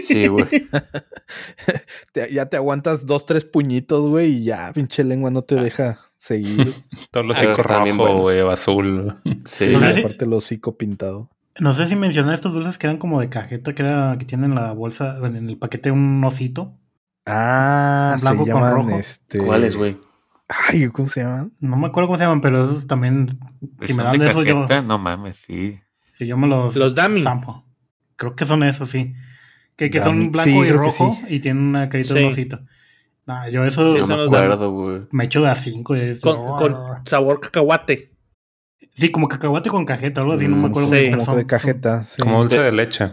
[0.00, 0.46] sí, güey.
[2.32, 6.66] Ya te aguantas dos, tres puñitos, güey, y ya, pinche lengua no te deja seguir.
[7.10, 9.14] Todo lo Pero hocico rojo, güey, azul.
[9.44, 9.66] Sí.
[9.66, 11.30] Sí, si- aparte el hocico pintado.
[11.58, 14.54] No sé si mencioné estos dulces que eran como de cajeta, que era que tienen
[14.54, 16.74] la bolsa, bueno, en el paquete un osito.
[17.24, 18.90] Ah, se Blanco con llaman rojo.
[18.98, 19.38] este.
[19.38, 19.96] ¿Cuáles, güey?
[20.48, 21.52] Ay, ¿cómo se llaman?
[21.60, 23.38] No me acuerdo cómo se llaman, pero esos también,
[23.82, 25.80] si me dan de esos, yo, No mames, sí.
[26.14, 26.76] si yo me los...
[26.76, 27.22] Los dummy.
[27.22, 27.64] zampo.
[28.16, 29.14] Creo que son esos, sí.
[29.76, 31.34] Que, que son blanco Sí, y rojo sí.
[31.36, 32.26] y tienen una carita de Sí.
[32.26, 32.60] un osito.
[33.26, 35.00] Nah, yo eso Sí, No me acuerdo, güey.
[35.10, 35.96] me echo de a cinco.
[35.96, 38.12] y es- Con, con sabor cacahuate.
[38.94, 40.88] Sí, como cacahuate con cajeta, algo así, no me Mm, acuerdo.
[40.90, 41.04] sí.
[41.04, 41.36] cómo Como son.
[41.36, 42.02] de cajeta.
[42.04, 42.22] sí.
[42.22, 43.10] Como dulce de leche.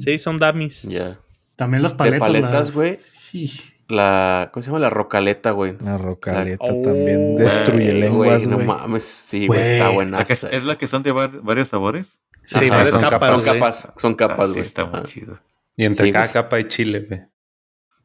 [0.00, 0.82] Sí, son dummies.
[0.82, 1.18] Ya.
[1.56, 2.20] También las De paletas.
[2.20, 2.98] paletas, las- güey.
[3.02, 3.50] Sí.
[3.88, 4.50] La.
[4.52, 4.78] ¿Cómo se llama?
[4.80, 5.76] La rocaleta, güey.
[5.82, 8.66] La rocaleta Oh, también destruye Güey, lenguas, No güey.
[8.66, 10.20] mames, sí, güey, Güey, está buena.
[10.20, 12.06] ¿Es la que son de var- varios sabores?
[12.44, 13.42] Sí, Ajá, varias son capas, capas.
[13.42, 13.58] Son güey.
[13.60, 14.66] capas, son capas, Ah, sí, güey.
[14.66, 15.40] está muy chido.
[15.76, 16.32] Y entre Sí, cada güey.
[16.32, 17.20] capa hay chile, güey.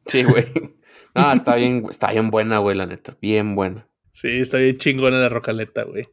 [0.06, 0.46] Sí, güey.
[1.14, 3.16] No, está bien, está bien buena, güey, la neta.
[3.20, 3.88] Bien buena.
[4.12, 6.08] Sí, está bien chingona la rocaleta, güey.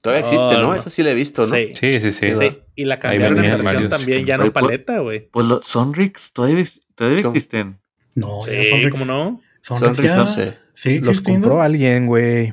[0.00, 0.62] Todavía No, existe, ¿no?
[0.62, 0.74] no.
[0.74, 1.54] Esa sí la he visto, ¿no?
[1.54, 1.72] Sí.
[1.74, 2.32] Sí, sí, sí.
[2.32, 3.90] Sí, Y la cambiaron en versión varios.
[3.90, 5.28] también, ya no Oye, por- paleta, güey.
[5.30, 7.80] Pues los Sonrix todavía, todavía existen.
[8.14, 9.40] No, ya Sí, Sonrix- ¿cómo no?
[9.62, 10.54] Sonrix Sonrix, ya- no sé.
[10.74, 11.48] Sí, Los existiendo.
[11.48, 12.52] compró alguien, güey.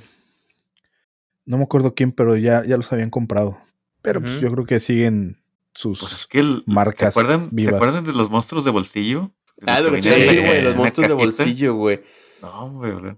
[1.45, 3.57] No me acuerdo quién, pero ya, ya los habían comprado.
[4.01, 5.41] Pero pues yo creo que siguen
[5.73, 5.99] sus.
[6.01, 7.71] Pues es que el- Marcas ¿se acuerdan, vivas.
[7.71, 9.31] ¿Se acuerdan de los monstruos de bolsillo?
[9.65, 12.01] Ah, lo que te en- decía, güey, los monstruos de bolsillo, güey.
[12.41, 13.17] No, ¿verdad?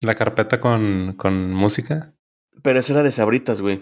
[0.00, 2.14] La carpeta con, con música.
[2.62, 3.80] Pero esa era de sabritas, güey.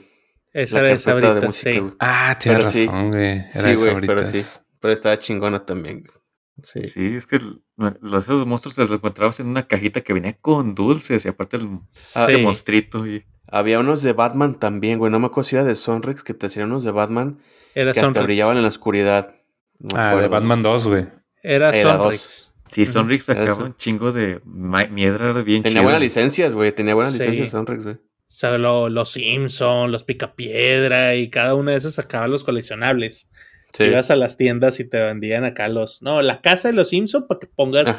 [0.52, 1.82] Esa La era de sabritas, música, sí.
[2.00, 2.86] Ah, tienes Pero sí.
[2.86, 3.24] razón, güey.
[3.38, 4.30] Era Sí, de güey, pero Sabritas.
[4.46, 4.60] sí.
[4.80, 6.16] Pero estaba chingona también, güey.
[6.62, 6.84] Sí.
[6.88, 7.38] Sí, es que
[7.76, 11.68] los, esos monstruos los encontrabas en una cajita que venía con dulces y aparte el,
[12.14, 12.42] Ah, el Sí.
[12.42, 13.06] monstruito.
[13.06, 15.10] Y, Había unos de Batman también, güey.
[15.10, 17.38] No me acuerdo si era de Sonrix que te hacían unos de Batman
[17.74, 18.24] Era que hasta Sonrix.
[18.24, 19.34] brillaban en la oscuridad.
[19.78, 20.28] No Ah, de.
[20.28, 21.06] Batman 2, güey.
[21.42, 22.52] Era Era Sonrix.
[22.70, 26.70] sí, Sonrix sacaba un chingo de miedra bien Tenía buenas licencias, güey.
[26.72, 27.18] Tenía buenas Sí.
[27.20, 27.96] licencias Sonrix, güey.
[28.30, 33.28] O sea, lo- los Simpson, los Picapiedra y cada una de esas sacaba los coleccionables.
[33.72, 33.84] Sí.
[33.84, 36.00] Ibas a las tiendas y te vendían acá los.
[36.02, 37.96] No, la casa de los Simpson para que pongas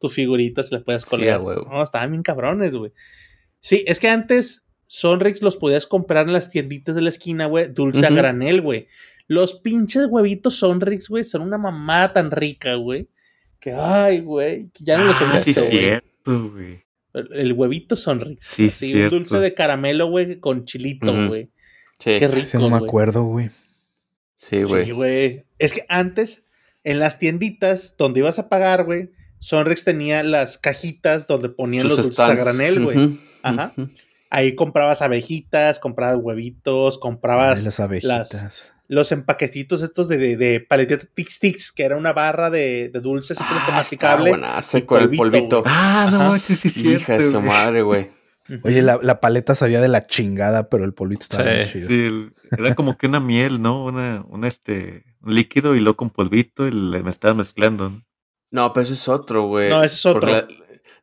[0.00, 1.34] tus, figuritas y las puedas Sí, colgar.
[1.36, 1.68] a huevo.
[1.70, 2.92] no, estaban bien cabrones, güey.
[3.60, 7.68] Sí, es que antes Sonrix los podías comprar en las tienditas de la esquina, güey,
[7.72, 8.88] dulce a granel, güey.
[9.28, 13.08] Los pinches huevitos Sonrix, güey, son una mamada tan rica, güey.
[13.60, 15.64] Que, ay, güey, que ya no los he Ah, sí, visto,
[16.26, 16.82] güey.
[17.14, 18.44] El, huevito Sonrix.
[18.44, 19.16] Sí, Así, un cierto.
[19.16, 21.50] dulce de caramelo, güey, con chilito, güey.
[21.98, 22.16] Sí.
[22.18, 23.50] Qué rico, no me acuerdo, güey.
[24.36, 24.84] Sí, güey.
[24.84, 25.44] Sí, güey.
[25.58, 26.44] Es que antes,
[26.84, 31.96] en las tienditas donde ibas a pagar, güey, Sonrix tenía las cajitas donde ponían Sus
[31.96, 33.18] los dulces a granel, güey.
[33.42, 33.72] Ajá.
[34.30, 38.71] Ahí comprabas abejitas, comprabas huevitos, comprabas Ay, las abejitas.
[38.92, 43.00] Los empaquetitos estos de, de, de paletita Tix Tix, que era una barra de, de
[43.00, 43.72] dulces así como que
[44.44, 45.62] Ah, y con el polvito.
[45.66, 47.00] Ah, no, sí, sí, cierto.
[47.00, 48.10] Hija de su madre, güey.
[48.64, 51.88] Oye, la, la paleta sabía de la chingada, pero el polvito estaba Sí, bien chido.
[51.88, 53.84] Sí, el- era como que una miel, ¿no?
[53.84, 57.88] Una, una este, un líquido y luego con polvito y le me estaba mezclando.
[57.88, 58.04] ¿no?
[58.50, 59.70] No, pero ese es otro, güey.
[59.70, 60.30] No, ese es otro.
[60.30, 60.46] La-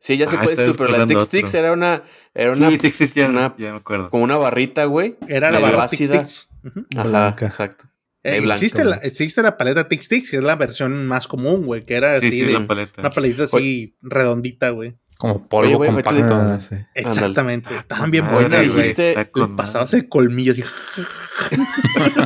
[0.00, 2.02] sí, ya sé Ah, cuál es tú, pero la Tix Tix era una,
[2.34, 4.10] era una, sí, sí, sí, ya, una- ya me acuerdo.
[4.10, 5.16] como una barrita, güey.
[5.28, 6.10] Era la barra Tix.
[6.10, 6.48] Tix.
[6.96, 7.86] Ajá, exacto.
[8.22, 11.84] Eh, existe, la, existe la paleta Tix Tix, que es la versión más común, güey,
[11.84, 13.00] que era Sí, así sí, de la paleta.
[13.00, 14.96] una paletita así redondita, güey.
[15.16, 16.34] Como polvo ahorita compacto.
[16.34, 16.76] Ah, sí.
[16.94, 17.68] Exactamente.
[17.72, 20.64] Ah, Estaban bien buenas, dijiste- pasabas el colmillo así.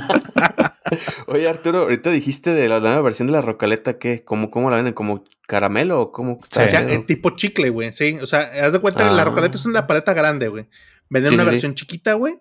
[1.27, 4.25] Oye, Arturo, ahorita dijiste de la nueva versión de la rocaleta, ¿qué?
[4.25, 4.95] ¿Cómo, cómo la venden?
[4.95, 6.67] ¿Como caramelo o cómo está?
[6.67, 6.73] Sí.
[6.73, 7.93] Ya, el tipo chicle, güey.
[7.93, 9.25] Sí, o sea, haz de cuenta que la Ah.
[9.25, 10.69] rocaleta es una paleta grande, güey.
[11.11, 11.55] Venden Sí, una sí, sí.
[11.55, 12.35] versión chiquita, güey.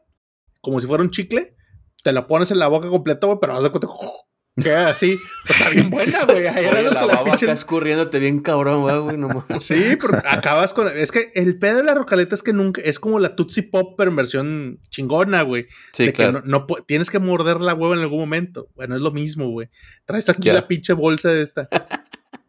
[0.62, 1.56] Como si fuera un chicle.
[2.04, 5.18] Te la pones en la boca completa, güey, pero haz de cuenta que queda así.
[5.48, 6.48] Pues está bien buena, güey.
[6.48, 9.46] Ahí Oye, la con la baba pinche- acá escurriéndote bien cabrón, güey, güey, no.
[9.60, 10.88] Sí, pero acabas con.
[10.90, 12.82] Es que el pedo de la rocaleta es que nunca.
[12.82, 15.68] Es como la Tootsie Pop, pero en versión chingona, güey.
[15.94, 16.42] Sí, de claro.
[16.44, 18.70] que no, tienes que morder la hueva en algún momento.
[18.76, 19.70] Bueno, es lo mismo, güey.
[20.06, 21.68] Traes aquí la pinche bolsa de esta.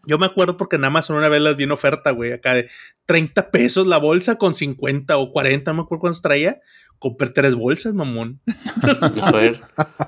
[0.06, 2.32] Yo me acuerdo porque en Amazon una vez las vi en oferta, güey.
[2.32, 2.68] Acá de
[3.06, 6.60] 30 pesos la bolsa con 50 o 40, no me acuerdo cuántos traía.
[6.98, 8.40] Compré tres bolsas, mamón.
[9.22, 9.60] A ver,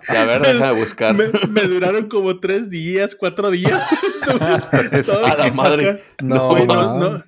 [0.08, 1.14] a ver, déjame buscar.
[1.14, 3.82] Me, me duraron como tres días, cuatro días.
[4.28, 6.02] A la madre.
[6.22, 7.24] No, Güey, no, no.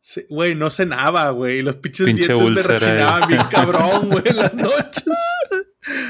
[0.00, 1.62] Sí, Güey, no cenaba, güey.
[1.62, 2.78] Los pinches Pinche dientes me eh.
[2.78, 5.04] rechinaban bien cabrón, güey, en las noches.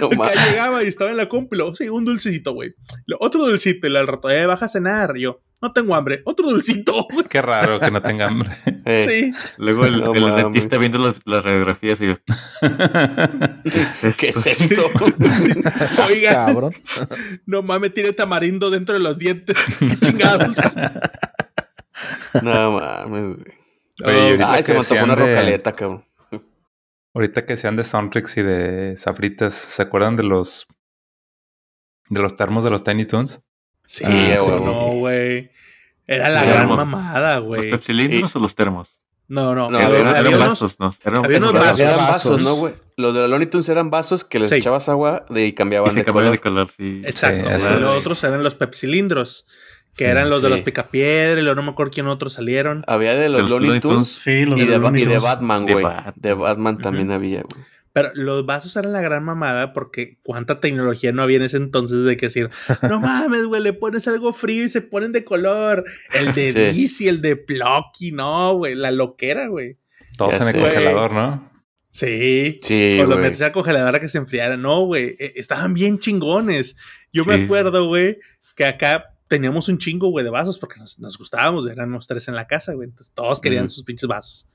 [0.00, 2.74] No llegaba y estaba en la luego, sí, un dulcecito, güey.
[3.18, 5.16] Otro dulcito, y al rato, eh, baja a cenar.
[5.16, 6.22] Y yo, no tengo hambre.
[6.24, 7.06] Otro dulcito.
[7.30, 8.50] Qué raro que no tenga hambre.
[8.88, 9.32] Eh, Sí.
[9.58, 10.36] Luego el, No el mames.
[10.44, 12.16] dentista viendo las, las radiografías y yo,
[14.18, 14.82] ¿Qué es esto?
[16.08, 16.72] Oiga, Cabrón.
[17.46, 19.56] no mames, tiene tamarindo dentro de los dientes.
[19.80, 20.54] Qué chingados.
[22.42, 23.56] no mames, güey.
[24.04, 26.04] Oye, Ay, se que me antojó una de- rocaleta, cabrón.
[27.14, 30.66] Ahorita que sean de Sonrix y de Sabritas, ¿se acuerdan de los
[32.10, 33.42] De los termos de los Tiny Toons.
[33.86, 34.60] Sí, Ah, güey.
[34.60, 35.50] no, güey.
[36.06, 37.70] Era la gran mamada, ¿Los güey.
[37.70, 38.88] pepsilindros o los termos?
[39.28, 39.68] No, no.
[39.70, 40.94] No, había- eran- había eran unos- vasos, no.
[41.04, 41.80] Eran había unos vasos.
[41.80, 42.40] Eran vasos.
[42.42, 42.74] ¿no, güey?
[42.96, 44.54] Los de los Looney Tunes eran vasos que les Sí.
[44.56, 46.64] echabas agua de, y Y cambiaban se de cambiaban color.
[46.66, 47.02] de color, sí.
[47.04, 47.48] Exacto.
[47.50, 49.46] Y los otros eran los pepsilindros,
[49.96, 52.84] que Sí, eran los de los picapiedra, y luego no me acuerdo quién otros salieron.
[52.86, 54.96] Había de De los los Looney Looney Tunes Sí, los y de de, los Ba-
[54.96, 55.22] y de Tunes.
[55.22, 55.86] Batman, De güey.
[56.14, 57.64] De Batman también había, güey.
[57.96, 62.04] Pero los vasos eran la gran mamada porque cuánta tecnología no había en ese entonces
[62.04, 62.50] de que decir,
[62.82, 65.82] no mames, güey, le pones algo frío y se ponen de color.
[66.12, 66.58] El de Sí.
[66.82, 69.78] DC, el de Plucky, no, güey, la loquera, güey.
[70.18, 71.50] Todos Ya en el congelador, ¿no?
[71.88, 72.58] Sí.
[72.60, 74.58] Sí, o lo metes a congeladora que se enfriara.
[74.58, 75.16] No, güey.
[75.18, 76.76] eh, Estaban bien chingones.
[77.14, 78.18] Yo me acuerdo, güey,
[78.56, 81.66] que acá teníamos un chingo, güey, de vasos porque nos, nos gustábamos.
[81.70, 82.88] Éramos tres en la casa, güey.
[82.90, 84.46] Entonces todos querían sus pinches vasos.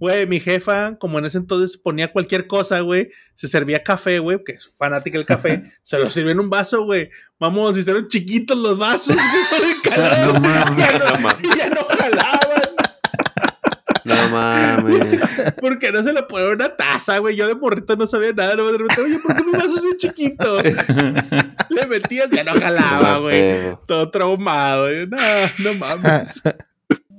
[0.00, 4.42] Güey, mi jefa, como en ese entonces ponía cualquier cosa, güey, se servía café, güey,
[4.42, 7.10] que es fanática del café, se lo sirvió en un vaso, güey.
[7.38, 10.34] Vamos, hicieron chiquitos los vasos, güey, con el calor.
[10.34, 10.92] No mames.
[10.92, 11.56] No no, mames.
[11.56, 12.60] ya no jalaban.
[14.04, 15.20] No mames.
[15.60, 17.36] Porque no se le ponía una taza, güey.
[17.36, 18.56] Yo de morrito no sabía nada.
[18.56, 20.62] No me pregunté, oye, ¿por qué mi vaso es un chiquito?
[21.68, 23.76] Le metías, ya no jalaba, güey.
[23.86, 24.90] Todo traumado.
[24.90, 25.18] Yo, no,
[25.58, 26.42] no mames.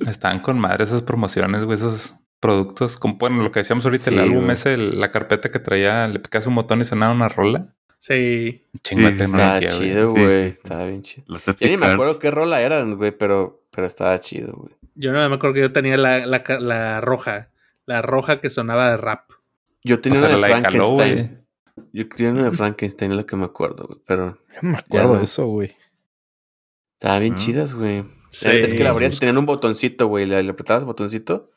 [0.08, 2.98] Están con madre esas promociones, güey, esos productos.
[2.98, 4.52] Como bueno, lo que decíamos ahorita, el Sí, álbum güey.
[4.52, 7.74] ese, el- la carpeta que traía, le picas un botón y sonaba una rola.
[8.00, 8.66] Sí.
[8.84, 9.68] Chingo Sí, güey.
[9.70, 10.26] chido, güey.
[10.50, 10.60] sí, sí.
[10.64, 11.26] Estaba bien chido.
[11.60, 14.74] Ya ni me acuerdo qué rola eran, güey, pero, pero estaba chido, güey.
[14.96, 17.50] Yo no me acuerdo que yo tenía la, la, roja.
[17.86, 19.30] La roja que sonaba de rap.
[19.84, 21.46] Yo tenía O sea, una de la de Caló, Frankenstein.
[21.94, 24.00] Yo tenía una de Frankenstein, es lo que me acuerdo, güey.
[24.06, 25.18] Pero Yo no me acuerdo no.
[25.20, 25.76] de eso, güey.
[26.94, 27.38] estaba bien Ah.
[27.38, 28.04] chidas, güey.
[28.30, 28.48] Sí.
[28.50, 30.26] es que la abrías y tenían un botoncito, güey.
[30.26, 31.52] Le, le apretabas el botoncito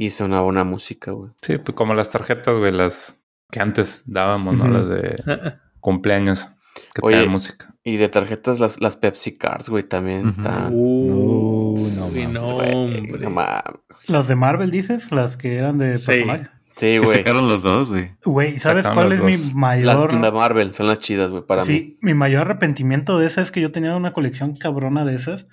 [0.00, 1.32] y sonaba una música, güey.
[1.42, 3.20] Sí, pues como las tarjetas, güey, las
[3.50, 4.68] que antes dábamos, ¿no?
[4.68, 5.22] Las de
[5.80, 6.56] cumpleaños
[6.94, 7.74] que Oye, música.
[7.82, 10.34] Y de tarjetas, las, las Pepsi Cards, güey, también.
[10.70, 13.18] Uh, no sí, mames, no, Güey, hombre.
[13.24, 13.62] no mames.
[14.06, 16.06] Las de Marvel, dices, las que eran de Sí.
[16.06, 16.48] personaje.
[16.76, 17.18] Sí, güey.
[17.18, 18.12] sacaron los dos, güey.
[18.24, 19.46] Güey, ¿sabes Sacaron cuál es mi dos.
[19.46, 20.20] Las mayor.
[20.20, 21.66] de Marvel son las chidas, güey, para mí.
[21.66, 25.48] sí, mi mayor arrepentimiento de esa es que yo tenía una colección cabrona de esas.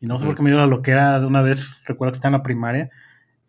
[0.00, 2.34] Y no sé por qué me dio la loquera de una vez, recuerdo que estaba
[2.36, 2.90] en la primaria.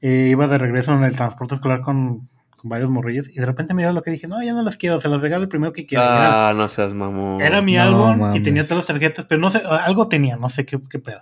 [0.02, 3.30] Eh, iba de regreso en el transporte escolar con, con varios morrillos.
[3.30, 5.44] Y de repente me lo que dije, no, ya no las quiero, se las regalo
[5.44, 6.04] el primero que quiera.
[6.06, 7.42] Era- Ah, no seas mamón.
[7.42, 10.50] Era mi No álbum y tenía todas las tarjetas, pero no sé, algo tenía, no
[10.50, 11.22] sé qué, qué pedo.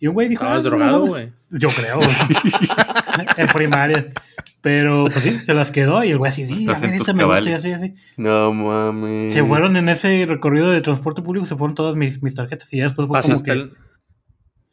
[0.00, 1.32] Y un güey dijo, "Ah, drogado, güey.
[1.50, 2.08] Yo creo, güey.
[3.36, 4.06] en primaria.
[4.60, 7.24] Pero pues sí, se las quedó y el güey así, sí, a en esta me
[7.24, 7.94] gusta y así, así.
[8.16, 9.32] No mames.
[9.34, 12.78] Se fueron en ese recorrido de transporte público, se fueron todas mis, mis tarjetas y
[12.78, 13.50] ya después fue como Pasaste, que...
[13.52, 13.72] el-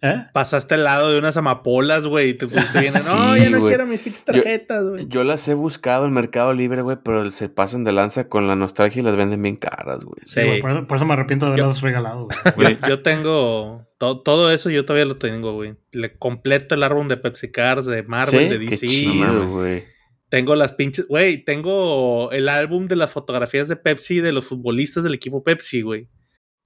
[0.03, 0.25] ¿Eh?
[0.33, 2.29] pasaste al lado de unas amapolas, güey.
[2.29, 2.93] Y te pusiste bien.
[2.97, 5.07] Sí, no, ya no quiero mis pinches tarjetas, güey.
[5.07, 8.55] Yo las he buscado en Mercado Libre, güey, pero se pasan de lanza con la
[8.55, 10.21] nostalgia y las venden bien caras, güey.
[10.25, 12.27] Sí, por, eso, por eso me arrepiento de haberlas regalado.
[12.55, 12.77] güey.
[12.89, 15.75] Yo tengo to- todo eso, yo todavía lo tengo, güey.
[15.91, 19.45] Le completo el álbum de Pepsi Cars, de Marvel, de Qué DC.
[19.49, 19.83] güey.
[20.29, 25.03] Tengo las pinches, güey, tengo el álbum de las fotografías de Pepsi de los futbolistas
[25.03, 26.07] del equipo Pepsi, güey.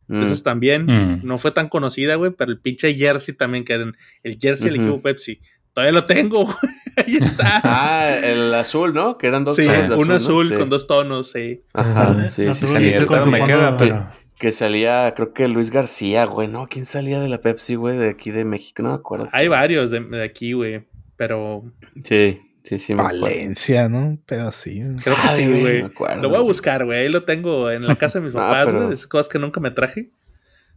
[0.07, 0.23] Mm.
[0.23, 0.86] Esas también.
[0.86, 1.22] Mm.
[1.23, 4.82] No fue tan conocida, güey, pero el pinche jersey también, que eran el jersey del
[4.82, 5.40] equipo Pepsi.
[5.73, 6.56] Todavía lo tengo, güey.
[6.98, 7.61] Ahí está.
[7.64, 9.18] Ah, el azul, ¿no?
[9.18, 10.14] Que eran dos sí, tonos de un ¿no?
[10.14, 10.53] azul Sí.
[10.56, 11.61] con dos tonos, sí.
[11.73, 13.30] Ajá, sí, sí, Azul sí.
[13.30, 14.10] me queda, pero...
[14.38, 16.68] Que salía, creo que Luis García, güey, ¿no?
[16.68, 17.98] ¿Quién salía de la Pepsi, güey?
[17.98, 19.30] De aquí de México, no me acuerdo.
[19.32, 20.86] Hay varios de, de aquí, güey.
[21.15, 21.64] Pero
[22.03, 23.03] Sí, sí, sí, me.
[23.03, 24.17] Valencia, ¿no?
[24.25, 24.81] Pero así.
[25.03, 25.81] creo que sí, güey.
[26.21, 26.99] Lo voy a buscar, güey.
[26.99, 28.87] Ahí lo tengo en la casa de mis Ah, papás, güey.
[28.93, 30.11] Esas cosas que nunca me traje.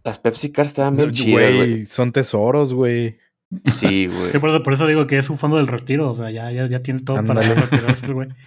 [0.05, 1.57] Las Pepsi Cars estaban bien chidas, güey.
[1.57, 3.19] Güey, son tesoros, güey.
[3.67, 4.31] Sí, güey.
[4.31, 6.11] Sí, por, eso, por eso digo que es un fondo del retiro.
[6.11, 7.41] O sea, ya, ya, ya tiene todo Ándale.
[7.41, 8.29] para retirarse el güey.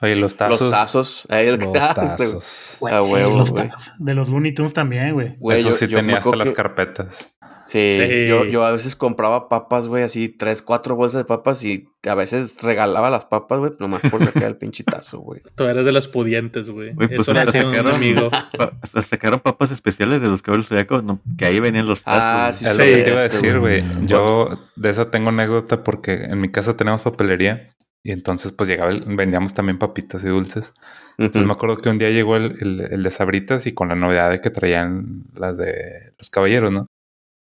[0.00, 0.60] Oye, los tazos.
[0.60, 1.26] Los tazos.
[1.28, 1.72] Los güey.
[1.72, 2.76] tazos.
[2.80, 3.68] Güey, A huevo, los güey.
[3.68, 5.36] tazos de los Looney Tunes también, güey.
[5.52, 7.34] Eso yo- sí yo tenía hasta las que- carpetas.
[7.64, 8.26] Sí, Sí.
[8.26, 12.14] Yo, yo a veces compraba papas, güey, así tres, cuatro bolsas de papas y a
[12.16, 15.40] veces regalaba las papas, güey, nomás por sacar el pinche tazo, güey.
[15.54, 16.92] Tú eres de los pudientes, güey.
[16.92, 18.30] Pues Eso le hasta hacía un sacaron, amigo.
[18.82, 22.20] hasta sacaron papas especiales de los caballos zodiacos, no, que ahí venían los tazos.
[22.22, 22.78] Ah, sí, Es Sí.
[22.78, 23.84] lo que te iba a decir, güey.
[24.06, 27.68] Yo de esa tengo anécdota porque en mi casa tenemos papelería
[28.04, 30.74] y entonces pues llegaba, el- vendíamos también papitas y dulces.
[31.18, 33.94] Entonces me acuerdo que un día llegó el, el, el de Sabritas y con la
[33.94, 36.86] novedad de que traían las de los caballeros, ¿no?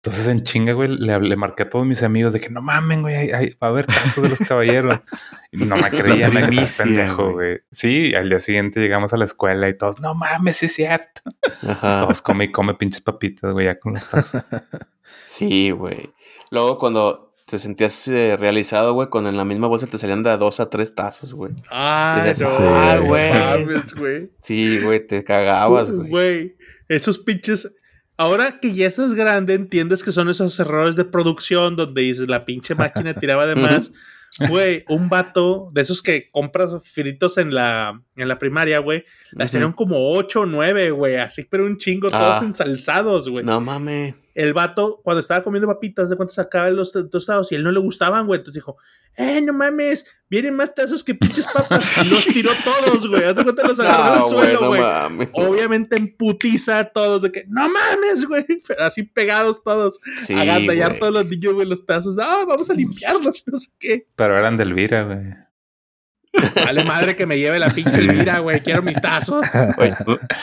[0.04, 3.02] Entonces en chinga, güey, le, le marqué a todos mis amigos de que no mamen,
[3.02, 4.98] güey, hay- hay- va a haber tazos de los caballeros.
[5.52, 7.34] Y no me creían, que estás primicia, pendejo, güey.
[7.34, 7.58] güey.
[7.70, 11.20] Sí, al día siguiente llegamos a la escuela y todos, no mames, sí es cierto.
[11.68, 12.00] Ajá.
[12.00, 14.42] Todos come y come pinches papitas, güey, ya con los tazos.
[15.24, 16.12] Sí, güey.
[16.50, 20.30] Luego cuando te sentías eh, realizado, güey, cuando en la misma bolsa te salían de
[20.30, 21.52] a dos a tres tazos, güey.
[21.70, 22.56] Ah, Dices, no.
[22.58, 23.04] "Ah, no
[24.00, 24.30] güey".
[24.40, 26.08] Sí, güey, te cagabas, güey.
[26.08, 26.56] Güey.
[26.88, 27.70] Esos pinches.
[28.16, 32.46] Ahora que ya estás grande, entiendes que son esos errores de producción donde dices la
[32.46, 33.92] pinche máquina tiraba de más.
[34.48, 39.48] Güey, un vato de esos que compras fritos en la, en la primaria, güey, las
[39.48, 39.52] Ujú.
[39.52, 42.42] tenían como 8 o 9, güey, así, pero un chingo, todos Ah.
[42.42, 43.44] ensalzados, güey.
[43.44, 44.14] No mames.
[44.34, 47.70] El vato, cuando estaba comiendo papitas, de cuánto sacaba los to- tostados y él no
[47.70, 48.38] le gustaban, güey.
[48.38, 48.76] Entonces dijo,
[49.16, 51.98] eh, no mames, vienen más tazos que pinches papas.
[52.06, 53.22] Y los tiró todos, güey.
[53.34, 54.80] De cuenta los agarró No, del güey, suelo, no güey.
[54.80, 55.28] mames.
[55.34, 58.46] Obviamente en putiza a todos, de que, no mames, güey.
[58.66, 60.00] Pero así pegados todos.
[60.26, 62.16] Sí, a todos los niños, güey, los tazos.
[62.18, 64.06] Ah, vamos a limpiarlos, no sé qué.
[64.16, 65.26] Pero eran de Elvira, güey.
[66.54, 68.60] Vale madre que me lleve la pinche Elvira, güey.
[68.60, 69.44] Quiero mis tazos.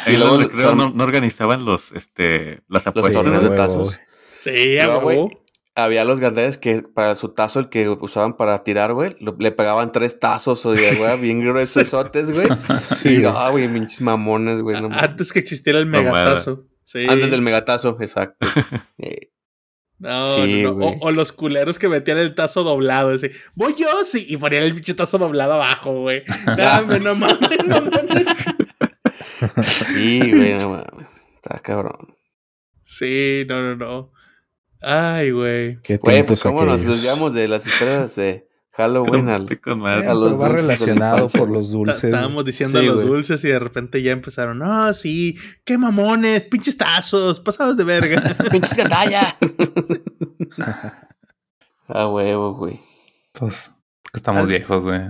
[0.05, 3.41] Y ahí luego no, creo son- no, no organizaban los, este, las Los apuestas.
[3.43, 3.99] de tazos.
[4.39, 5.27] Sí, güey.
[5.75, 9.91] Había los grandes que para su tazo, el que usaban para tirar, güey, le pegaban
[9.93, 12.47] tres tazos o de güey, bien gruesotes, güey.
[12.97, 14.81] Sí, y no, güey, pinches mamones, güey.
[14.81, 14.89] no.
[14.91, 16.65] Antes que existiera el megatazo.
[16.83, 17.05] Sí.
[17.07, 18.45] Antes del megatazo, exacto.
[19.99, 20.85] No, Sí, no, no.
[20.85, 23.11] O, o los culeros que metían el tazo doblado.
[23.11, 24.25] Así, voy yo, sí.
[24.29, 26.23] Y ponían el pinche tazo doblado abajo, güey.
[26.57, 28.25] Dame, no mames, no mames.
[29.87, 31.07] sí, güey, no mames.
[31.35, 32.15] Está cabrón.
[32.83, 34.11] Sí, no, no, no.
[34.81, 35.81] Ay, güey.
[35.81, 36.95] Qué Güey, pues cómo nos aquellos.
[37.01, 38.48] desviamos de las historias de
[38.79, 39.59] Halloween al...
[39.59, 40.07] Con madre.
[40.07, 42.05] a los va dulces relacionado por los dulces.
[42.05, 43.07] Estábamos diciendo Sí, los güey.
[43.07, 44.57] dulces y de repente ya empezaron.
[44.59, 48.35] No, sí, qué mamones, pinches tazos, pasados de verga.
[48.51, 49.33] ¡Pinches gandallas!
[51.87, 52.79] A huevo, güey.
[53.33, 53.75] Entonces,
[54.13, 55.01] estamos Al- viejos, güey.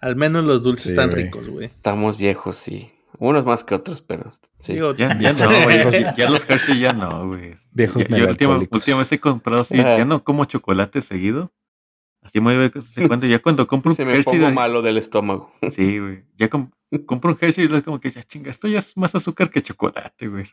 [0.00, 1.24] Al menos los dulces Sí, están güey.
[1.24, 1.66] ricos, güey.
[1.66, 2.90] Estamos viejos, sí.
[3.18, 4.72] Unos más que otros, pero sí.
[4.72, 5.92] Digo, Ya, ya no, güey.
[6.02, 7.56] Ya, ya los Hershey ya no, güey.
[7.70, 8.76] Viejos Ya- Yo última, melalcohólicos.
[8.80, 11.52] última vez he comprado, sí, ya no como chocolate seguido.
[12.22, 13.26] Así vez en cuando.
[13.26, 15.52] Ya cuando compro un Se me pongo malo del estómago.
[15.72, 16.24] sí, güey.
[16.36, 16.70] Ya com-
[17.06, 19.62] compro un Hershey y es como que ya chinga, esto ya es más azúcar que
[19.62, 20.44] chocolate, güey.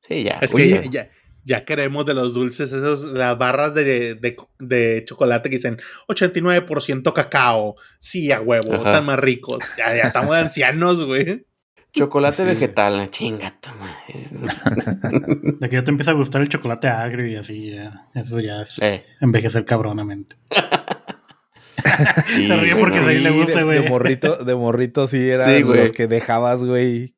[0.00, 0.38] Sí, ya.
[0.40, 1.10] Es que ya, ya,
[1.44, 7.12] ya queremos de los dulces, esos, las barras de, de, de chocolate que dicen 89%
[7.12, 7.76] cacao.
[7.98, 8.82] Sí, a huevo, Ajá.
[8.82, 9.64] están más ricos.
[9.76, 11.46] Ya, ya estamos de ancianos, güey.
[11.92, 12.44] Chocolate Sí.
[12.44, 15.56] vegetal, chinga tu madre.
[15.60, 18.08] De que ya te empieza a gustar el chocolate agrio y así, ya.
[18.14, 20.36] Eso ya es Eh, envejecer cabronamente.
[22.26, 23.82] sí, Se ríe porque de ahí le Sí, gusta, de, güey.
[23.82, 27.14] de morrito, de morrito sí eran Sí, los que dejabas, güey.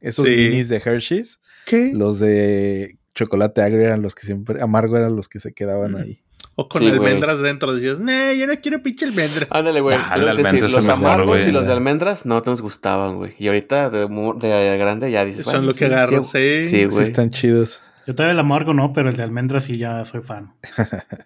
[0.00, 0.34] Esos Sí.
[0.36, 1.40] minis de Hershey's.
[1.66, 1.92] ¿Qué?
[1.94, 5.96] Los de chocolate agrio eran los que siempre, amargo eran los que se quedaban Mm.
[5.96, 6.23] ahí.
[6.56, 6.98] O con Sí, güey.
[6.98, 7.72] almendras dentro.
[7.74, 9.46] Decías, no, yo no quiero pinche almendra.
[9.50, 9.96] Ándale, güey.
[9.98, 11.48] Ah, los amargos güey.
[11.48, 13.34] y los de almendras no nos gustaban, güey.
[13.38, 15.44] Y ahorita de, de grande ya dices.
[15.44, 16.30] Son bueno, lo que sí, agarro, sí.
[16.32, 16.62] sí.
[16.62, 17.04] Sí, Sí, güey.
[17.04, 17.82] están chidos.
[18.06, 20.54] Yo todavía el amargo no, pero el de almendra sí ya soy fan.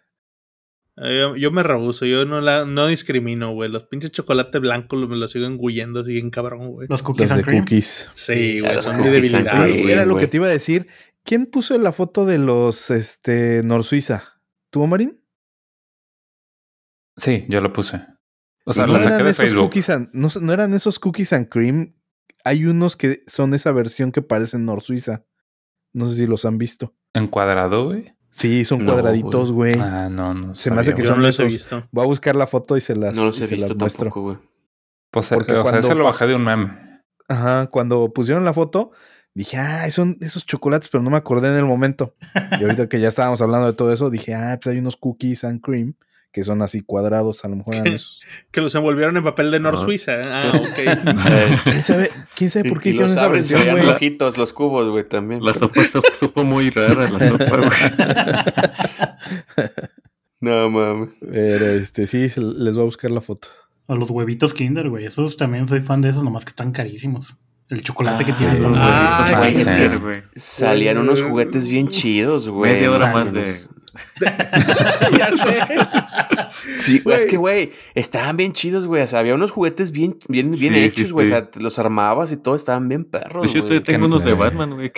[1.00, 3.70] Eh, Yo, yo me rehuso, yo no la no discrimino, güey.
[3.70, 6.88] Los pinches chocolate blanco lo- me los sigo engullendo, siguen cabrón, güey.
[6.90, 7.62] Los cookies Los and de cream.
[7.64, 8.08] cookies.
[8.14, 9.80] Sí, Ya, güey, son de debilidad, cream.
[9.82, 9.92] güey.
[9.92, 10.24] Era lo güey.
[10.24, 10.88] que te iba a decir.
[11.22, 14.37] ¿Quién puso la foto de los este Nor Suiza?
[14.70, 15.20] ¿Tú, Marín?
[17.16, 18.00] Sí, yo lo puse.
[18.64, 19.62] O sea, ¿No lo saqué eran de esos Facebook.
[19.64, 21.94] cookies and- no, no eran esos cookies and cream.
[22.44, 25.24] Hay unos que son esa versión que parecen Nor Suiza.
[25.92, 26.94] No sé si los han visto.
[27.14, 28.14] ¿Encuadrado, güey?
[28.30, 29.74] Sí, son No, cuadraditos, güey.
[29.80, 30.54] Ah, no, no.
[30.54, 31.88] Se me hace que Yo son no los he visto.
[31.90, 34.00] Voy a buscar la foto y se las, No los he visto muestro.
[34.04, 34.38] tampoco, güey.
[35.10, 37.02] Pues, porque o sea, cuando ese lo bajé de un meme.
[37.26, 38.92] Ajá, cuando pusieron la foto,
[39.38, 42.14] dije, ah, son esos chocolates, pero no me acordé en el momento.
[42.60, 45.44] Y ahorita que ya estábamos hablando de todo eso, dije, ah, pues hay unos cookies
[45.44, 45.94] and cream
[46.30, 48.22] que son así cuadrados, a lo mejor eran esos.
[48.50, 49.80] Que los envolvieron en papel de Nor Ah.
[49.80, 50.12] Suiza.
[50.26, 51.62] Ah, ok.
[51.64, 53.82] ¿Quién sabe, quién sabe por qué y hicieron los esa versión, güey?
[53.92, 55.42] rojitos los cubos, güey, también.
[55.42, 57.70] La sopa su- supo muy rara, la sopa, güey.
[60.40, 61.14] No mames.
[61.20, 63.48] Pero este, sí, les voy a buscar la foto.
[63.86, 65.04] O los huevitos Kinder, güey.
[65.06, 67.36] Esos también soy fan de esos, nomás que están carísimos.
[67.70, 68.72] El chocolate que Ah, tiene todo.
[68.74, 72.72] Ah, Ay, güey, es que salían unos juguetes bien chidos, güey.
[72.74, 73.54] Media hora más de.
[75.18, 75.58] ya sé.
[76.72, 79.02] Sí, güey, es que, güey, estaban bien chidos, güey.
[79.02, 81.26] O sea, había unos juguetes bien, bien, bien Sí, hechos, sí, güey.
[81.26, 81.32] sí.
[81.32, 83.68] O sea, los armabas y todo, estaban bien perros, güey.
[83.68, 84.34] te- tengo unos de.
[84.34, 84.92] Batman, güey.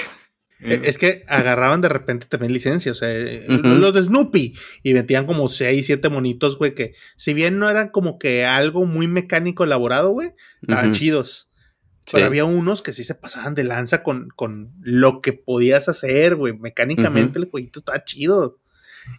[0.63, 3.09] Eh, Es que agarraban de repente también licencias, o sea,
[3.49, 3.67] Ujú.
[3.79, 7.89] los de Snoopy y metían como 6, 7 monitos, güey, que si bien no eran
[7.89, 11.50] como que algo muy mecánico elaborado, güey, estaban chidos.
[12.07, 12.13] Sí.
[12.15, 16.35] Pero había unos que sí se pasaban de lanza con, con lo que podías hacer,
[16.37, 16.53] güey.
[16.59, 18.59] Mecánicamente el jueguito estaba chido.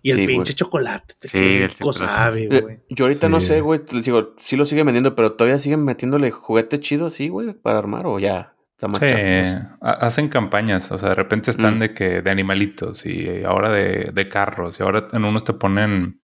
[0.04, 2.06] Y el Sí, pinche chocolate, te Sí, qué rico chocolate.
[2.14, 2.80] sabe, güey.
[2.90, 3.82] Yo ahorita no sé, güey.
[3.92, 7.80] Les digo, sí lo siguen vendiendo, pero todavía siguen metiéndole juguete chido así, güey, para
[7.80, 8.56] armar o ya.
[8.74, 11.80] Está más Sí, hacen campañas, o sea, de repente están Mm.
[11.80, 16.22] de que de animalitos y ahora de, de carros y ahora en unos te ponen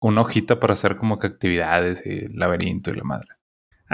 [0.00, 3.28] una hojita para hacer como que actividades y laberinto y la madre.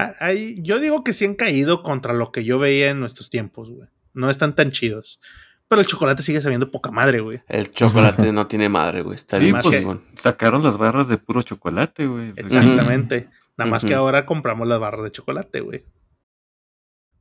[0.01, 3.70] Ah, yo digo que sí han caído contra lo que yo veía en nuestros tiempos,
[3.70, 3.89] güey.
[4.14, 5.20] No están tan chidos.
[5.68, 7.43] Pero el chocolate sigue sabiendo poca madre, güey.
[7.47, 9.14] El chocolate no tiene madre, güey.
[9.14, 10.02] Está Sí, bien pues, chingón.
[10.18, 12.32] Sacaron las barras de puro chocolate, güey.
[12.36, 13.28] Exactamente.
[13.56, 15.85] Nada más que ahora compramos las barras de chocolate, güey.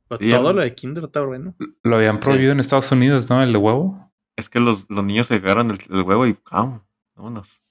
[0.08, 1.54] Pero Sí, todo lo de Kinder está bueno.
[1.84, 3.40] Lo habían prohibido en Estados Unidos, ¿no?
[3.42, 4.10] El de huevo.
[4.36, 6.80] Es que los, los niños se agarran el, el huevo y ¡pam!
[7.14, 7.62] Vámonos.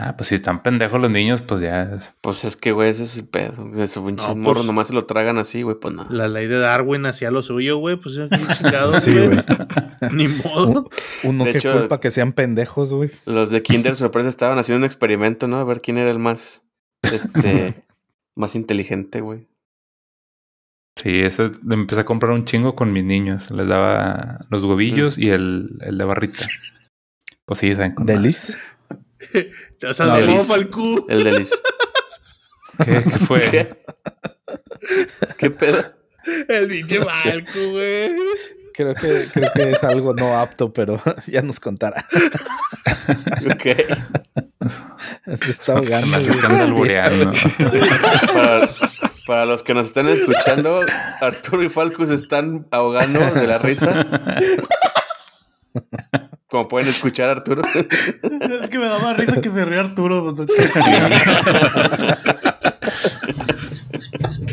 [0.00, 1.98] Ah, pues si están pendejos los niños, pues ya.
[2.20, 3.72] Pues es que, güey, ese es el pedo.
[3.82, 6.06] Esos pinches No, morros pues- nomás se lo tragan así, güey, pues no.
[6.08, 7.96] La ley de Darwin hacía lo suyo, güey.
[7.96, 9.38] Pues qué chingados, Sí, güey.
[10.12, 10.88] Ni modo.
[11.24, 13.10] Uno De que hecho- culpa que sean pendejos, güey.
[13.26, 15.56] Los de Kinder Sorpresa estaban haciendo un experimento, ¿no?
[15.56, 16.62] A ver quién era el más,
[17.12, 17.74] este,
[18.36, 19.48] más inteligente, güey.
[20.96, 23.50] Sí, ese empecé a comprar un chingo con mis niños.
[23.50, 26.46] Les daba los huevillos y el, el de barrita.
[27.46, 28.18] Pues sí, saben con madre.
[29.88, 30.46] O sea, No, de Liz.
[30.46, 31.06] Falcú.
[31.08, 31.50] El delis.
[32.84, 33.40] ¿Qué, qué fue?
[33.50, 33.68] ¿Qué?
[35.36, 35.84] ¿Qué pedo?
[36.48, 38.12] El pinche Falcú, güey.
[38.74, 42.04] Creo que, creo que es algo no apto, pero ya nos contará.
[43.50, 43.64] Ok.
[45.36, 46.06] Se está Se ahogando.
[46.06, 46.40] me hace güey.
[46.40, 47.32] que anda albureando.
[48.32, 48.70] Para,
[49.26, 50.80] para los que nos están escuchando,
[51.20, 54.06] Arturo y Falco se están ahogando de la risa.
[56.48, 57.62] Como pueden escuchar, Arturo.
[58.62, 60.34] Es que me da más risa que se ríe Arturo.
[60.34, 60.48] pues,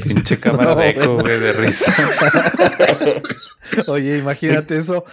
[0.04, 1.40] Pinche cámara No, de eco, güey.
[1.40, 1.94] de risa.
[3.88, 5.04] Oye, imagínate eso.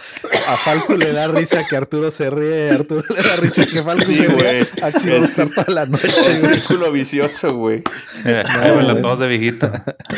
[0.47, 3.83] A Falco le da risa que Arturo se ríe, a Arturo le da risa que
[3.83, 4.67] Falco Sí, se ríe.
[4.81, 6.07] Aquí vamos a estar toda la noche.
[6.07, 6.53] El güey.
[6.55, 7.83] círculo vicioso, güey.
[8.25, 8.87] Ahí güey.
[8.87, 9.69] las dos de viejito.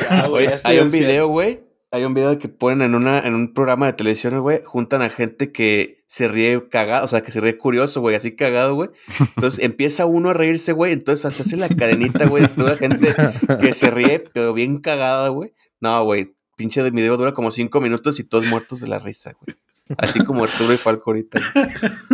[0.09, 1.61] Ah, estoy hay un video, güey.
[1.91, 4.61] Hay un video que ponen en una en un programa de televisión, güey.
[4.65, 8.35] Juntan a gente que se ríe cagado, o sea, que se ríe curioso, güey, así
[8.35, 8.89] cagado, güey.
[9.35, 10.91] Entonces empieza uno a reírse, güey.
[10.91, 13.13] Entonces se hace la cadenita, güey, de toda la gente
[13.61, 15.53] que se ríe, pero bien cagada, güey.
[15.79, 16.35] No, güey.
[16.57, 19.57] Pinche de video dura como cinco minutos y todos muertos de la risa, güey.
[19.97, 21.39] Así como Arturo y Falco ahorita.
[21.53, 21.65] güey.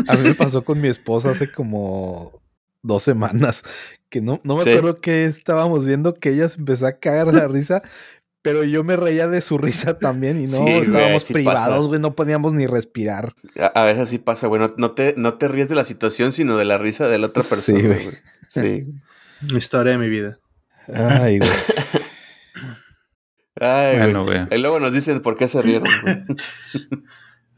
[0.07, 2.41] A mí me pasó con mi esposa hace como
[2.84, 3.64] dos semanas,
[4.10, 4.69] que no, no me Sí.
[4.72, 7.84] acuerdo qué estábamos viendo, que ella se empezó a cagar de la risa,
[8.41, 11.99] pero yo me reía de su risa también y no, Sí, estábamos sí privados, güey,
[11.99, 13.34] no podíamos ni respirar.
[13.59, 14.61] A, a veces así pasa, güey.
[14.61, 17.27] No, no te, no te ríes de la situación, sino de la risa de la
[17.27, 18.03] otra Sí, persona, güey.
[18.05, 18.15] güey.
[18.47, 18.85] Sí.
[19.55, 20.39] Historia de mi vida.
[20.93, 21.49] Ay, güey.
[23.59, 24.47] Ay, Bueno, güey.
[24.51, 25.88] Y luego nos dicen por qué se rieron.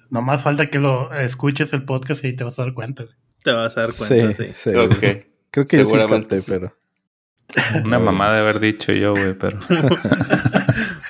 [0.10, 3.04] Nomás falta que lo escuches el podcast y te vas a dar cuenta.
[3.04, 3.16] güey.
[3.44, 4.44] Te vas a dar cuenta, sí.
[4.46, 4.86] Sí, sí, güey.
[4.86, 5.28] Ok.
[5.52, 6.52] Creo que yo sí Seguramente capté, sí.
[6.52, 6.76] pero.
[7.84, 9.60] Una mamá de haber dicho yo, güey, pero.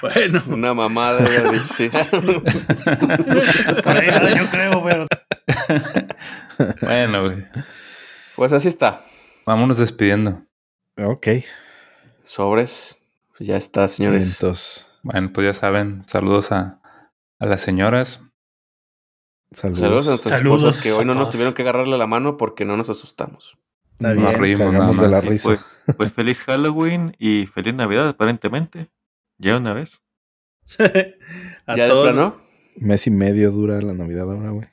[0.02, 1.90] Bueno, Una mamada, de haber dicho, sí.
[1.90, 5.08] Por ahí nada, yo creo, pero
[6.82, 7.46] Bueno, güey.
[8.36, 9.02] Pues así está.
[9.46, 10.42] Vámonos despidiendo.
[10.98, 11.28] Ok.
[12.26, 12.98] Sobres.
[13.38, 14.34] Pues ya está, señores.
[14.34, 16.80] Entonces, Bueno, pues ya saben, saludos a,
[17.40, 18.22] a las señoras.
[19.52, 19.80] saludos.
[19.80, 22.66] Saludos a nuestras Saludos esposas que hoy no nos tuvieron que agarrarle la mano porque
[22.66, 23.58] no nos asustamos.
[24.04, 24.42] Está Nos bien.
[24.42, 25.50] reímos cagamos nada de la más, risa.
[25.86, 28.90] Pues, pues feliz Halloween y feliz Navidad, aparentemente.
[29.38, 30.02] Ya una vez.
[31.66, 32.42] a, ¿Ya de todos, plano?
[32.76, 34.68] Mes y medio dura la Navidad ahora, güey.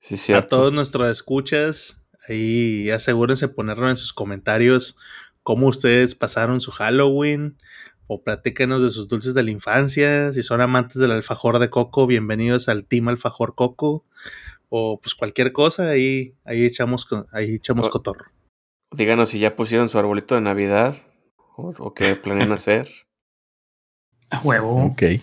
[0.00, 0.48] Sí, a cierto.
[0.56, 4.96] todos nuestros escuchas, ahí asegúrense de ponerlo en sus comentarios
[5.42, 7.58] cómo ustedes pasaron su Halloween
[8.06, 10.32] o platíquenos de sus dulces de la infancia.
[10.32, 14.04] Si son amantes del alfajor de coco, bienvenidos al Team Alfajor Coco.
[14.70, 18.24] O pues cualquier cosa, ahí, ahí echamos, ahí echamos cotorro.
[18.96, 20.96] Díganos si ya pusieron su arbolito de Navidad
[21.56, 22.88] o, o qué planean hacer.
[24.30, 24.84] a huevo.
[24.86, 24.98] Ok.
[24.98, 25.20] Team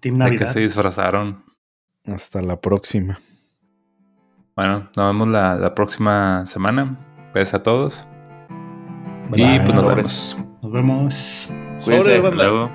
[0.00, 0.46] que Navidad.
[0.48, 1.44] se disfrazaron.
[2.06, 3.18] Hasta la próxima.
[4.56, 6.98] Bueno, nos vemos la, la próxima semana.
[7.32, 8.06] Gracias a todos.
[9.34, 10.36] y pues nos vemos.
[10.62, 11.48] Nos vemos.
[11.84, 12.16] Cuídense.
[12.16, 12.44] Sobre, banda.
[12.48, 12.70] Luego.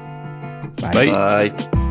[0.94, 1.12] Bye.
[1.12, 1.52] Bye.
[1.52, 1.87] Bye.